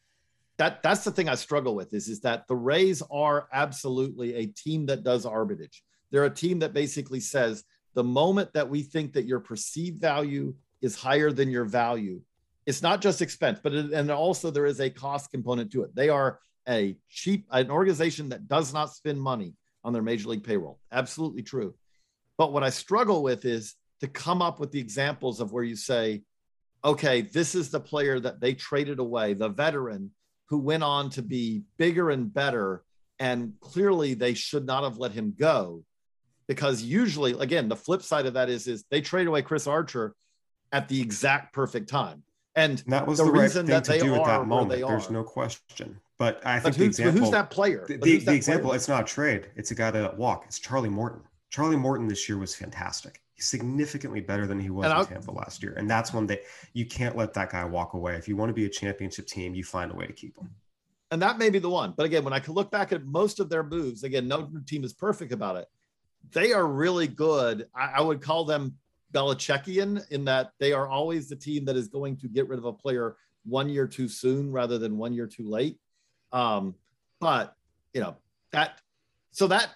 that 0.59 0.83
that's 0.83 1.05
the 1.05 1.11
thing 1.11 1.29
I 1.29 1.37
struggle 1.37 1.75
with 1.75 1.95
is 1.95 2.09
is 2.09 2.21
that 2.21 2.49
the 2.49 2.57
Rays 2.57 3.03
are 3.11 3.49
absolutely 3.53 4.35
a 4.35 4.47
team 4.47 4.87
that 4.87 5.05
does 5.05 5.25
arbitrage. 5.25 5.81
They're 6.11 6.25
a 6.25 6.31
team 6.31 6.61
that 6.61 6.73
basically 6.73 7.21
says 7.21 7.65
the 7.95 8.05
moment 8.05 8.53
that 8.55 8.69
we 8.69 8.83
think 8.83 9.13
that 9.13 9.27
your 9.27 9.41
perceived 9.41 10.01
value 10.01 10.55
is 10.81 10.97
higher 10.97 11.31
than 11.31 11.51
your 11.51 11.65
value, 11.65 12.23
it's 12.69 12.83
not 12.83 13.01
just 13.01 13.23
expense, 13.23 13.59
but 13.63 13.73
it, 13.73 13.93
and 13.93 14.11
also 14.11 14.51
there 14.51 14.67
is 14.67 14.79
a 14.79 14.91
cost 14.91 15.31
component 15.31 15.73
to 15.73 15.85
it. 15.85 15.95
They 15.95 16.11
are 16.11 16.39
a 16.69 16.99
cheap 17.09 17.47
an 17.51 17.71
organization 17.71 18.29
that 18.29 18.47
does 18.47 18.75
not 18.75 18.93
spend 18.93 19.19
money 19.19 19.55
on 19.83 19.95
their 19.95 20.03
major 20.03 20.29
league 20.29 20.45
payroll. 20.45 20.79
Absolutely 20.93 21.43
true. 21.43 21.75
But 22.37 22.53
what 22.53 22.63
I 22.63 22.69
struggle 22.69 23.23
with 23.23 23.47
is 23.47 23.75
to 24.01 24.07
come 24.07 24.43
up 24.43 24.61
with 24.61 24.71
the 24.71 24.81
examples 24.81 25.41
of 25.41 25.51
where 25.51 25.65
you 25.65 25.77
say, 25.77 26.25
okay, 26.85 27.23
this 27.23 27.55
is 27.55 27.71
the 27.71 27.81
player 27.81 28.21
that 28.21 28.39
they 28.39 28.53
traded 28.53 28.99
away, 28.99 29.33
the 29.33 29.49
veteran 29.49 30.11
who 30.51 30.59
went 30.59 30.83
on 30.83 31.09
to 31.11 31.23
be 31.23 31.63
bigger 31.79 32.11
and 32.11 32.33
better. 32.33 32.85
And 33.19 33.55
clearly 33.61 34.13
they 34.13 34.35
should 34.35 34.67
not 34.67 34.85
have 34.85 34.99
let 34.99 35.13
him 35.13 35.35
go. 35.37 35.85
Because 36.47 36.83
usually, 36.83 37.33
again, 37.33 37.71
the 37.71 37.77
flip 37.77 38.03
side 38.03 38.27
of 38.27 38.35
that 38.35 38.51
is, 38.51 38.67
is 38.69 38.85
they 38.91 39.01
trade 39.01 39.27
away 39.27 39.41
Chris 39.41 39.67
Archer 39.67 40.15
at 40.71 40.89
the 40.89 41.01
exact 41.01 41.55
perfect 41.55 41.89
time. 41.89 42.25
And 42.59 42.79
that 42.89 43.07
was 43.07 43.19
the 43.19 43.25
the, 43.25 43.31
right 43.31 43.43
reason 43.43 43.67
thing 43.67 43.75
that 43.75 43.85
to 43.85 43.93
they 43.93 43.99
do 44.01 44.15
at 44.17 44.25
that 44.25 44.47
moment. 44.47 44.81
There's 44.87 45.11
no 45.11 45.23
question. 45.23 46.01
But 46.19 46.45
I 46.45 46.59
but 46.59 46.75
think 46.75 46.77
the 46.77 46.85
who's, 46.85 46.97
but 46.97 47.03
example, 47.07 47.21
who's 47.21 47.31
that 47.31 47.51
player? 47.51 47.85
the, 47.87 47.97
the, 47.97 48.17
that 48.19 48.27
the 48.27 48.37
example, 48.37 48.69
player? 48.71 48.77
it's 48.77 48.89
not 48.89 49.03
a 49.03 49.07
trade. 49.07 49.47
It's 49.57 49.71
a 49.71 49.75
guy 49.75 49.91
that 49.93 50.17
walk. 50.19 50.45
It's 50.47 50.59
Charlie 50.59 50.89
Morton. 50.89 51.23
Charlie 51.51 51.77
Morton 51.77 52.09
this 52.09 52.29
year 52.29 52.37
was 52.39 52.55
fantastic. 52.55 53.23
He's 53.35 53.47
significantly 53.47 54.21
better 54.21 54.47
than 54.47 54.59
he 54.59 54.71
was 54.71 54.91
And 54.91 54.99
in 55.01 55.07
Tampa 55.07 55.31
last 55.31 55.63
year. 55.63 55.75
And 55.77 55.89
that's 55.89 56.13
one 56.13 56.27
that 56.27 56.43
you 56.73 56.85
can't 56.87 57.17
let 57.17 57.33
that 57.35 57.51
guy 57.53 57.65
walk 57.65 57.95
away. 57.95 58.17
If 58.17 58.27
you 58.29 58.37
want 58.37 58.51
to 58.51 58.55
be 58.55 58.65
a 58.67 58.69
championship 58.69 59.27
team, 59.29 59.55
you 59.55 59.63
find 59.63 59.93
a 59.93 59.95
way 59.95 60.07
to 60.07 60.13
keep 60.13 60.37
him. 60.37 60.51
and 61.11 61.23
that 61.23 61.39
may 61.39 61.51
be 61.51 61.59
the 61.59 61.71
one. 61.71 61.95
But 61.97 62.07
again, 62.07 62.25
when 62.25 62.33
I 62.33 62.41
can 62.41 62.55
look 62.55 62.71
back 62.71 62.93
at 62.93 63.05
most 63.05 63.41
of 63.41 63.49
their 63.49 63.63
moves, 63.63 64.03
again, 64.03 64.29
no 64.29 64.51
team 64.67 64.85
is 64.85 64.93
perfect 64.93 65.33
about 65.33 65.57
it. 65.57 65.69
They 66.33 66.53
are 66.53 66.67
really 66.67 67.07
good. 67.07 67.69
I, 67.75 67.93
I 67.97 68.01
would 68.01 68.21
call 68.21 68.45
them 68.45 68.75
Belichickian 69.13 70.05
in 70.11 70.25
that 70.27 70.53
they 70.61 70.73
are 70.73 70.89
always 70.89 71.29
the 71.29 71.37
team 71.37 71.65
that 71.65 71.77
is 71.77 71.89
going 71.89 72.17
to 72.19 72.29
get 72.29 72.49
rid 72.49 72.59
of 72.59 72.65
a 72.65 72.73
player 72.73 73.17
one 73.45 73.69
year 73.69 73.87
too 73.87 74.09
soon 74.09 74.53
rather 74.53 74.79
than 74.79 74.99
one 74.99 75.13
year 75.13 75.27
too 75.27 75.49
late. 75.49 75.79
Um, 76.33 76.75
but 77.21 77.55
you 77.95 78.01
know 78.01 78.17
that 78.53 78.81
so 79.31 79.47
that 79.49 79.71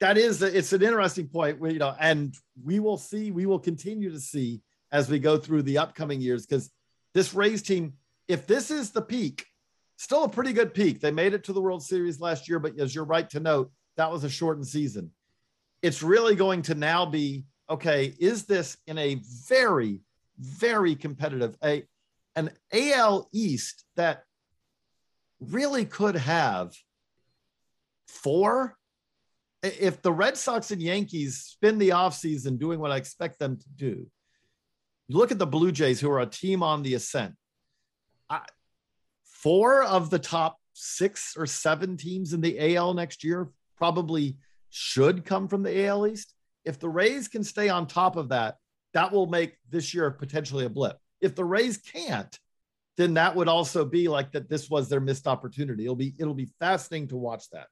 that 0.00 0.16
is 0.16 0.42
it's 0.42 0.72
an 0.72 0.82
interesting 0.82 1.28
point 1.28 1.60
where, 1.60 1.70
you 1.70 1.78
know 1.78 1.94
and 2.00 2.34
we 2.64 2.78
will 2.80 2.98
see 2.98 3.30
we 3.30 3.46
will 3.46 3.58
continue 3.58 4.10
to 4.10 4.20
see 4.20 4.62
as 4.92 5.08
we 5.08 5.18
go 5.18 5.36
through 5.36 5.62
the 5.62 5.78
upcoming 5.78 6.20
years 6.20 6.46
because 6.46 6.70
this 7.14 7.34
Rays 7.34 7.62
team 7.62 7.94
if 8.28 8.46
this 8.46 8.70
is 8.70 8.90
the 8.90 9.02
peak 9.02 9.46
still 9.96 10.24
a 10.24 10.28
pretty 10.28 10.52
good 10.52 10.72
peak 10.72 11.00
they 11.00 11.10
made 11.10 11.34
it 11.34 11.44
to 11.44 11.52
the 11.52 11.60
World 11.60 11.82
Series 11.82 12.20
last 12.20 12.48
year 12.48 12.58
but 12.58 12.78
as 12.78 12.94
you're 12.94 13.04
right 13.04 13.28
to 13.30 13.40
note 13.40 13.70
that 13.96 14.10
was 14.10 14.24
a 14.24 14.30
shortened 14.30 14.66
season 14.66 15.10
it's 15.82 16.02
really 16.02 16.34
going 16.34 16.62
to 16.62 16.74
now 16.74 17.04
be 17.04 17.44
okay 17.70 18.14
is 18.18 18.44
this 18.44 18.76
in 18.86 18.98
a 18.98 19.20
very 19.48 20.00
very 20.38 20.94
competitive 20.94 21.56
a 21.64 21.84
an 22.36 22.50
AL 22.72 23.28
East 23.32 23.84
that 23.96 24.24
really 25.40 25.84
could 25.84 26.16
have 26.16 26.74
four 28.06 28.76
if 29.62 30.00
the 30.02 30.12
Red 30.12 30.36
Sox 30.36 30.70
and 30.70 30.82
Yankees 30.82 31.38
spend 31.38 31.80
the 31.80 31.90
offseason 31.90 32.58
doing 32.58 32.80
what 32.80 32.90
I 32.90 32.96
expect 32.96 33.38
them 33.38 33.56
to 33.56 33.68
do, 33.76 34.06
you 35.08 35.16
look 35.16 35.30
at 35.30 35.38
the 35.38 35.46
Blue 35.46 35.72
Jays, 35.72 36.00
who 36.00 36.10
are 36.10 36.20
a 36.20 36.26
team 36.26 36.62
on 36.62 36.82
the 36.82 36.94
ascent. 36.94 37.34
I, 38.28 38.40
four 39.24 39.82
of 39.82 40.10
the 40.10 40.18
top 40.18 40.58
six 40.72 41.36
or 41.36 41.46
seven 41.46 41.96
teams 41.96 42.32
in 42.32 42.40
the 42.40 42.76
AL 42.76 42.94
next 42.94 43.24
year 43.24 43.50
probably 43.76 44.38
should 44.70 45.24
come 45.24 45.48
from 45.48 45.62
the 45.62 45.86
AL 45.86 46.06
East. 46.06 46.32
If 46.64 46.78
the 46.78 46.88
Rays 46.88 47.28
can 47.28 47.44
stay 47.44 47.68
on 47.68 47.86
top 47.86 48.16
of 48.16 48.28
that, 48.30 48.56
that 48.92 49.12
will 49.12 49.26
make 49.26 49.56
this 49.68 49.94
year 49.94 50.10
potentially 50.10 50.64
a 50.64 50.70
blip. 50.70 50.98
If 51.20 51.34
the 51.34 51.44
Rays 51.44 51.78
can't, 51.78 52.38
then 52.96 53.14
that 53.14 53.34
would 53.34 53.48
also 53.48 53.84
be 53.84 54.08
like 54.08 54.32
that. 54.32 54.48
This 54.48 54.68
was 54.68 54.88
their 54.88 55.00
missed 55.00 55.26
opportunity. 55.26 55.84
It'll 55.84 55.96
be 55.96 56.14
it'll 56.18 56.34
be 56.34 56.50
fascinating 56.58 57.08
to 57.08 57.16
watch 57.16 57.48
that 57.50 57.68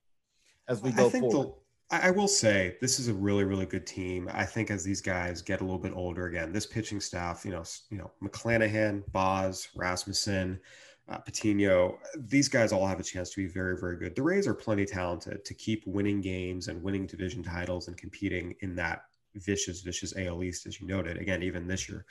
as 0.68 0.82
we 0.82 0.90
go 0.90 1.06
I 1.06 1.10
think 1.10 1.30
forward. 1.30 1.48
the 1.48 1.96
I 1.96 2.08
I 2.08 2.10
will 2.10 2.28
say 2.28 2.76
this 2.80 2.98
is 2.98 3.08
a 3.08 3.14
really, 3.14 3.44
really 3.44 3.66
good 3.66 3.86
team. 3.86 4.30
I 4.32 4.44
think 4.44 4.70
as 4.70 4.84
these 4.84 5.00
guys 5.00 5.42
get 5.42 5.60
a 5.60 5.64
little 5.64 5.78
bit 5.78 5.92
older 5.94 6.26
again, 6.26 6.52
this 6.52 6.66
pitching 6.66 7.00
staff, 7.00 7.44
you 7.44 7.50
know, 7.50 7.64
you 7.90 7.98
know, 7.98 8.10
McClanahan, 8.22 9.02
Baz, 9.12 9.68
Rasmussen, 9.74 10.60
uh, 11.08 11.18
Patino, 11.18 11.98
these 12.16 12.48
guys 12.48 12.72
all 12.72 12.86
have 12.86 13.00
a 13.00 13.04
chance 13.04 13.30
to 13.30 13.36
be 13.42 13.46
very, 13.46 13.78
very 13.78 13.96
good. 13.96 14.14
The 14.14 14.22
Rays 14.22 14.46
are 14.46 14.54
plenty 14.54 14.84
talented 14.84 15.44
to 15.44 15.54
keep 15.54 15.82
winning 15.86 16.20
games 16.20 16.68
and 16.68 16.82
winning 16.82 17.06
division 17.06 17.42
titles 17.42 17.88
and 17.88 17.96
competing 17.96 18.54
in 18.60 18.74
that 18.76 19.02
vicious, 19.34 19.80
vicious 19.80 20.14
AL 20.16 20.42
East, 20.42 20.66
as 20.66 20.80
you 20.80 20.86
noted. 20.86 21.16
Again, 21.16 21.42
even 21.42 21.66
this 21.66 21.88
year, 21.88 22.04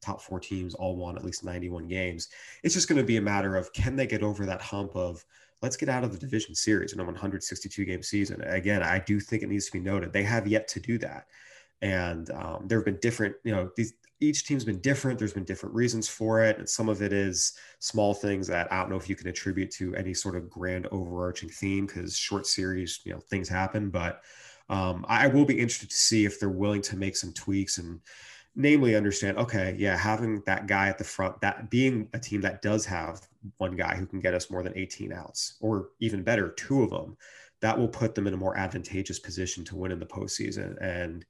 top 0.00 0.20
four 0.20 0.38
teams 0.38 0.74
all 0.74 0.96
won 0.96 1.16
at 1.16 1.24
least 1.24 1.44
91 1.44 1.88
games. 1.88 2.28
It's 2.62 2.74
just 2.74 2.88
going 2.88 3.00
to 3.00 3.04
be 3.04 3.16
a 3.16 3.22
matter 3.22 3.56
of 3.56 3.72
can 3.72 3.96
they 3.96 4.06
get 4.06 4.22
over 4.22 4.46
that 4.46 4.62
hump 4.62 4.94
of 4.94 5.24
let's 5.62 5.76
get 5.76 5.88
out 5.88 6.04
of 6.04 6.12
the 6.12 6.18
division 6.18 6.54
series 6.54 6.92
in 6.92 7.00
a 7.00 7.04
162 7.04 7.84
game 7.84 8.02
season. 8.02 8.40
Again, 8.42 8.82
I 8.82 8.98
do 9.00 9.18
think 9.18 9.42
it 9.42 9.48
needs 9.48 9.66
to 9.66 9.72
be 9.72 9.80
noted 9.80 10.12
they 10.12 10.22
have 10.22 10.46
yet 10.46 10.68
to 10.68 10.80
do 10.80 10.98
that, 10.98 11.26
and 11.80 12.30
um, 12.30 12.66
there 12.68 12.78
have 12.78 12.84
been 12.84 12.98
different, 13.00 13.34
you 13.44 13.52
know, 13.52 13.70
these 13.76 13.94
each 14.24 14.46
team's 14.46 14.64
been 14.64 14.80
different. 14.80 15.18
There's 15.18 15.32
been 15.32 15.44
different 15.44 15.74
reasons 15.74 16.08
for 16.08 16.42
it. 16.42 16.58
And 16.58 16.68
some 16.68 16.88
of 16.88 17.02
it 17.02 17.12
is 17.12 17.54
small 17.78 18.14
things 18.14 18.46
that 18.48 18.72
I 18.72 18.80
don't 18.80 18.90
know 18.90 18.96
if 18.96 19.08
you 19.08 19.16
can 19.16 19.28
attribute 19.28 19.70
to 19.72 19.94
any 19.94 20.14
sort 20.14 20.36
of 20.36 20.50
grand 20.50 20.86
overarching 20.90 21.48
theme 21.48 21.86
because 21.86 22.16
short 22.16 22.46
series, 22.46 23.00
you 23.04 23.12
know, 23.12 23.20
things 23.20 23.48
happen. 23.48 23.90
But 23.90 24.22
um, 24.68 25.04
I 25.08 25.26
will 25.26 25.44
be 25.44 25.58
interested 25.58 25.90
to 25.90 25.96
see 25.96 26.24
if 26.24 26.40
they're 26.40 26.48
willing 26.48 26.82
to 26.82 26.96
make 26.96 27.16
some 27.16 27.32
tweaks 27.32 27.78
and 27.78 28.00
namely 28.56 28.94
understand, 28.94 29.36
okay, 29.36 29.74
yeah, 29.78 29.96
having 29.96 30.40
that 30.46 30.66
guy 30.66 30.88
at 30.88 30.98
the 30.98 31.04
front, 31.04 31.40
that 31.40 31.70
being 31.70 32.08
a 32.12 32.18
team 32.18 32.40
that 32.40 32.62
does 32.62 32.86
have 32.86 33.20
one 33.58 33.76
guy 33.76 33.96
who 33.96 34.06
can 34.06 34.20
get 34.20 34.34
us 34.34 34.50
more 34.50 34.62
than 34.62 34.76
18 34.76 35.12
outs, 35.12 35.54
or 35.60 35.88
even 36.00 36.22
better, 36.22 36.50
two 36.50 36.82
of 36.82 36.90
them, 36.90 37.16
that 37.60 37.76
will 37.76 37.88
put 37.88 38.14
them 38.14 38.26
in 38.26 38.34
a 38.34 38.38
more 38.38 38.56
advantageous 38.56 39.18
position 39.18 39.64
to 39.64 39.76
win 39.76 39.90
in 39.90 39.98
the 39.98 40.06
postseason. 40.06 40.76
And 40.80 41.24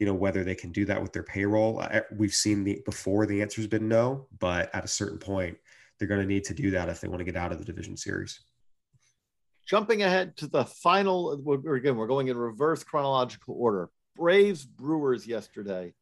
you 0.00 0.06
know 0.06 0.14
whether 0.14 0.42
they 0.42 0.56
can 0.56 0.72
do 0.72 0.84
that 0.86 1.00
with 1.00 1.12
their 1.12 1.22
payroll 1.22 1.84
we've 2.16 2.34
seen 2.34 2.64
the 2.64 2.82
before 2.84 3.26
the 3.26 3.40
answer's 3.40 3.68
been 3.68 3.86
no 3.86 4.26
but 4.40 4.74
at 4.74 4.84
a 4.84 4.88
certain 4.88 5.18
point 5.18 5.56
they're 6.00 6.08
going 6.08 6.20
to 6.20 6.26
need 6.26 6.44
to 6.44 6.54
do 6.54 6.70
that 6.72 6.88
if 6.88 7.00
they 7.00 7.08
want 7.08 7.20
to 7.20 7.24
get 7.24 7.36
out 7.36 7.52
of 7.52 7.58
the 7.58 7.64
division 7.64 7.96
series. 7.96 8.40
Jumping 9.66 10.02
ahead 10.02 10.36
to 10.38 10.48
the 10.48 10.64
final 10.64 11.32
again 11.32 11.94
we're 11.96 12.08
going 12.08 12.26
in 12.28 12.36
reverse 12.36 12.82
chronological 12.82 13.54
order. 13.56 13.90
Braves 14.16 14.64
brewers 14.64 15.26
yesterday. 15.26 15.92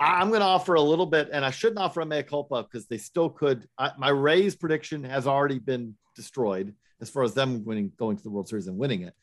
I'm 0.00 0.28
going 0.28 0.40
to 0.40 0.46
offer 0.46 0.74
a 0.74 0.80
little 0.80 1.06
bit 1.06 1.30
and 1.32 1.44
i 1.44 1.50
shouldn't 1.50 1.78
offer 1.78 2.00
a 2.00 2.06
mea 2.06 2.24
culpa 2.24 2.64
because 2.64 2.86
they 2.88 2.98
still 2.98 3.30
could 3.30 3.68
I, 3.78 3.92
my 3.96 4.08
rays 4.08 4.56
prediction 4.56 5.04
has 5.04 5.26
already 5.28 5.60
been 5.60 5.94
destroyed 6.16 6.74
as 7.00 7.08
far 7.08 7.22
as 7.22 7.32
them 7.32 7.64
winning 7.64 7.92
going 7.96 8.16
to 8.16 8.22
the 8.22 8.30
world 8.30 8.48
series 8.48 8.66
and 8.66 8.76
winning 8.76 9.02
it. 9.02 9.14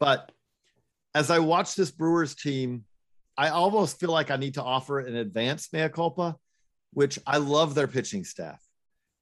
But 0.00 0.32
as 1.14 1.30
i 1.30 1.38
watch 1.38 1.76
this 1.76 1.90
brewers 1.90 2.34
team 2.34 2.84
I 3.36 3.48
almost 3.48 3.98
feel 3.98 4.10
like 4.10 4.30
I 4.30 4.36
need 4.36 4.54
to 4.54 4.62
offer 4.62 5.00
an 5.00 5.16
advanced 5.16 5.72
mea 5.72 5.88
culpa, 5.88 6.36
which 6.92 7.18
I 7.26 7.38
love 7.38 7.74
their 7.74 7.88
pitching 7.88 8.24
staff. 8.24 8.62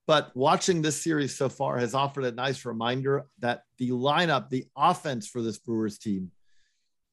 But 0.07 0.37
watching 0.37 0.83
this 0.83 1.01
series 1.01 1.37
so 1.37 1.49
far 1.49 1.79
has 1.79 1.95
offered 1.95 2.25
a 2.25 2.33
nice 2.33 2.65
reminder 2.65 3.27
that 3.39 3.63
the 3.79 3.91
lineup, 3.91 4.51
the 4.51 4.67
offense 4.77 5.29
for 5.29 5.41
this 5.43 5.59
Brewers 5.59 5.99
team 5.99 6.33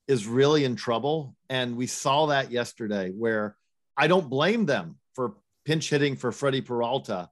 is 0.07 0.25
really 0.25 0.65
in 0.65 0.75
trouble. 0.75 1.35
And 1.49 1.77
we 1.77 1.85
saw 1.87 2.25
that 2.27 2.51
yesterday, 2.51 3.11
where 3.11 3.55
I 3.95 4.07
don't 4.07 4.29
blame 4.29 4.65
them 4.65 4.97
for 5.13 5.35
pinch 5.65 5.89
hitting 5.89 6.15
for 6.15 6.31
Freddie 6.31 6.61
Peralta 6.61 7.29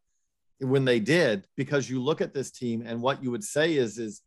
when 0.59 0.85
they 0.85 0.99
did, 0.99 1.45
because 1.55 1.89
you 1.89 2.01
look 2.01 2.21
at 2.21 2.33
this 2.33 2.51
team 2.51 2.83
and 2.85 3.01
what 3.01 3.23
you 3.23 3.31
would 3.31 3.43
say 3.43 3.75
is, 3.75 3.97
is, 3.97 4.21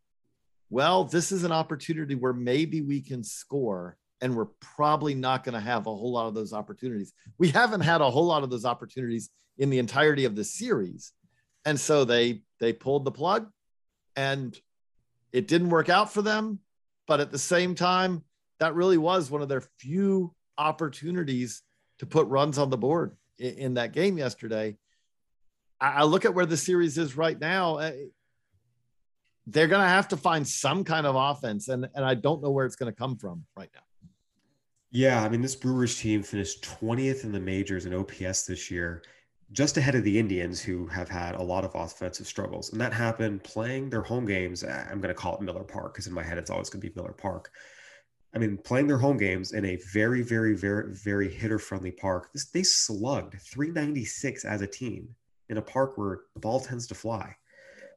well, 0.68 1.04
this 1.04 1.32
is 1.32 1.44
an 1.44 1.52
opportunity 1.52 2.16
where 2.16 2.32
maybe 2.32 2.80
we 2.80 3.00
can 3.00 3.22
score 3.22 3.96
and 4.20 4.36
we're 4.36 4.48
probably 4.60 5.14
not 5.14 5.44
going 5.44 5.54
to 5.54 5.60
have 5.60 5.86
a 5.86 5.94
whole 5.94 6.12
lot 6.12 6.26
of 6.26 6.34
those 6.34 6.52
opportunities. 6.52 7.12
We 7.38 7.48
haven't 7.48 7.80
had 7.80 8.00
a 8.00 8.10
whole 8.10 8.26
lot 8.26 8.42
of 8.42 8.50
those 8.50 8.64
opportunities 8.64 9.30
in 9.58 9.70
the 9.70 9.78
entirety 9.78 10.24
of 10.24 10.36
the 10.36 10.44
series. 10.44 11.12
And 11.64 11.78
so 11.78 12.04
they 12.04 12.42
they 12.58 12.72
pulled 12.72 13.04
the 13.04 13.10
plug 13.10 13.50
and 14.16 14.58
it 15.32 15.48
didn't 15.48 15.70
work 15.70 15.88
out 15.88 16.12
for 16.12 16.22
them, 16.22 16.58
but 17.06 17.20
at 17.20 17.30
the 17.30 17.38
same 17.38 17.74
time 17.74 18.24
that 18.58 18.74
really 18.74 18.98
was 18.98 19.30
one 19.30 19.42
of 19.42 19.48
their 19.48 19.62
few 19.78 20.34
opportunities 20.58 21.62
to 21.98 22.06
put 22.06 22.26
runs 22.26 22.58
on 22.58 22.70
the 22.70 22.76
board 22.76 23.16
in, 23.38 23.54
in 23.54 23.74
that 23.74 23.92
game 23.92 24.18
yesterday. 24.18 24.76
I, 25.80 25.88
I, 25.88 26.02
look 26.04 26.24
at 26.24 26.34
where 26.34 26.46
the 26.46 26.56
series 26.56 26.98
is 26.98 27.16
right 27.16 27.38
now. 27.38 27.78
Eh, 27.78 27.92
they're 29.46 29.66
going 29.66 29.82
to 29.82 29.88
have 29.88 30.08
to 30.08 30.16
find 30.16 30.46
some 30.46 30.84
kind 30.84 31.06
of 31.06 31.16
offense, 31.16 31.68
and, 31.68 31.88
and 31.94 32.04
I 32.04 32.14
don't 32.14 32.42
know 32.42 32.50
where 32.50 32.66
it's 32.66 32.76
going 32.76 32.92
to 32.92 32.96
come 32.96 33.16
from 33.16 33.44
right 33.56 33.70
now. 33.74 33.80
Yeah, 34.90 35.22
I 35.22 35.28
mean, 35.28 35.40
this 35.40 35.54
Brewers 35.54 35.98
team 35.98 36.22
finished 36.22 36.64
20th 36.64 37.22
in 37.22 37.30
the 37.30 37.40
majors 37.40 37.86
in 37.86 37.94
OPS 37.94 38.46
this 38.46 38.70
year, 38.70 39.02
just 39.52 39.76
ahead 39.76 39.94
of 39.94 40.02
the 40.02 40.18
Indians, 40.18 40.60
who 40.60 40.86
have 40.86 41.08
had 41.08 41.36
a 41.36 41.42
lot 41.42 41.64
of 41.64 41.74
offensive 41.76 42.26
struggles. 42.26 42.72
And 42.72 42.80
that 42.80 42.92
happened 42.92 43.44
playing 43.44 43.90
their 43.90 44.02
home 44.02 44.26
games. 44.26 44.64
I'm 44.64 45.00
going 45.00 45.14
to 45.14 45.14
call 45.14 45.36
it 45.36 45.42
Miller 45.42 45.62
Park 45.62 45.94
because 45.94 46.08
in 46.08 46.12
my 46.12 46.24
head, 46.24 46.38
it's 46.38 46.50
always 46.50 46.70
going 46.70 46.80
to 46.82 46.88
be 46.88 46.94
Miller 46.96 47.12
Park. 47.12 47.52
I 48.34 48.38
mean, 48.38 48.58
playing 48.58 48.88
their 48.88 48.98
home 48.98 49.16
games 49.16 49.52
in 49.52 49.64
a 49.64 49.78
very, 49.92 50.22
very, 50.22 50.54
very, 50.54 50.92
very 50.92 51.28
hitter 51.32 51.58
friendly 51.58 51.90
park, 51.92 52.32
this, 52.32 52.46
they 52.46 52.62
slugged 52.62 53.40
396 53.40 54.44
as 54.44 54.60
a 54.60 54.66
team 54.66 55.08
in 55.48 55.58
a 55.58 55.62
park 55.62 55.98
where 55.98 56.20
the 56.34 56.40
ball 56.40 56.60
tends 56.60 56.86
to 56.88 56.94
fly. 56.94 57.34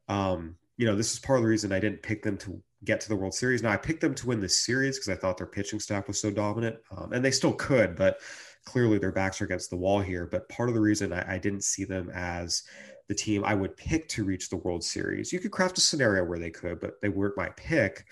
Um, 0.08 0.56
you 0.76 0.86
know, 0.86 0.96
this 0.96 1.12
is 1.12 1.20
part 1.20 1.38
of 1.38 1.44
the 1.44 1.48
reason 1.48 1.72
I 1.72 1.80
didn't 1.80 2.02
pick 2.02 2.22
them 2.22 2.36
to 2.38 2.60
get 2.84 3.00
to 3.00 3.08
the 3.08 3.16
World 3.16 3.34
Series. 3.34 3.62
Now 3.62 3.72
I 3.72 3.76
picked 3.76 4.00
them 4.00 4.14
to 4.14 4.26
win 4.26 4.40
this 4.40 4.58
series 4.58 4.98
because 4.98 5.08
I 5.08 5.18
thought 5.18 5.36
their 5.36 5.46
pitching 5.46 5.80
staff 5.80 6.08
was 6.08 6.20
so 6.20 6.30
dominant, 6.30 6.76
um, 6.96 7.12
and 7.12 7.24
they 7.24 7.30
still 7.30 7.52
could, 7.52 7.96
but 7.96 8.20
clearly 8.64 8.98
their 8.98 9.12
backs 9.12 9.40
are 9.40 9.44
against 9.44 9.70
the 9.70 9.76
wall 9.76 10.00
here. 10.00 10.26
But 10.26 10.48
part 10.48 10.68
of 10.68 10.74
the 10.74 10.80
reason 10.80 11.12
I, 11.12 11.34
I 11.34 11.38
didn't 11.38 11.64
see 11.64 11.84
them 11.84 12.10
as 12.14 12.62
the 13.08 13.14
team 13.14 13.44
I 13.44 13.54
would 13.54 13.76
pick 13.76 14.08
to 14.10 14.24
reach 14.24 14.48
the 14.48 14.56
World 14.56 14.82
Series, 14.82 15.32
you 15.32 15.38
could 15.38 15.50
craft 15.50 15.78
a 15.78 15.80
scenario 15.80 16.24
where 16.24 16.38
they 16.38 16.50
could, 16.50 16.80
but 16.80 17.00
they 17.02 17.10
weren't 17.10 17.36
my 17.36 17.50
pick. 17.50 18.06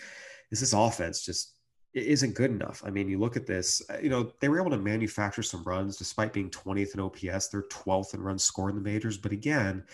Is 0.50 0.60
this 0.60 0.74
offense 0.74 1.24
just 1.24 1.54
it 1.94 2.06
isn't 2.06 2.34
good 2.34 2.50
enough. 2.50 2.82
I 2.86 2.90
mean, 2.90 3.08
you 3.08 3.18
look 3.18 3.36
at 3.36 3.46
this, 3.46 3.82
uh, 3.90 3.98
you 4.02 4.08
know, 4.08 4.32
they 4.40 4.48
were 4.48 4.58
able 4.58 4.70
to 4.70 4.78
manufacture 4.78 5.42
some 5.42 5.62
runs 5.64 5.96
despite 5.96 6.32
being 6.32 6.48
20th 6.50 6.94
in 6.94 7.00
OPS. 7.00 7.48
They're 7.48 7.62
12th 7.62 8.14
in 8.14 8.22
runs 8.22 8.44
scored 8.44 8.70
in 8.70 8.82
the 8.82 8.90
majors. 8.90 9.18
But 9.18 9.32
again, 9.32 9.84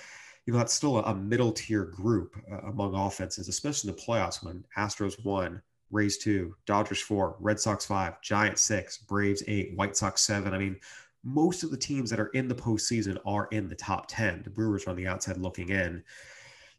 you 0.48 0.52
know, 0.52 0.60
that's 0.60 0.72
still 0.72 0.96
a, 0.96 1.14
middle 1.14 1.52
tier 1.52 1.84
group 1.84 2.34
uh, 2.50 2.68
among 2.68 2.94
offenses, 2.94 3.48
especially 3.48 3.90
in 3.90 3.94
the 3.94 4.02
playoffs 4.02 4.42
when 4.42 4.64
Astros 4.78 5.22
won, 5.22 5.60
Rays 5.90 6.16
two, 6.16 6.56
Dodgers 6.64 7.02
four, 7.02 7.36
Red 7.38 7.60
Sox 7.60 7.84
five, 7.84 8.18
Giants 8.22 8.62
six, 8.62 8.96
Braves 8.96 9.42
eight, 9.46 9.76
White 9.76 9.94
Sox 9.94 10.22
seven. 10.22 10.54
I 10.54 10.58
mean, 10.58 10.78
most 11.22 11.64
of 11.64 11.70
the 11.70 11.76
teams 11.76 12.08
that 12.08 12.18
are 12.18 12.28
in 12.28 12.48
the 12.48 12.54
postseason 12.54 13.18
are 13.26 13.48
in 13.52 13.68
the 13.68 13.74
top 13.74 14.06
10. 14.08 14.40
The 14.42 14.48
Brewers 14.48 14.86
are 14.86 14.90
on 14.90 14.96
the 14.96 15.06
outside 15.06 15.36
looking 15.36 15.68
in. 15.68 16.02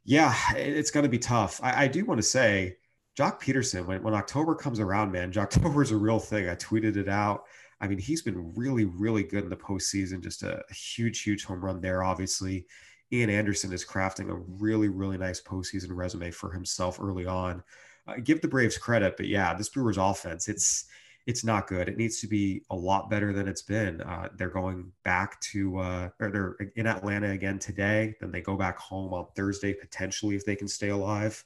Yeah, 0.04 0.34
it's 0.56 0.90
going 0.90 1.04
to 1.04 1.08
be 1.10 1.20
tough. 1.20 1.60
I, 1.62 1.84
I 1.84 1.88
do 1.88 2.06
want 2.06 2.18
to 2.18 2.28
say, 2.28 2.78
Joc 3.16 3.40
Pederson, 3.40 3.86
when, 3.86 4.02
when 4.02 4.16
October 4.16 4.56
comes 4.56 4.80
around, 4.80 5.12
man, 5.12 5.32
October 5.38 5.84
is 5.84 5.92
a 5.92 5.96
real 5.96 6.18
thing. 6.18 6.50
I 6.50 6.56
tweeted 6.56 6.98
it 6.98 7.08
out. 7.08 7.44
I 7.80 7.88
mean, 7.88 8.00
he's 8.00 8.24
been 8.24 8.52
really, 8.56 8.86
really 8.86 9.22
good 9.22 9.44
in 9.44 9.50
the 9.52 9.56
postseason. 9.56 10.24
Just 10.24 10.42
a 10.42 10.64
huge, 10.74 11.22
huge 11.22 11.46
home 11.46 11.64
run 11.64 11.82
there, 11.82 12.02
obviously. 12.02 12.66
Ian 13.12 13.30
Anderson 13.30 13.74
is 13.74 13.86
crafting 13.86 14.30
a 14.30 14.36
really, 14.36 14.90
really 14.90 15.18
nice 15.18 15.42
postseason 15.42 15.90
resume 15.92 16.32
for 16.32 16.52
himself 16.52 17.00
early 17.02 17.26
on. 17.26 17.64
Uh, 18.08 18.16
give 18.24 18.42
the 18.42 18.48
Braves 18.48 18.78
credit, 18.78 19.18
but 19.18 19.28
yeah, 19.28 19.54
this 19.54 19.70
Brewers 19.70 19.98
offense, 19.98 20.48
it's 20.48 20.86
it's 21.28 21.44
not 21.44 21.68
good. 21.68 21.88
It 21.88 21.98
needs 21.98 22.20
to 22.22 22.28
be 22.28 22.64
a 22.72 22.76
lot 22.76 23.10
better 23.10 23.34
than 23.34 23.48
it's 23.48 23.62
been. 23.62 24.02
Uh, 24.02 24.30
they're 24.36 24.50
going 24.50 24.92
back 25.04 25.40
to 25.42 25.78
uh, 25.78 26.10
or 26.20 26.32
they're 26.32 26.70
in 26.76 26.88
Atlanta 26.88 27.30
again 27.30 27.60
today. 27.60 28.16
Then 28.20 28.32
they 28.32 28.42
go 28.42 28.56
back 28.56 28.80
home 28.80 29.14
on 29.14 29.28
Thursday 29.36 29.74
potentially 29.74 30.36
if 30.36 30.46
they 30.46 30.56
can 30.56 30.68
stay 30.68 30.90
alive. 30.90 31.44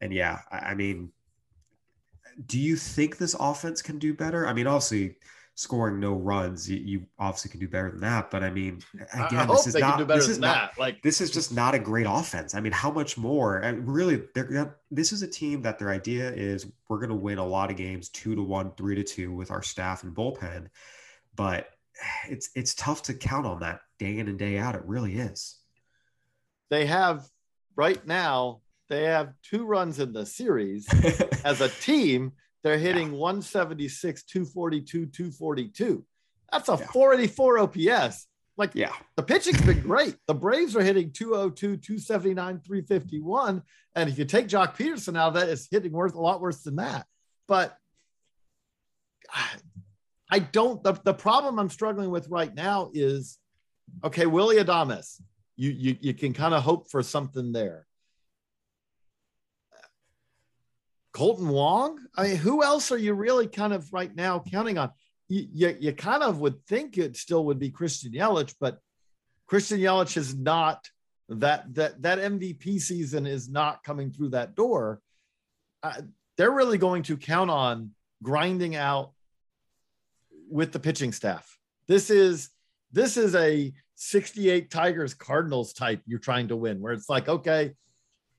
And 0.00 0.12
yeah, 0.12 0.38
I, 0.50 0.58
I 0.58 0.74
mean, 0.74 1.10
do 2.46 2.58
you 2.58 2.76
think 2.76 3.18
this 3.18 3.36
offense 3.38 3.82
can 3.82 3.98
do 3.98 4.14
better? 4.14 4.46
I 4.46 4.54
mean, 4.54 4.66
obviously 4.66 5.16
scoring 5.60 6.00
no 6.00 6.14
runs, 6.14 6.70
you, 6.70 6.78
you, 6.78 7.06
obviously 7.18 7.50
can 7.50 7.60
do 7.60 7.68
better 7.68 7.90
than 7.90 8.00
that. 8.00 8.30
But 8.30 8.42
I 8.42 8.50
mean, 8.50 8.80
again, 9.12 9.46
this 9.46 9.66
is 9.66 9.74
not 9.74 10.08
this 10.08 10.26
is 10.26 10.38
not 10.38 10.72
that. 10.72 10.80
like 10.80 11.02
this 11.02 11.20
is 11.20 11.30
just 11.30 11.52
not 11.52 11.74
a 11.74 11.78
great 11.78 12.06
offense. 12.08 12.54
I 12.54 12.60
mean, 12.60 12.72
how 12.72 12.90
much 12.90 13.18
more? 13.18 13.58
And 13.58 13.86
really, 13.86 14.22
they're 14.34 14.78
this 14.90 15.12
is 15.12 15.22
a 15.22 15.28
team 15.28 15.60
that 15.62 15.78
their 15.78 15.90
idea 15.90 16.32
is 16.32 16.66
we're 16.88 16.96
going 16.96 17.10
to 17.10 17.14
win 17.14 17.36
a 17.36 17.46
lot 17.46 17.70
of 17.70 17.76
games, 17.76 18.08
two 18.08 18.34
to 18.34 18.42
one, 18.42 18.72
three 18.78 18.94
to 18.94 19.04
two, 19.04 19.34
with 19.34 19.50
our 19.50 19.62
staff 19.62 20.02
and 20.02 20.16
bullpen. 20.16 20.68
But 21.36 21.68
it's 22.26 22.48
it's 22.54 22.74
tough 22.74 23.02
to 23.04 23.14
count 23.14 23.44
on 23.44 23.60
that 23.60 23.80
day 23.98 24.16
in 24.18 24.28
and 24.28 24.38
day 24.38 24.56
out. 24.56 24.74
It 24.74 24.82
really 24.86 25.16
is. 25.16 25.58
They 26.70 26.86
have 26.86 27.26
right 27.76 28.04
now. 28.06 28.62
They 28.88 29.04
have 29.04 29.34
two 29.42 29.66
runs 29.66 30.00
in 30.00 30.12
the 30.12 30.24
series 30.24 30.88
as 31.44 31.60
a 31.60 31.68
team 31.68 32.32
they're 32.62 32.78
hitting 32.78 33.12
yeah. 33.12 33.18
176, 33.18 34.22
242, 34.24 35.06
242. 35.06 36.04
That's 36.52 36.68
a 36.68 36.72
yeah. 36.72 36.86
484 36.86 37.58
OPS. 37.58 38.26
Like, 38.56 38.72
yeah, 38.74 38.92
the 39.16 39.22
pitching's 39.22 39.62
been 39.62 39.80
great. 39.80 40.16
The 40.26 40.34
Braves 40.34 40.76
are 40.76 40.82
hitting 40.82 41.12
202, 41.12 41.78
279, 41.78 42.60
351. 42.60 43.62
And 43.94 44.10
if 44.10 44.18
you 44.18 44.24
take 44.26 44.48
Joc 44.48 44.76
Pederson 44.76 45.16
out 45.16 45.28
of 45.28 45.34
that, 45.34 45.48
it's 45.48 45.68
hitting 45.70 45.92
worth 45.92 46.14
a 46.14 46.20
lot 46.20 46.40
worse 46.42 46.62
than 46.62 46.76
that. 46.76 47.06
But 47.48 47.74
I 50.30 50.40
don't, 50.40 50.82
the, 50.82 50.92
the 51.04 51.14
problem 51.14 51.58
I'm 51.58 51.70
struggling 51.70 52.10
with 52.10 52.28
right 52.28 52.54
now 52.54 52.90
is 52.92 53.38
okay, 54.04 54.26
Willie 54.26 54.56
Adames, 54.56 55.20
you, 55.56 55.70
you, 55.70 55.96
you 56.00 56.14
can 56.14 56.32
kind 56.32 56.54
of 56.54 56.62
hope 56.62 56.90
for 56.90 57.02
something 57.02 57.52
there. 57.52 57.86
Kolten 61.12 61.48
Wong. 61.48 61.98
I 62.16 62.28
mean, 62.28 62.36
who 62.36 62.62
else 62.62 62.92
are 62.92 62.98
you 62.98 63.14
really 63.14 63.46
kind 63.46 63.72
of 63.72 63.92
right 63.92 64.14
now 64.14 64.42
counting 64.50 64.78
on? 64.78 64.90
You, 65.28 65.46
you, 65.52 65.76
you 65.80 65.92
kind 65.92 66.22
of 66.22 66.40
would 66.40 66.64
think 66.66 66.98
it 66.98 67.16
still 67.16 67.44
would 67.46 67.58
be 67.58 67.70
Christian 67.70 68.12
Yelich, 68.12 68.54
but 68.60 68.78
Christian 69.46 69.78
Yelich 69.78 70.16
is 70.16 70.34
not 70.34 70.88
that 71.28 71.72
that 71.74 72.02
that 72.02 72.18
MVP 72.18 72.80
season 72.80 73.26
is 73.26 73.48
not 73.48 73.84
coming 73.84 74.10
through 74.10 74.30
that 74.30 74.54
door. 74.54 75.00
Uh, 75.82 76.02
they're 76.36 76.50
really 76.50 76.78
going 76.78 77.04
to 77.04 77.16
count 77.16 77.50
on 77.50 77.90
grinding 78.22 78.74
out 78.76 79.12
with 80.48 80.72
the 80.72 80.80
pitching 80.80 81.12
staff. 81.12 81.58
This 81.86 82.10
is 82.10 82.50
This 82.92 83.16
is 83.16 83.34
a 83.34 83.72
68 83.94 84.70
Tigers 84.70 85.14
Cardinals 85.14 85.72
type 85.72 86.02
you're 86.06 86.18
trying 86.18 86.48
to 86.48 86.56
win, 86.56 86.80
where 86.80 86.92
it's 86.92 87.08
like, 87.08 87.28
okay, 87.28 87.72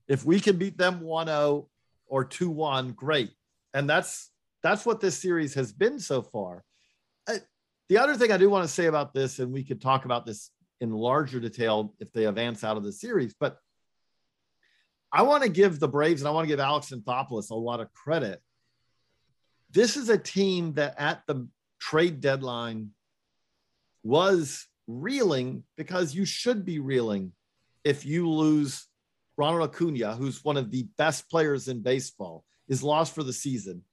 if 0.07 0.25
we 0.25 0.39
can 0.39 0.57
beat 0.57 0.77
them 0.77 1.01
1-0 1.01 1.67
or 2.11 2.25
2-1, 2.25 2.93
great. 2.93 3.31
And 3.73 3.89
that's 3.89 4.29
that's 4.61 4.85
what 4.85 4.99
this 4.99 5.17
series 5.17 5.55
has 5.55 5.71
been 5.71 5.97
so 5.97 6.21
far. 6.21 6.63
Uh, 7.27 7.37
the 7.89 7.97
other 7.97 8.15
thing 8.15 8.31
I 8.31 8.37
do 8.37 8.49
want 8.49 8.67
to 8.67 8.71
say 8.71 8.85
about 8.85 9.11
this, 9.11 9.39
and 9.39 9.51
we 9.51 9.63
could 9.63 9.81
talk 9.81 10.05
about 10.05 10.25
this 10.25 10.51
in 10.81 10.91
larger 10.91 11.39
detail 11.39 11.95
if 11.99 12.11
they 12.11 12.25
advance 12.25 12.63
out 12.63 12.77
of 12.77 12.83
the 12.83 12.91
series, 12.91 13.33
but 13.39 13.57
I 15.11 15.23
want 15.23 15.43
to 15.43 15.49
give 15.49 15.79
the 15.79 15.87
Braves 15.87 16.21
and 16.21 16.27
I 16.27 16.31
want 16.31 16.43
to 16.43 16.47
give 16.47 16.59
Alex 16.59 16.91
Anthopoulos 16.91 17.49
a 17.49 17.55
lot 17.55 17.79
of 17.79 17.91
credit. 17.93 18.39
This 19.71 19.97
is 19.97 20.09
a 20.09 20.17
team 20.17 20.73
that 20.73 20.95
at 20.99 21.23
the 21.27 21.47
trade 21.79 22.21
deadline 22.21 22.91
was 24.03 24.67
reeling 24.87 25.63
because 25.75 26.13
you 26.13 26.25
should 26.25 26.65
be 26.65 26.79
reeling 26.79 27.31
if 27.83 28.05
you 28.05 28.29
lose 28.29 28.85
Ronald 29.37 29.69
Acuna, 29.69 30.15
who's 30.15 30.43
one 30.43 30.57
of 30.57 30.71
the 30.71 30.87
best 30.97 31.29
players 31.29 31.67
in 31.67 31.81
baseball, 31.81 32.43
is 32.67 32.83
lost 32.83 33.15
for 33.15 33.23
the 33.23 33.33
season. 33.33 33.83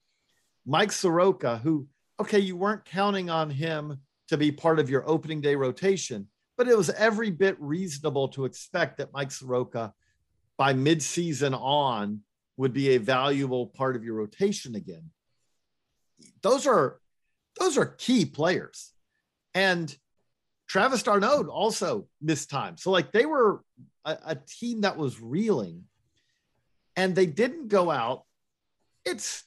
Mike 0.65 0.91
Soroka, 0.91 1.57
who, 1.57 1.87
okay, 2.19 2.39
you 2.39 2.55
weren't 2.55 2.85
counting 2.85 3.29
on 3.29 3.49
him 3.49 3.99
to 4.27 4.37
be 4.37 4.51
part 4.51 4.79
of 4.79 4.89
your 4.89 5.09
opening 5.09 5.41
day 5.41 5.55
rotation, 5.55 6.27
but 6.57 6.67
it 6.67 6.77
was 6.77 6.89
every 6.91 7.31
bit 7.31 7.55
reasonable 7.59 8.27
to 8.29 8.45
expect 8.45 8.97
that 8.97 9.13
Mike 9.13 9.31
Soroka 9.31 9.93
by 10.57 10.73
midseason 10.73 11.59
on 11.59 12.21
would 12.57 12.73
be 12.73 12.89
a 12.89 12.97
valuable 12.97 13.67
part 13.67 13.95
of 13.95 14.03
your 14.03 14.15
rotation 14.15 14.75
again. 14.75 15.09
Those 16.41 16.67
are 16.67 16.99
those 17.57 17.77
are 17.77 17.85
key 17.85 18.25
players. 18.25 18.91
And 19.53 19.95
Travis 20.67 21.01
d'Arnaud 21.01 21.47
also 21.47 22.07
missed 22.21 22.49
time. 22.49 22.77
So 22.77 22.91
like 22.91 23.11
they 23.11 23.25
were 23.25 23.63
a, 24.09 24.31
a 24.31 24.35
team 24.35 24.81
that 24.81 24.97
was 24.97 25.21
reeling 25.21 25.83
and 26.95 27.15
they 27.15 27.25
didn't 27.25 27.67
go 27.67 27.91
out. 27.91 28.23
It's 29.05 29.43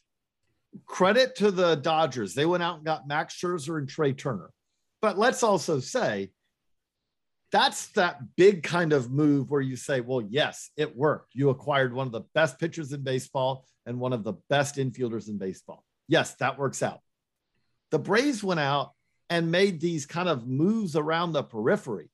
credit 0.87 1.37
to 1.37 1.51
the 1.51 1.75
Dodgers. 1.75 2.35
They 2.35 2.47
went 2.47 2.63
out 2.63 2.77
and 2.77 2.85
got 2.85 3.09
Max 3.09 3.35
Scherzer 3.39 3.79
and 3.79 3.89
Trea 3.89 4.13
Turner. 4.13 4.51
But 5.01 5.19
let's 5.19 5.43
also 5.43 5.81
say 5.81 6.31
that's 7.51 7.89
that 7.89 8.21
big 8.37 8.63
kind 8.63 8.93
of 8.93 9.11
move 9.11 9.51
where 9.51 9.61
you 9.61 9.77
say, 9.77 10.01
well, 10.01 10.23
yes, 10.23 10.71
it 10.77 10.97
worked. 10.97 11.35
You 11.35 11.51
acquired 11.51 11.93
one 11.93 12.07
of 12.07 12.13
the 12.13 12.25
best 12.35 12.59
pitchers 12.59 12.93
in 12.93 13.03
baseball 13.03 13.67
and 13.85 14.01
one 14.01 14.13
of 14.13 14.25
the 14.25 14.35
best 14.49 14.77
infielders 14.77 15.29
in 15.29 15.37
baseball. 15.37 15.85
Yes, 16.09 16.35
that 16.37 16.59
works 16.59 16.83
out. 16.83 17.01
The 17.91 17.99
Braves 17.99 18.43
went 18.43 18.61
out 18.61 18.93
and 19.29 19.51
made 19.51 19.81
these 19.81 20.07
kind 20.07 20.29
of 20.29 20.47
moves 20.47 20.97
around 20.97 21.33
the 21.33 21.43
periphery 21.43 22.12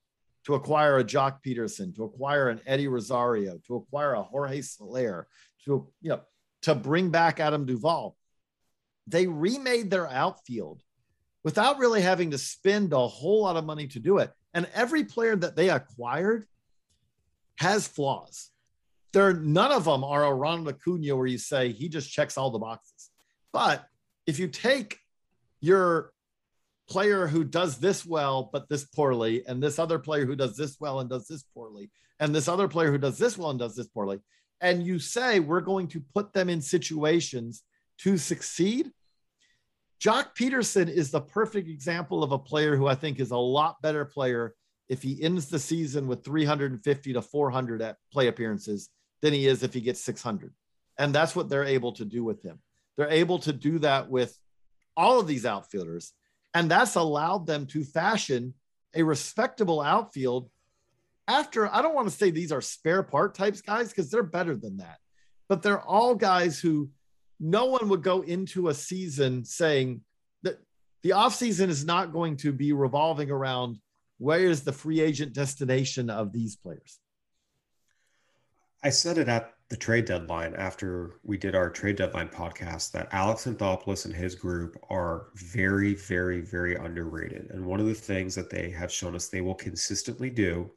to 0.48 0.54
acquire 0.54 0.96
a 0.96 1.04
Joc 1.04 1.42
Pederson, 1.44 1.94
to 1.94 2.04
acquire 2.04 2.48
an 2.48 2.58
Eddie 2.64 2.88
Rosario, 2.88 3.60
to 3.66 3.76
acquire 3.76 4.14
a 4.14 4.22
Jorge 4.22 4.62
Soler, 4.62 5.28
to 5.66 5.86
you 6.00 6.08
know, 6.08 6.22
to 6.62 6.74
bring 6.74 7.10
back 7.10 7.38
Adam 7.38 7.66
Duvall. 7.66 8.16
They 9.06 9.26
remade 9.26 9.90
their 9.90 10.08
outfield 10.08 10.82
without 11.44 11.76
really 11.76 12.00
having 12.00 12.30
to 12.30 12.38
spend 12.38 12.94
a 12.94 13.06
whole 13.06 13.42
lot 13.42 13.58
of 13.58 13.66
money 13.66 13.88
to 13.88 14.00
do 14.00 14.18
it. 14.18 14.32
And 14.54 14.66
every 14.72 15.04
player 15.04 15.36
that 15.36 15.54
they 15.54 15.68
acquired 15.68 16.46
has 17.56 17.86
flaws. 17.86 18.48
There, 19.12 19.34
none 19.34 19.70
of 19.70 19.84
them 19.84 20.02
are 20.02 20.24
a 20.24 20.32
Ronald 20.32 20.68
Acuna 20.68 21.14
where 21.14 21.26
you 21.26 21.36
say 21.36 21.72
he 21.72 21.90
just 21.90 22.10
checks 22.10 22.38
all 22.38 22.50
the 22.50 22.58
boxes. 22.58 23.10
But 23.52 23.86
if 24.26 24.38
you 24.38 24.48
take 24.48 24.98
your 25.60 26.14
player 26.88 27.26
who 27.26 27.44
does 27.44 27.78
this 27.78 28.04
well 28.04 28.50
but 28.52 28.68
this 28.68 28.84
poorly, 28.84 29.44
and 29.46 29.62
this 29.62 29.78
other 29.78 29.98
player 29.98 30.26
who 30.26 30.36
does 30.36 30.56
this 30.56 30.76
well 30.80 31.00
and 31.00 31.10
does 31.10 31.26
this 31.26 31.42
poorly, 31.54 31.90
and 32.20 32.34
this 32.34 32.48
other 32.48 32.68
player 32.68 32.90
who 32.90 32.98
does 32.98 33.18
this 33.18 33.36
well 33.38 33.50
and 33.50 33.58
does 33.58 33.76
this 33.76 33.88
poorly, 33.88 34.20
and 34.60 34.84
you 34.84 34.98
say 34.98 35.40
we're 35.40 35.60
going 35.60 35.88
to 35.88 36.02
put 36.14 36.32
them 36.32 36.48
in 36.48 36.60
situations 36.60 37.62
to 37.98 38.16
succeed, 38.16 38.90
Joc 40.00 40.36
Pederson 40.38 40.88
is 40.88 41.10
the 41.10 41.20
perfect 41.20 41.68
example 41.68 42.22
of 42.22 42.32
a 42.32 42.38
player 42.38 42.76
who 42.76 42.86
I 42.86 42.94
think 42.94 43.18
is 43.18 43.32
a 43.32 43.36
lot 43.36 43.82
better 43.82 44.04
player 44.04 44.54
if 44.88 45.02
he 45.02 45.22
ends 45.22 45.46
the 45.46 45.58
season 45.58 46.06
with 46.06 46.24
350 46.24 47.12
to 47.12 47.22
400 47.22 47.82
at 47.82 47.96
play 48.12 48.28
appearances 48.28 48.88
than 49.20 49.32
he 49.32 49.46
is 49.46 49.62
if 49.62 49.74
he 49.74 49.80
gets 49.80 50.00
600. 50.04 50.52
And 50.98 51.14
that's 51.14 51.34
what 51.34 51.48
they're 51.48 51.64
able 51.64 51.92
to 51.92 52.04
do 52.04 52.24
with 52.24 52.42
him. 52.42 52.60
They're 52.96 53.10
able 53.10 53.38
to 53.40 53.52
do 53.52 53.80
that 53.80 54.08
with 54.08 54.36
all 54.96 55.20
of 55.20 55.26
these 55.26 55.44
outfielders. 55.44 56.12
And 56.54 56.70
that's 56.70 56.94
allowed 56.94 57.46
them 57.46 57.66
to 57.66 57.84
fashion 57.84 58.54
a 58.94 59.02
respectable 59.02 59.80
outfield 59.80 60.50
after, 61.26 61.72
I 61.72 61.82
don't 61.82 61.94
want 61.94 62.08
to 62.08 62.16
say 62.16 62.30
these 62.30 62.52
are 62.52 62.62
spare 62.62 63.02
part 63.02 63.34
types 63.34 63.60
guys 63.60 63.88
because 63.88 64.10
they're 64.10 64.22
better 64.22 64.56
than 64.56 64.78
that, 64.78 64.98
but 65.48 65.62
they're 65.62 65.80
all 65.80 66.14
guys 66.14 66.58
who 66.58 66.90
no 67.38 67.66
one 67.66 67.88
would 67.90 68.02
go 68.02 68.22
into 68.22 68.68
a 68.68 68.74
season 68.74 69.44
saying 69.44 70.00
that 70.42 70.58
the 71.02 71.10
offseason 71.10 71.68
is 71.68 71.84
not 71.84 72.12
going 72.12 72.36
to 72.38 72.52
be 72.52 72.72
revolving 72.72 73.30
around 73.30 73.78
where 74.16 74.40
is 74.40 74.62
the 74.62 74.72
free 74.72 75.00
agent 75.00 75.34
destination 75.34 76.10
of 76.10 76.32
these 76.32 76.56
players. 76.56 76.98
I 78.82 78.90
said 78.90 79.18
it 79.18 79.28
at 79.28 79.52
the 79.70 79.76
trade 79.76 80.06
deadline 80.06 80.54
after 80.54 81.16
we 81.24 81.36
did 81.36 81.54
our 81.54 81.68
trade 81.68 81.96
deadline 81.96 82.28
podcast 82.28 82.90
that 82.92 83.08
Alex 83.12 83.44
Anthopoulos 83.44 84.06
and 84.06 84.14
his 84.14 84.34
group 84.34 84.78
are 84.88 85.26
very, 85.34 85.94
very, 85.94 86.40
very 86.40 86.74
underrated. 86.76 87.50
And 87.50 87.66
one 87.66 87.78
of 87.78 87.86
the 87.86 87.94
things 87.94 88.34
that 88.34 88.48
they 88.48 88.70
have 88.70 88.90
shown 88.90 89.14
us 89.14 89.28
they 89.28 89.42
will 89.42 89.54
consistently 89.54 90.30
do 90.30 90.70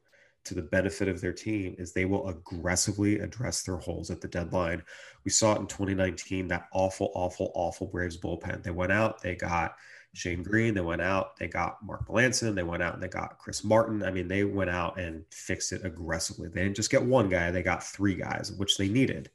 to 0.44 0.56
the 0.56 0.62
benefit 0.62 1.08
of 1.08 1.22
their 1.22 1.32
team 1.32 1.76
is 1.78 1.94
they 1.94 2.06
will 2.06 2.28
aggressively 2.28 3.20
address 3.20 3.64
their 3.64 3.78
holes 3.78 4.10
at 4.10 4.20
the 4.20 4.28
deadline. 4.28 4.84
We 5.24 5.32
saw 5.32 5.56
it 5.56 5.60
in 5.60 5.68
2019, 5.68 6.48
that 6.50 6.68
awful, 6.74 7.12
awful, 7.14 7.52
awful 7.56 7.88
Braves 7.88 8.18
bullpen. 8.18 8.64
They 8.64 8.72
went 8.72 8.92
out, 8.92 9.22
they 9.22 9.36
got 9.36 9.76
Shane 10.14 10.43
Greene. 10.43 10.74
they 10.74 10.82
went 10.82 11.01
out, 11.01 11.38
they 11.38 11.47
got 11.47 11.84
Mark 11.84 12.07
Melancon, 12.07 12.53
they 12.53 12.64
went 12.64 12.84
out 12.84 12.95
and 12.95 13.03
they 13.03 13.07
got 13.07 13.38
Chris 13.38 13.64
Martin. 13.64 14.03
I 14.03 14.12
mean, 14.12 14.28
they 14.28 14.43
went 14.43 14.70
out 14.70 14.99
and 14.99 15.24
fixed 15.32 15.72
it 15.72 15.86
aggressively. 15.86 16.49
They 16.49 16.64
didn't 16.64 16.76
just 16.76 16.91
get 16.91 17.03
one 17.03 17.30
guy, 17.30 17.51
they 17.51 17.64
got 17.64 17.84
three 17.84 18.16
guys, 18.16 18.51
which 18.57 18.78
they 18.78 18.89
needed. 18.89 19.30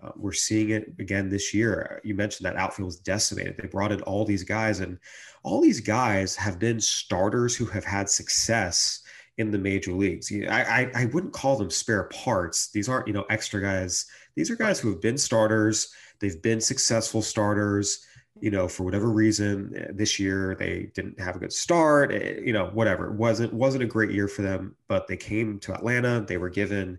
Uh, 0.00 0.10
we're 0.16 0.32
seeing 0.32 0.70
it 0.70 0.92
again 1.00 1.28
this 1.28 1.52
year. 1.52 2.00
You 2.04 2.14
mentioned 2.14 2.46
that 2.46 2.56
outfield 2.56 2.86
was 2.86 3.00
decimated. 3.00 3.56
They 3.56 3.66
brought 3.66 3.90
in 3.90 4.00
all 4.02 4.24
these 4.24 4.44
guys, 4.44 4.78
and 4.78 4.98
all 5.42 5.60
these 5.60 5.80
guys 5.80 6.36
have 6.36 6.58
been 6.58 6.80
starters 6.80 7.56
who 7.56 7.66
have 7.66 7.84
had 7.84 8.08
success 8.08 9.02
in 9.38 9.50
the 9.50 9.58
major 9.58 9.92
leagues. 9.92 10.32
I, 10.32 10.62
I, 10.62 10.90
I 11.02 11.04
wouldn't 11.06 11.32
call 11.32 11.56
them 11.56 11.70
spare 11.70 12.04
parts. 12.04 12.70
These 12.70 12.88
aren't 12.88 13.08
you 13.08 13.12
know 13.12 13.24
extra 13.28 13.60
guys. 13.60 14.06
These 14.36 14.50
are 14.50 14.56
guys 14.56 14.78
who 14.78 14.90
have 14.90 15.00
been 15.00 15.18
starters. 15.18 15.92
They've 16.20 16.40
been 16.42 16.60
successful 16.60 17.22
starters. 17.22 18.04
You 18.40 18.50
know, 18.50 18.68
for 18.68 18.84
whatever 18.84 19.10
reason, 19.10 19.72
eh, 19.76 19.86
this 19.92 20.18
year 20.18 20.56
they 20.58 20.90
didn't 20.94 21.18
have 21.20 21.36
a 21.36 21.38
good 21.38 21.52
start. 21.52 22.12
Eh, 22.12 22.40
you 22.44 22.52
know, 22.52 22.66
whatever. 22.66 23.06
It 23.06 23.14
wasn't 23.14 23.52
wasn't 23.52 23.84
a 23.84 23.86
great 23.86 24.10
year 24.10 24.28
for 24.28 24.42
them. 24.42 24.76
But 24.88 25.06
they 25.06 25.16
came 25.16 25.58
to 25.60 25.74
Atlanta. 25.74 26.24
They 26.26 26.38
were 26.38 26.50
given, 26.50 26.98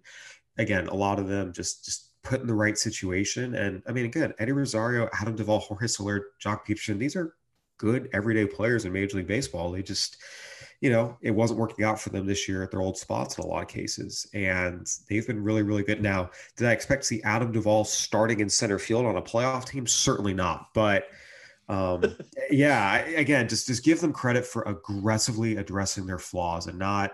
again, 0.57 0.87
a 0.87 0.95
lot 0.95 1.19
of 1.19 1.27
them 1.27 1.53
just 1.53 1.85
just 1.85 2.21
put 2.23 2.41
in 2.41 2.47
the 2.47 2.53
right 2.53 2.77
situation. 2.77 3.55
And 3.55 3.81
I 3.87 3.91
mean, 3.91 4.05
again, 4.05 4.33
Eddie 4.39 4.51
Rosario, 4.51 5.09
Adam 5.13 5.35
Duvall, 5.35 5.59
Jorge 5.59 5.87
Soler, 5.87 6.27
Joc 6.43 6.65
Pederson. 6.65 6.99
These 6.99 7.15
are 7.15 7.35
good 7.77 8.09
everyday 8.13 8.45
players 8.45 8.85
in 8.85 8.91
Major 8.91 9.17
League 9.17 9.27
Baseball. 9.27 9.71
They 9.71 9.81
just 9.81 10.17
you 10.81 10.89
know, 10.89 11.17
it 11.21 11.31
wasn't 11.31 11.59
working 11.59 11.83
out 11.83 11.99
for 11.99 12.09
them 12.09 12.25
this 12.25 12.47
year 12.47 12.63
at 12.63 12.71
their 12.71 12.81
old 12.81 12.97
spots 12.97 13.37
in 13.37 13.43
a 13.43 13.47
lot 13.47 13.61
of 13.61 13.67
cases. 13.67 14.27
And 14.33 14.87
they've 15.09 15.27
been 15.27 15.43
really, 15.43 15.61
really 15.61 15.83
good. 15.83 16.01
Now, 16.01 16.29
did 16.55 16.67
I 16.67 16.71
expect 16.71 17.01
to 17.01 17.07
see 17.07 17.21
Adam 17.23 17.51
Duvall 17.51 17.83
starting 17.83 18.39
in 18.39 18.49
center 18.49 18.79
field 18.79 19.05
on 19.05 19.17
a 19.17 19.21
playoff 19.21 19.65
team? 19.65 19.85
Certainly 19.85 20.35
not. 20.35 20.69
But 20.73 21.07
um, 21.70 22.03
yeah, 22.51 22.97
again, 22.97 23.47
just 23.47 23.67
just 23.67 23.86
give 23.86 24.01
them 24.01 24.11
credit 24.11 24.45
for 24.45 24.63
aggressively 24.63 25.55
addressing 25.57 26.05
their 26.05 26.20
flaws 26.20 26.67
and 26.67 26.78
not, 26.78 27.13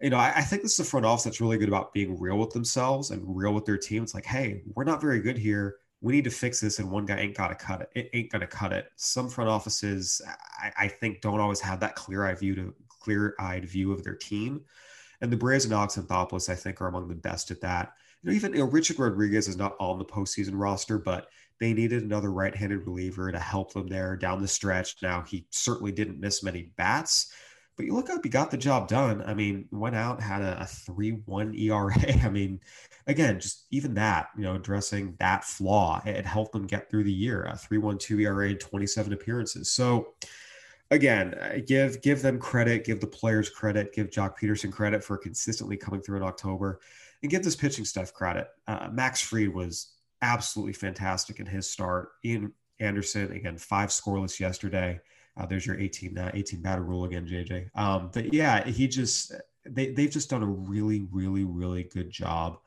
you 0.00 0.10
know, 0.10 0.16
I, 0.16 0.32
I 0.36 0.40
think 0.42 0.62
this 0.62 0.72
is 0.74 0.80
a 0.80 0.84
front 0.84 1.04
office 1.04 1.24
that's 1.24 1.40
really 1.40 1.58
good 1.58 1.68
about 1.68 1.92
being 1.92 2.18
real 2.18 2.38
with 2.38 2.50
themselves 2.50 3.10
and 3.10 3.22
real 3.26 3.52
with 3.52 3.66
their 3.66 3.76
team. 3.76 4.02
It's 4.02 4.14
like, 4.14 4.24
hey, 4.24 4.62
we're 4.74 4.84
not 4.84 5.00
very 5.00 5.20
good 5.20 5.36
here 5.36 5.76
we 6.02 6.14
need 6.14 6.24
to 6.24 6.30
fix 6.30 6.60
this 6.60 6.78
and 6.78 6.90
one 6.90 7.04
guy 7.04 7.18
ain't 7.18 7.36
got 7.36 7.48
to 7.48 7.54
cut 7.54 7.82
it. 7.82 7.90
It 7.94 8.10
ain't 8.14 8.30
to 8.30 8.46
cut 8.46 8.72
it. 8.72 8.90
Some 8.96 9.28
front 9.28 9.50
offices, 9.50 10.22
I, 10.58 10.72
I, 10.78 10.88
think, 10.88 11.20
don't 11.20 11.40
always 11.40 11.60
have 11.60 11.80
that 11.80 11.94
clear 11.94 12.24
eye 12.24 12.34
view 12.34 12.54
to 12.54 12.74
clear-eyed 12.88 13.68
view 13.68 13.92
of 13.92 14.02
their 14.02 14.14
team. 14.14 14.62
And 15.20 15.30
the 15.30 15.36
Braves 15.36 15.64
and 15.64 15.74
Alex 15.74 15.96
Anthopoulos, 15.96 16.48
I 16.48 16.54
think, 16.54 16.80
are 16.80 16.88
among 16.88 17.08
the 17.08 17.14
best 17.14 17.50
at 17.50 17.60
that. 17.60 17.92
You 18.22 18.30
know, 18.30 18.36
even 18.36 18.52
you 18.52 18.60
know, 18.60 18.66
Richard 18.66 18.98
Rodriguez 18.98 19.48
is 19.48 19.56
not 19.56 19.76
on 19.78 19.98
the 19.98 20.04
postseason 20.04 20.52
roster, 20.54 20.98
but 20.98 21.28
they 21.60 21.74
needed 21.74 22.02
another 22.02 22.32
right-handed 22.32 22.86
reliever 22.86 23.30
to 23.30 23.38
help 23.38 23.72
them 23.72 23.86
there 23.86 24.16
down 24.16 24.40
the 24.40 24.48
stretch. 24.48 24.96
Now 25.02 25.22
he 25.22 25.46
certainly 25.50 25.92
didn't 25.92 26.18
miss 26.18 26.42
many 26.42 26.72
bats, 26.76 27.32
but 27.76 27.86
you 27.86 27.94
look 27.94 28.10
up, 28.10 28.24
he 28.24 28.30
got 28.30 28.50
the 28.50 28.56
job 28.56 28.88
done. 28.88 29.22
I 29.24 29.34
mean, 29.34 29.66
went 29.70 29.94
out, 29.94 30.20
had 30.20 30.42
a, 30.42 30.62
a 30.62 30.64
3-1 30.64 31.58
ERA. 31.58 31.94
I 32.24 32.28
mean, 32.28 32.60
again, 33.06 33.40
just 33.40 33.66
even 33.70 33.94
that, 33.94 34.28
you 34.36 34.42
know, 34.42 34.56
addressing 34.56 35.16
that 35.18 35.44
flaw, 35.44 36.02
it 36.04 36.26
helped 36.26 36.52
them 36.52 36.66
get 36.66 36.90
through 36.90 37.04
the 37.04 37.12
year. 37.12 37.44
A 37.44 37.52
3-1-2 37.52 38.22
ERA, 38.22 38.50
in 38.50 38.58
27 38.58 39.12
appearances. 39.12 39.70
So 39.70 40.14
again, 40.90 41.34
uh, 41.34 41.58
give 41.66 42.02
give 42.02 42.22
them 42.22 42.38
credit, 42.38 42.84
give 42.84 43.00
the 43.00 43.06
players 43.06 43.48
credit, 43.48 43.92
give 43.92 44.10
Joc 44.10 44.38
Pederson 44.38 44.72
credit 44.72 45.02
for 45.02 45.16
consistently 45.16 45.76
coming 45.76 46.00
through 46.00 46.18
in 46.18 46.22
October, 46.22 46.80
and 47.22 47.30
give 47.30 47.42
this 47.42 47.56
pitching 47.56 47.84
staff 47.84 48.12
credit. 48.12 48.48
Uh, 48.66 48.88
Max 48.92 49.20
Fried 49.20 49.54
was 49.54 49.92
absolutely 50.22 50.72
fantastic 50.72 51.40
in 51.40 51.46
his 51.46 51.68
start. 51.68 52.10
Ian 52.24 52.52
Anderson 52.78 53.32
again, 53.32 53.56
five 53.56 53.90
scoreless 53.90 54.40
yesterday. 54.40 55.00
Uh, 55.36 55.46
there's 55.46 55.66
your 55.66 55.78
18 55.78 56.18
uh, 56.18 56.30
18 56.34 56.60
batter 56.60 56.82
rule 56.82 57.04
again, 57.04 57.26
JJ. 57.26 57.70
Um, 57.74 58.10
but 58.12 58.32
yeah, 58.32 58.64
he 58.66 58.88
just 58.88 59.32
they 59.64 59.92
they've 59.92 60.10
just 60.10 60.30
done 60.30 60.42
a 60.42 60.46
really 60.46 61.06
really 61.12 61.44
really 61.44 61.84
good 61.84 62.10
job 62.10 62.58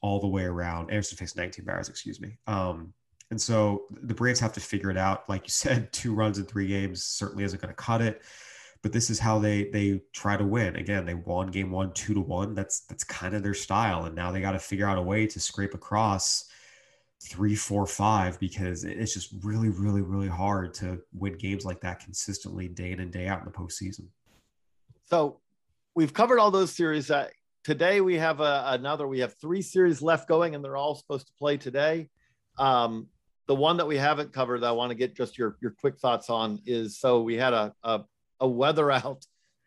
all 0.00 0.20
the 0.20 0.28
way 0.28 0.44
around. 0.44 0.90
Anderson 0.90 1.16
faced 1.16 1.36
19 1.36 1.64
batters, 1.64 1.88
excuse 1.88 2.20
me. 2.20 2.38
Um, 2.46 2.92
and 3.30 3.40
so 3.40 3.84
the 3.90 4.14
Braves 4.14 4.40
have 4.40 4.52
to 4.54 4.60
figure 4.60 4.90
it 4.90 4.96
out. 4.96 5.28
Like 5.28 5.44
you 5.44 5.50
said, 5.52 5.92
two 5.92 6.14
runs 6.14 6.38
in 6.38 6.44
three 6.44 6.66
games 6.66 7.04
certainly 7.04 7.44
isn't 7.44 7.60
going 7.60 7.74
to 7.74 7.82
cut 7.82 8.02
it. 8.02 8.22
But 8.82 8.92
this 8.92 9.10
is 9.10 9.20
how 9.20 9.38
they 9.38 9.70
they 9.70 10.02
try 10.12 10.36
to 10.36 10.44
win. 10.44 10.74
Again, 10.74 11.06
they 11.06 11.14
won 11.14 11.48
game 11.48 11.70
one 11.70 11.92
two 11.92 12.14
to 12.14 12.20
one. 12.20 12.54
That's 12.54 12.80
that's 12.80 13.04
kind 13.04 13.34
of 13.34 13.42
their 13.42 13.54
style. 13.54 14.06
And 14.06 14.16
now 14.16 14.32
they 14.32 14.40
got 14.40 14.52
to 14.52 14.58
figure 14.58 14.88
out 14.88 14.98
a 14.98 15.02
way 15.02 15.26
to 15.28 15.38
scrape 15.40 15.74
across 15.74 16.46
three, 17.28 17.54
four, 17.54 17.86
five, 17.86 18.38
because 18.40 18.84
it's 18.84 19.14
just 19.14 19.34
really, 19.42 19.68
really, 19.68 20.02
really 20.02 20.28
hard 20.28 20.74
to 20.74 21.00
win 21.14 21.36
games 21.38 21.64
like 21.64 21.80
that 21.80 22.00
consistently 22.00 22.68
day 22.68 22.92
in 22.92 23.00
and 23.00 23.12
day 23.12 23.26
out 23.26 23.40
in 23.40 23.44
the 23.44 23.50
postseason. 23.50 24.06
So 25.06 25.40
we've 25.94 26.12
covered 26.12 26.38
all 26.38 26.50
those 26.50 26.74
series. 26.74 27.10
Uh, 27.10 27.28
today 27.64 28.00
we 28.00 28.16
have 28.16 28.40
a, 28.40 28.64
another. 28.68 29.06
We 29.06 29.20
have 29.20 29.34
three 29.40 29.62
series 29.62 30.02
left 30.02 30.28
going, 30.28 30.54
and 30.54 30.64
they're 30.64 30.76
all 30.76 30.94
supposed 30.94 31.26
to 31.26 31.32
play 31.38 31.56
today. 31.56 32.08
Um, 32.58 33.08
the 33.46 33.54
one 33.54 33.76
that 33.76 33.86
we 33.86 33.96
haven't 33.96 34.32
covered 34.32 34.62
that 34.62 34.68
I 34.68 34.72
want 34.72 34.90
to 34.90 34.94
get 34.94 35.14
just 35.16 35.38
your 35.38 35.56
your 35.60 35.72
quick 35.72 35.98
thoughts 35.98 36.30
on 36.30 36.60
is 36.66 36.98
so 36.98 37.22
we 37.22 37.36
had 37.36 37.52
a 37.52 37.74
a, 37.82 38.02
a 38.40 38.48
weather 38.48 38.90
out 38.90 39.24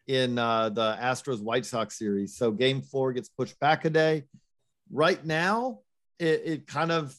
in 0.08 0.38
uh, 0.38 0.70
the 0.70 0.98
Astros 1.00 1.42
White 1.42 1.66
Sox 1.66 1.98
series. 1.98 2.38
So 2.38 2.52
game 2.52 2.82
four 2.82 3.14
gets 3.14 3.30
pushed 3.30 3.60
back 3.60 3.86
a 3.86 3.90
day. 3.90 4.24
Right 4.92 5.24
now, 5.26 5.80
it, 6.20 6.42
it 6.46 6.68
kind 6.68 6.92
of 6.92 7.16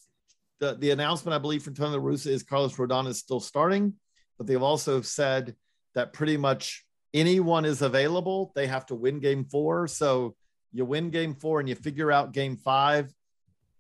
the, 0.61 0.75
the 0.75 0.91
announcement 0.91 1.35
I 1.35 1.39
believe 1.39 1.63
from 1.63 1.75
Tony 1.75 1.97
La 1.97 2.03
Russa 2.03 2.29
is 2.29 2.43
Carlos 2.43 2.77
Rodon 2.77 3.07
is 3.07 3.19
still 3.19 3.41
starting, 3.41 3.95
but 4.39 4.47
they've 4.47 4.63
also 4.63 5.01
said 5.03 5.55
that 5.95 6.13
pretty 6.13 6.37
much 6.37 6.85
anyone 7.15 7.65
is 7.65 7.83
available. 7.83 8.53
They 8.55 8.67
have 8.67 8.87
to 8.87 8.95
win 8.95 9.21
game 9.21 9.45
four. 9.45 9.89
So 9.89 10.35
you 10.73 10.85
win 10.85 11.11
game 11.11 11.35
four 11.35 11.61
and 11.61 11.69
you 11.69 11.75
figure 11.75 12.13
out 12.13 12.33
game 12.33 12.57
five. 12.57 13.13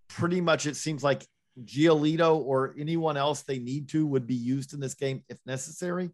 Pretty 0.09 0.41
much 0.41 0.67
it 0.67 0.77
seems 0.77 1.03
like 1.03 1.27
Giolito 1.65 2.37
or 2.37 2.75
anyone 2.79 3.17
else 3.17 3.43
they 3.43 3.59
need 3.59 3.89
to 3.91 4.07
would 4.07 4.27
be 4.27 4.35
used 4.35 4.75
in 4.75 4.81
this 4.81 4.95
game 4.95 5.25
if 5.29 5.39
necessary. 5.47 6.11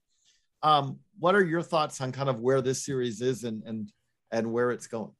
Um, 0.62 1.00
what 1.18 1.34
are 1.34 1.44
your 1.44 1.62
thoughts 1.62 2.00
on 2.00 2.12
kind 2.12 2.28
of 2.28 2.40
where 2.40 2.60
this 2.60 2.84
series 2.84 3.20
is 3.20 3.44
and 3.44 3.62
and 3.64 3.92
and 4.30 4.52
where 4.52 4.70
it's 4.70 4.86
going? 4.86 5.12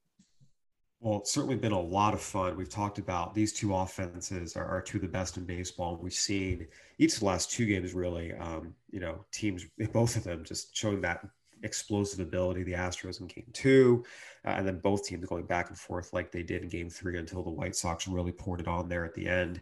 Well, 1.02 1.18
it's 1.18 1.32
certainly 1.32 1.56
been 1.56 1.72
a 1.72 1.80
lot 1.80 2.14
of 2.14 2.20
fun. 2.20 2.56
We've 2.56 2.68
talked 2.68 2.98
about 2.98 3.34
these 3.34 3.52
two 3.52 3.74
offenses 3.74 4.56
are, 4.56 4.64
are 4.64 4.80
two 4.80 4.98
of 4.98 5.02
the 5.02 5.08
best 5.08 5.36
in 5.36 5.44
baseball. 5.44 5.98
We've 6.00 6.12
seen 6.12 6.68
each 6.98 7.14
of 7.14 7.20
the 7.20 7.26
last 7.26 7.50
two 7.50 7.66
games 7.66 7.92
really, 7.92 8.32
um, 8.34 8.72
you 8.92 9.00
know, 9.00 9.24
teams, 9.32 9.66
both 9.92 10.14
of 10.14 10.22
them 10.22 10.44
just 10.44 10.76
showing 10.76 11.00
that 11.00 11.26
explosive 11.64 12.20
ability, 12.20 12.62
the 12.62 12.74
Astros 12.74 13.20
in 13.20 13.26
game 13.26 13.48
two, 13.52 14.04
uh, 14.44 14.50
and 14.50 14.66
then 14.66 14.78
both 14.78 15.04
teams 15.04 15.26
going 15.26 15.44
back 15.44 15.70
and 15.70 15.78
forth 15.78 16.12
like 16.12 16.30
they 16.30 16.44
did 16.44 16.62
in 16.62 16.68
game 16.68 16.88
three 16.88 17.18
until 17.18 17.42
the 17.42 17.50
White 17.50 17.74
Sox 17.74 18.06
really 18.06 18.32
poured 18.32 18.60
it 18.60 18.68
on 18.68 18.88
there 18.88 19.04
at 19.04 19.14
the 19.14 19.28
end 19.28 19.60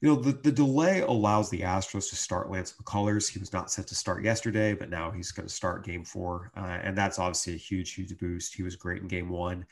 you 0.00 0.08
know, 0.08 0.14
the, 0.14 0.32
the 0.32 0.52
delay 0.52 1.00
allows 1.00 1.50
the 1.50 1.60
Astros 1.60 2.08
to 2.10 2.16
start 2.16 2.50
Lance 2.50 2.74
McCullers. 2.80 3.28
He 3.28 3.40
was 3.40 3.52
not 3.52 3.70
set 3.70 3.88
to 3.88 3.96
start 3.96 4.22
yesterday, 4.22 4.72
but 4.72 4.90
now 4.90 5.10
he's 5.10 5.32
going 5.32 5.48
to 5.48 5.52
start 5.52 5.84
game 5.84 6.04
four. 6.04 6.52
Uh, 6.56 6.78
and 6.82 6.96
that's 6.96 7.18
obviously 7.18 7.54
a 7.54 7.58
huge, 7.58 7.94
huge 7.94 8.16
boost. 8.16 8.54
He 8.54 8.62
was 8.62 8.76
great 8.76 9.02
in 9.02 9.08
game 9.08 9.28
one. 9.28 9.66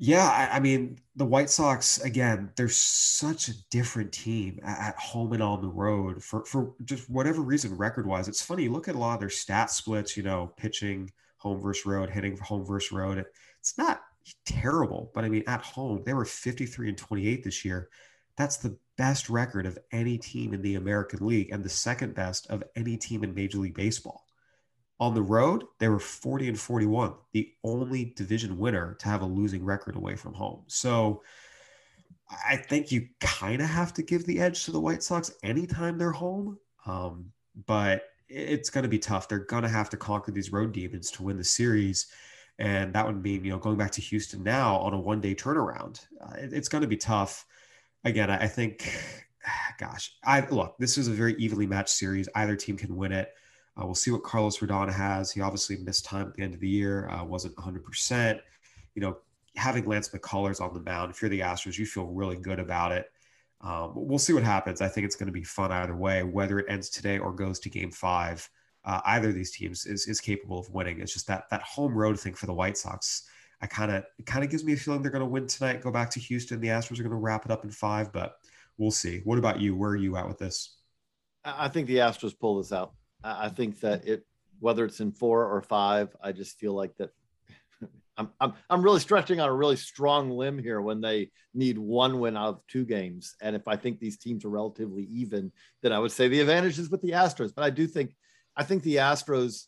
Yeah, 0.00 0.28
I, 0.28 0.56
I, 0.56 0.60
mean, 0.60 1.00
the 1.16 1.24
White 1.24 1.50
Sox, 1.50 2.00
again, 2.02 2.52
they're 2.54 2.68
such 2.68 3.48
a 3.48 3.68
different 3.68 4.12
team 4.12 4.60
at, 4.62 4.96
home 4.96 5.32
and 5.32 5.42
on 5.42 5.60
the 5.60 5.68
road 5.68 6.22
for, 6.22 6.44
for 6.44 6.74
just 6.84 7.10
whatever 7.10 7.42
reason, 7.42 7.76
record 7.76 8.06
wise. 8.06 8.28
It's 8.28 8.40
funny, 8.40 8.68
look 8.68 8.86
at 8.86 8.94
a 8.94 8.98
lot 8.98 9.14
of 9.14 9.20
their 9.20 9.28
stat 9.28 9.72
splits, 9.72 10.16
you 10.16 10.22
know, 10.22 10.52
pitching 10.56 11.10
home 11.38 11.60
versus 11.60 11.84
road, 11.84 12.10
hitting 12.10 12.36
home 12.38 12.64
versus 12.64 12.92
road. 12.92 13.24
It's 13.58 13.76
not 13.76 14.02
terrible, 14.46 15.10
but 15.16 15.24
I 15.24 15.28
mean, 15.28 15.42
at 15.48 15.62
home, 15.62 16.04
they 16.06 16.14
were 16.14 16.24
53 16.24 16.90
and 16.90 16.98
28 16.98 17.42
this 17.42 17.64
year. 17.64 17.88
That's 18.36 18.58
the 18.58 18.78
best 18.96 19.28
record 19.28 19.66
of 19.66 19.80
any 19.90 20.16
team 20.16 20.54
in 20.54 20.62
the 20.62 20.76
American 20.76 21.26
League 21.26 21.50
and 21.50 21.64
the 21.64 21.68
second 21.68 22.14
best 22.14 22.46
of 22.50 22.62
any 22.76 22.96
team 22.96 23.24
in 23.24 23.34
Major 23.34 23.58
League 23.58 23.74
Baseball. 23.74 24.27
On 25.00 25.14
the 25.14 25.22
road, 25.22 25.64
they 25.78 25.88
were 25.88 26.00
40 26.00 26.48
and 26.48 26.58
41, 26.58 27.14
the 27.32 27.52
only 27.62 28.12
division 28.16 28.58
winner 28.58 28.94
to 28.94 29.08
have 29.08 29.22
a 29.22 29.26
losing 29.26 29.64
record 29.64 29.94
away 29.94 30.16
from 30.16 30.34
home. 30.34 30.64
So 30.66 31.22
I 32.46 32.56
think 32.56 32.90
you 32.90 33.08
kind 33.20 33.62
of 33.62 33.68
have 33.68 33.94
to 33.94 34.02
give 34.02 34.26
the 34.26 34.40
edge 34.40 34.64
to 34.64 34.72
the 34.72 34.80
White 34.80 35.02
Sox 35.02 35.30
anytime 35.42 35.98
they're 35.98 36.10
home. 36.10 36.58
Um, 36.84 37.32
but 37.66 38.02
it's 38.28 38.70
going 38.70 38.82
to 38.82 38.88
be 38.88 38.98
tough. 38.98 39.28
They're 39.28 39.38
going 39.38 39.62
to 39.62 39.68
have 39.68 39.88
to 39.90 39.96
conquer 39.96 40.32
these 40.32 40.52
road 40.52 40.72
demons 40.72 41.10
to 41.12 41.22
win 41.22 41.36
the 41.36 41.44
series. 41.44 42.08
And 42.58 42.92
that 42.94 43.06
would 43.06 43.22
mean, 43.22 43.44
you 43.44 43.52
know, 43.52 43.58
going 43.58 43.78
back 43.78 43.92
to 43.92 44.00
Houston 44.00 44.42
now 44.42 44.76
on 44.78 44.92
a 44.92 45.00
one 45.00 45.20
day 45.20 45.34
turnaround. 45.34 46.04
Uh, 46.20 46.34
it, 46.38 46.52
it's 46.52 46.68
going 46.68 46.82
to 46.82 46.88
be 46.88 46.96
tough 46.96 47.46
again, 48.04 48.30
I 48.30 48.46
think, 48.46 48.92
gosh, 49.78 50.12
I 50.24 50.46
look, 50.48 50.76
this 50.78 50.98
is 50.98 51.08
a 51.08 51.12
very 51.12 51.34
evenly 51.34 51.66
matched 51.66 51.90
series. 51.90 52.28
Either 52.34 52.56
team 52.56 52.76
can 52.76 52.96
win 52.96 53.12
it. 53.12 53.32
Uh, 53.78 53.84
we'll 53.84 53.94
see 53.94 54.10
what 54.10 54.22
Carlos 54.22 54.58
Rodon 54.58 54.92
has. 54.92 55.30
He 55.30 55.40
obviously 55.40 55.76
missed 55.76 56.04
time 56.04 56.26
at 56.26 56.34
the 56.34 56.42
end 56.42 56.54
of 56.54 56.60
the 56.60 56.68
year, 56.68 57.08
uh, 57.10 57.24
wasn't 57.24 57.54
100%. 57.56 58.40
You 58.94 59.02
know, 59.02 59.18
having 59.56 59.86
Lance 59.86 60.08
McCullers 60.08 60.60
on 60.60 60.74
the 60.74 60.80
mound, 60.80 61.10
if 61.10 61.22
you're 61.22 61.28
the 61.28 61.40
Astros, 61.40 61.78
you 61.78 61.86
feel 61.86 62.06
really 62.06 62.36
good 62.36 62.58
about 62.58 62.92
it. 62.92 63.10
Um, 63.60 63.92
we'll 63.94 64.18
see 64.18 64.32
what 64.32 64.42
happens. 64.44 64.80
I 64.80 64.88
think 64.88 65.04
it's 65.04 65.16
going 65.16 65.26
to 65.26 65.32
be 65.32 65.44
fun 65.44 65.72
either 65.72 65.96
way, 65.96 66.22
whether 66.22 66.58
it 66.58 66.66
ends 66.68 66.90
today 66.90 67.18
or 67.18 67.32
goes 67.32 67.58
to 67.60 67.70
game 67.70 67.90
five. 67.90 68.48
Uh, 68.84 69.00
either 69.06 69.28
of 69.28 69.34
these 69.34 69.50
teams 69.50 69.86
is, 69.86 70.06
is 70.06 70.20
capable 70.20 70.58
of 70.58 70.70
winning. 70.70 71.00
It's 71.00 71.12
just 71.12 71.26
that 71.26 71.44
that 71.50 71.62
home 71.62 71.94
road 71.94 72.18
thing 72.18 72.34
for 72.34 72.46
the 72.46 72.54
White 72.54 72.78
Sox 72.78 73.28
I 73.60 73.66
kind 73.66 73.90
of 73.90 74.04
it 74.18 74.26
kind 74.26 74.44
of 74.44 74.50
gives 74.50 74.64
me 74.64 74.72
a 74.72 74.76
feeling 74.76 75.02
they're 75.02 75.10
going 75.10 75.20
to 75.20 75.26
win 75.26 75.46
tonight. 75.46 75.82
Go 75.82 75.90
back 75.90 76.10
to 76.10 76.20
Houston. 76.20 76.60
The 76.60 76.68
Astros 76.68 77.00
are 77.00 77.02
going 77.02 77.10
to 77.10 77.16
wrap 77.16 77.44
it 77.44 77.50
up 77.50 77.64
in 77.64 77.70
five, 77.70 78.12
but 78.12 78.36
we'll 78.76 78.90
see. 78.90 79.20
What 79.24 79.38
about 79.38 79.60
you? 79.60 79.76
Where 79.76 79.90
are 79.90 79.96
you 79.96 80.16
at 80.16 80.28
with 80.28 80.38
this? 80.38 80.76
I 81.44 81.68
think 81.68 81.86
the 81.86 81.96
Astros 81.96 82.38
pull 82.38 82.58
this 82.58 82.72
out. 82.72 82.92
I 83.22 83.48
think 83.48 83.80
that 83.80 84.06
it 84.06 84.24
whether 84.60 84.84
it's 84.84 85.00
in 85.00 85.12
four 85.12 85.46
or 85.46 85.62
five, 85.62 86.14
I 86.20 86.32
just 86.32 86.58
feel 86.58 86.72
like 86.72 86.96
that. 86.96 87.10
I'm 88.16 88.30
I'm 88.40 88.54
I'm 88.68 88.82
really 88.82 89.00
stretching 89.00 89.40
on 89.40 89.48
a 89.48 89.54
really 89.54 89.76
strong 89.76 90.30
limb 90.30 90.58
here 90.58 90.80
when 90.80 91.00
they 91.00 91.30
need 91.54 91.78
one 91.78 92.20
win 92.20 92.36
out 92.36 92.48
of 92.48 92.66
two 92.68 92.84
games, 92.84 93.36
and 93.40 93.54
if 93.54 93.68
I 93.68 93.76
think 93.76 93.98
these 93.98 94.18
teams 94.18 94.44
are 94.44 94.50
relatively 94.50 95.04
even, 95.04 95.52
then 95.82 95.92
I 95.92 95.98
would 95.98 96.12
say 96.12 96.28
the 96.28 96.40
advantage 96.40 96.78
is 96.78 96.90
with 96.90 97.02
the 97.02 97.12
Astros. 97.12 97.54
But 97.54 97.64
I 97.64 97.70
do 97.70 97.86
think 97.86 98.14
I 98.56 98.64
think 98.64 98.82
the 98.82 98.96
Astros 98.96 99.66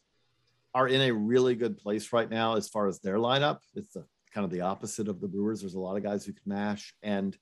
are 0.75 0.89
in 0.89 1.01
a 1.01 1.13
really 1.13 1.55
good 1.55 1.79
place 1.79 2.13
right 2.13 2.31
now 2.31 2.57
as 2.57 2.69
far 2.69 2.87
as 2.87 3.01
their 3.01 3.17
lineup. 3.17 3.59
It's 3.75 3.93
the, 3.93 4.05
kind 4.33 4.45
of 4.45 4.51
the 4.51 4.61
opposite 4.63 5.09
of 5.09 5.21
the 5.21 5.29
Brewers. 5.29 5.61
There's 5.61 5.75
a 5.75 5.81
lot 5.81 5.97
of 5.97 6.03
guys 6.03 6.25
who 6.25 6.33
can 6.33 6.43
mash. 6.47 6.95
And 7.03 7.37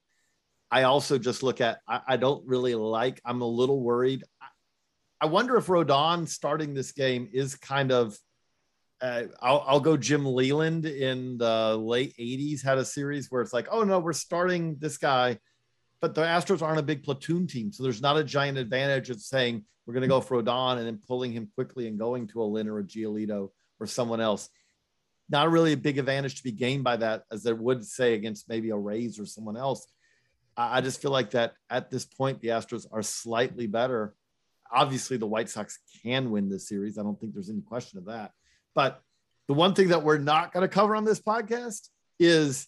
I 0.71 0.85
also 0.85 1.19
just 1.19 1.43
look 1.43 1.61
at, 1.61 1.81
I, 1.87 2.01
I 2.09 2.17
don't 2.17 2.47
really 2.47 2.75
like, 2.75 3.21
I'm 3.25 3.43
a 3.43 3.47
little 3.47 3.81
worried. 3.81 4.25
I, 5.21 5.27
I, 5.27 5.29
wonder 5.29 5.57
if 5.57 5.67
Rodon 5.67 6.29
starting 6.29 6.75
this 6.75 6.93
game 6.93 7.29
is 7.33 7.55
kind 7.55 7.93
of, 7.93 8.19
uh, 9.01 9.25
I'll, 9.41 9.65
I'll 9.67 9.81
go 9.81 9.97
Jim 9.97 10.25
Leyland 10.25 10.85
in 10.87 11.39
the 11.39 11.77
late 11.77 12.15
80s 12.19 12.65
had 12.65 12.79
a 12.79 12.85
series 12.85 13.31
where 13.31 13.43
it's 13.43 13.53
like, 13.53 13.69
oh 13.71 13.85
no, 13.85 13.99
we're 13.99 14.13
starting 14.13 14.77
this 14.79 14.99
guy. 14.99 15.39
But 16.01 16.15
the 16.15 16.23
Astros 16.23 16.63
aren't 16.63 16.79
a 16.79 16.83
big 16.83 17.03
platoon 17.03 17.47
team. 17.47 17.73
So 17.73 17.83
there's 17.83 18.01
not 18.01 18.17
a 18.17 18.25
giant 18.25 18.59
advantage 18.59 19.11
of 19.11 19.21
saying, 19.21 19.65
we're 19.89 19.95
going 19.95 20.03
to 20.03 20.09
go 20.09 20.21
for 20.21 20.43
Rodon 20.43 20.77
and 20.77 20.87
then 20.87 21.01
pulling 21.09 21.33
him 21.33 21.49
quickly 21.55 21.89
and 21.89 21.99
going 21.99 22.29
to 22.29 22.43
a 22.43 22.45
Lynn 22.45 22.69
or 22.69 22.79
a 22.79 22.85
Giolito 22.85 23.51
or 23.81 23.87
someone 23.87 24.21
else. 24.21 24.51
Not 25.31 25.51
really 25.51 25.73
a 25.73 25.79
big 25.79 25.99
advantage 25.99 26.37
to 26.37 26.43
be 26.43 26.53
gained 26.53 26.85
by 26.85 26.97
that, 26.99 27.25
as 27.33 27.43
there 27.43 27.55
would 27.55 27.85
say 27.85 28.15
against 28.15 28.49
maybe 28.49 28.71
a 28.71 28.77
Rays 28.77 29.19
or 29.19 29.27
someone 29.27 29.57
else. 29.57 29.87
I 30.59 30.81
just 30.81 31.01
feel 31.01 31.11
like 31.11 31.31
that 31.31 31.55
at 31.71 31.91
this 31.91 32.05
point, 32.05 32.41
the 32.41 32.49
Astros 32.49 32.87
are 32.91 33.03
slightly 33.03 33.67
better. 33.67 34.15
Obviously, 34.73 35.17
the 35.17 35.27
White 35.27 35.49
Sox 35.49 35.79
can 36.03 36.31
win 36.31 36.49
this 36.49 36.69
series. 36.69 36.99
I 36.99 37.03
don't 37.03 37.19
think 37.19 37.35
there's 37.35 37.51
any 37.51 37.63
question 37.63 37.99
of 37.99 38.07
that. 38.07 38.33
But 38.75 39.01
the 39.49 39.55
one 39.55 39.75
thing 39.75 39.89
that 39.89 40.03
we're 40.03 40.19
not 40.19 40.53
going 40.53 40.63
to 40.63 40.69
cover 40.69 40.95
on 40.95 41.05
this 41.05 41.21
podcast 41.21 41.89
is 42.21 42.67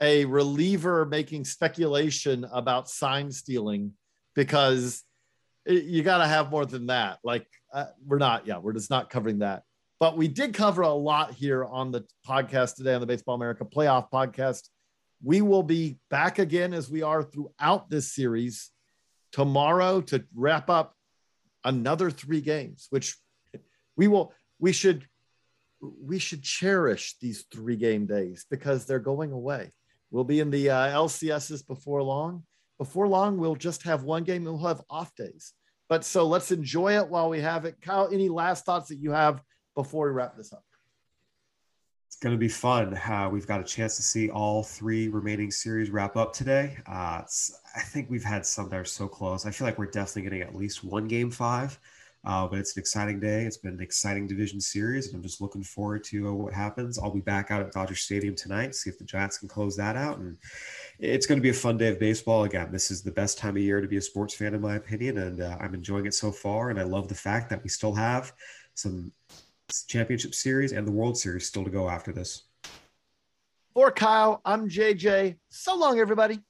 a 0.00 0.24
reliever 0.26 1.04
making 1.06 1.44
speculation 1.44 2.46
about 2.52 2.88
sign 2.88 3.30
stealing 3.32 3.92
because 4.34 5.02
you 5.66 6.02
got 6.02 6.18
to 6.18 6.26
have 6.26 6.50
more 6.50 6.66
than 6.66 6.86
that. 6.86 7.18
Like 7.24 7.46
uh, 7.72 7.86
we're 8.06 8.18
not, 8.18 8.46
yeah, 8.46 8.58
we're 8.58 8.72
just 8.72 8.90
not 8.90 9.10
covering 9.10 9.40
that. 9.40 9.62
But 10.00 10.16
we 10.16 10.28
did 10.28 10.54
cover 10.54 10.82
a 10.82 10.92
lot 10.92 11.32
here 11.32 11.64
on 11.64 11.90
the 11.90 12.04
podcast 12.26 12.76
today 12.76 12.94
on 12.94 13.00
the 13.00 13.06
Baseball 13.06 13.34
America 13.34 13.64
Playoff 13.64 14.10
Podcast. 14.10 14.68
We 15.22 15.42
will 15.42 15.64
be 15.64 15.98
back 16.08 16.38
again 16.38 16.72
as 16.72 16.88
we 16.88 17.02
are 17.02 17.24
throughout 17.24 17.90
this 17.90 18.14
series 18.14 18.70
tomorrow 19.32 20.00
to 20.02 20.24
wrap 20.34 20.70
up 20.70 20.94
another 21.64 22.10
three 22.10 22.40
games, 22.40 22.86
which 22.90 23.16
we 23.96 24.08
will. 24.08 24.32
we 24.58 24.72
should 24.72 25.06
we 25.80 26.18
should 26.18 26.42
cherish 26.42 27.16
these 27.20 27.44
three 27.52 27.76
game 27.76 28.06
days 28.06 28.46
because 28.50 28.84
they're 28.84 28.98
going 28.98 29.32
away. 29.32 29.70
We'll 30.10 30.24
be 30.24 30.40
in 30.40 30.50
the 30.50 30.70
uh, 30.70 30.88
LCSs 30.88 31.66
before 31.66 32.02
long. 32.02 32.44
Before 32.78 33.06
long, 33.06 33.38
we'll 33.38 33.56
just 33.56 33.82
have 33.82 34.02
one 34.02 34.24
game 34.24 34.46
and 34.46 34.56
we'll 34.56 34.68
have 34.68 34.82
off 34.88 35.14
days. 35.14 35.52
But 35.88 36.04
so 36.04 36.26
let's 36.26 36.52
enjoy 36.52 36.98
it 36.98 37.08
while 37.08 37.28
we 37.28 37.40
have 37.40 37.64
it. 37.64 37.80
Kyle, 37.80 38.08
any 38.12 38.28
last 38.28 38.64
thoughts 38.64 38.88
that 38.88 38.98
you 38.98 39.12
have 39.12 39.42
before 39.74 40.06
we 40.06 40.12
wrap 40.12 40.36
this 40.36 40.52
up? 40.52 40.64
It's 42.08 42.16
going 42.16 42.34
to 42.34 42.38
be 42.38 42.48
fun. 42.48 42.96
Uh, 42.96 43.28
we've 43.30 43.46
got 43.46 43.60
a 43.60 43.64
chance 43.64 43.94
to 43.96 44.02
see 44.02 44.30
all 44.30 44.64
three 44.64 45.08
remaining 45.08 45.50
series 45.50 45.90
wrap 45.90 46.16
up 46.16 46.32
today. 46.32 46.76
Uh, 46.86 47.22
I 47.76 47.80
think 47.80 48.08
we've 48.10 48.24
had 48.24 48.44
some 48.44 48.70
that 48.70 48.80
are 48.80 48.84
so 48.84 49.06
close. 49.06 49.44
I 49.46 49.50
feel 49.50 49.66
like 49.66 49.78
we're 49.78 49.86
definitely 49.86 50.22
getting 50.22 50.40
at 50.40 50.56
least 50.56 50.82
one 50.82 51.06
game 51.06 51.30
five. 51.30 51.78
Uh, 52.24 52.48
but 52.48 52.58
it's 52.58 52.76
an 52.76 52.80
exciting 52.80 53.20
day. 53.20 53.44
It's 53.44 53.58
been 53.58 53.74
an 53.74 53.80
exciting 53.80 54.26
division 54.26 54.60
series, 54.60 55.06
and 55.06 55.14
I'm 55.14 55.22
just 55.22 55.40
looking 55.40 55.62
forward 55.62 56.02
to 56.04 56.28
uh, 56.28 56.32
what 56.32 56.52
happens. 56.52 56.98
I'll 56.98 57.12
be 57.12 57.20
back 57.20 57.50
out 57.50 57.62
at 57.62 57.72
Dodger 57.72 57.94
Stadium 57.94 58.34
tonight, 58.34 58.74
see 58.74 58.90
if 58.90 58.98
the 58.98 59.04
Giants 59.04 59.38
can 59.38 59.48
close 59.48 59.76
that 59.76 59.94
out. 59.94 60.18
And 60.18 60.36
it's 60.98 61.26
going 61.26 61.38
to 61.38 61.42
be 61.42 61.50
a 61.50 61.54
fun 61.54 61.76
day 61.76 61.88
of 61.88 62.00
baseball. 62.00 62.44
Again, 62.44 62.72
this 62.72 62.90
is 62.90 63.02
the 63.02 63.12
best 63.12 63.38
time 63.38 63.56
of 63.56 63.62
year 63.62 63.80
to 63.80 63.86
be 63.86 63.98
a 63.98 64.02
sports 64.02 64.34
fan, 64.34 64.54
in 64.54 64.60
my 64.60 64.74
opinion, 64.74 65.18
and 65.18 65.40
uh, 65.40 65.56
I'm 65.60 65.74
enjoying 65.74 66.06
it 66.06 66.14
so 66.14 66.32
far. 66.32 66.70
And 66.70 66.80
I 66.80 66.82
love 66.82 67.06
the 67.08 67.14
fact 67.14 67.50
that 67.50 67.62
we 67.62 67.68
still 67.68 67.94
have 67.94 68.32
some 68.74 69.12
championship 69.86 70.34
series 70.34 70.72
and 70.72 70.86
the 70.86 70.92
World 70.92 71.18
Series 71.18 71.46
still 71.46 71.64
to 71.64 71.70
go 71.70 71.88
after 71.88 72.12
this. 72.12 72.44
For 73.74 73.90
Kyle, 73.90 74.40
I'm 74.44 74.68
JJ. 74.68 75.36
So 75.50 75.76
long, 75.76 76.00
everybody. 76.00 76.40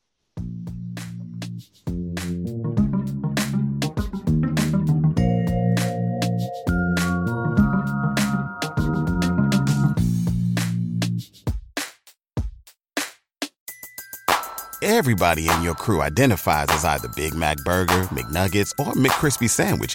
Everybody 14.81 15.49
in 15.49 15.63
your 15.63 15.75
crew 15.75 16.03
identifies 16.03 16.67
as 16.71 16.85
either 16.85 17.09
Big 17.09 17.35
Mac 17.35 17.59
Burger, 17.59 18.05
McNuggets, 18.11 18.73
or 18.79 18.93
McCrispy 18.95 19.51
Sandwich. 19.51 19.95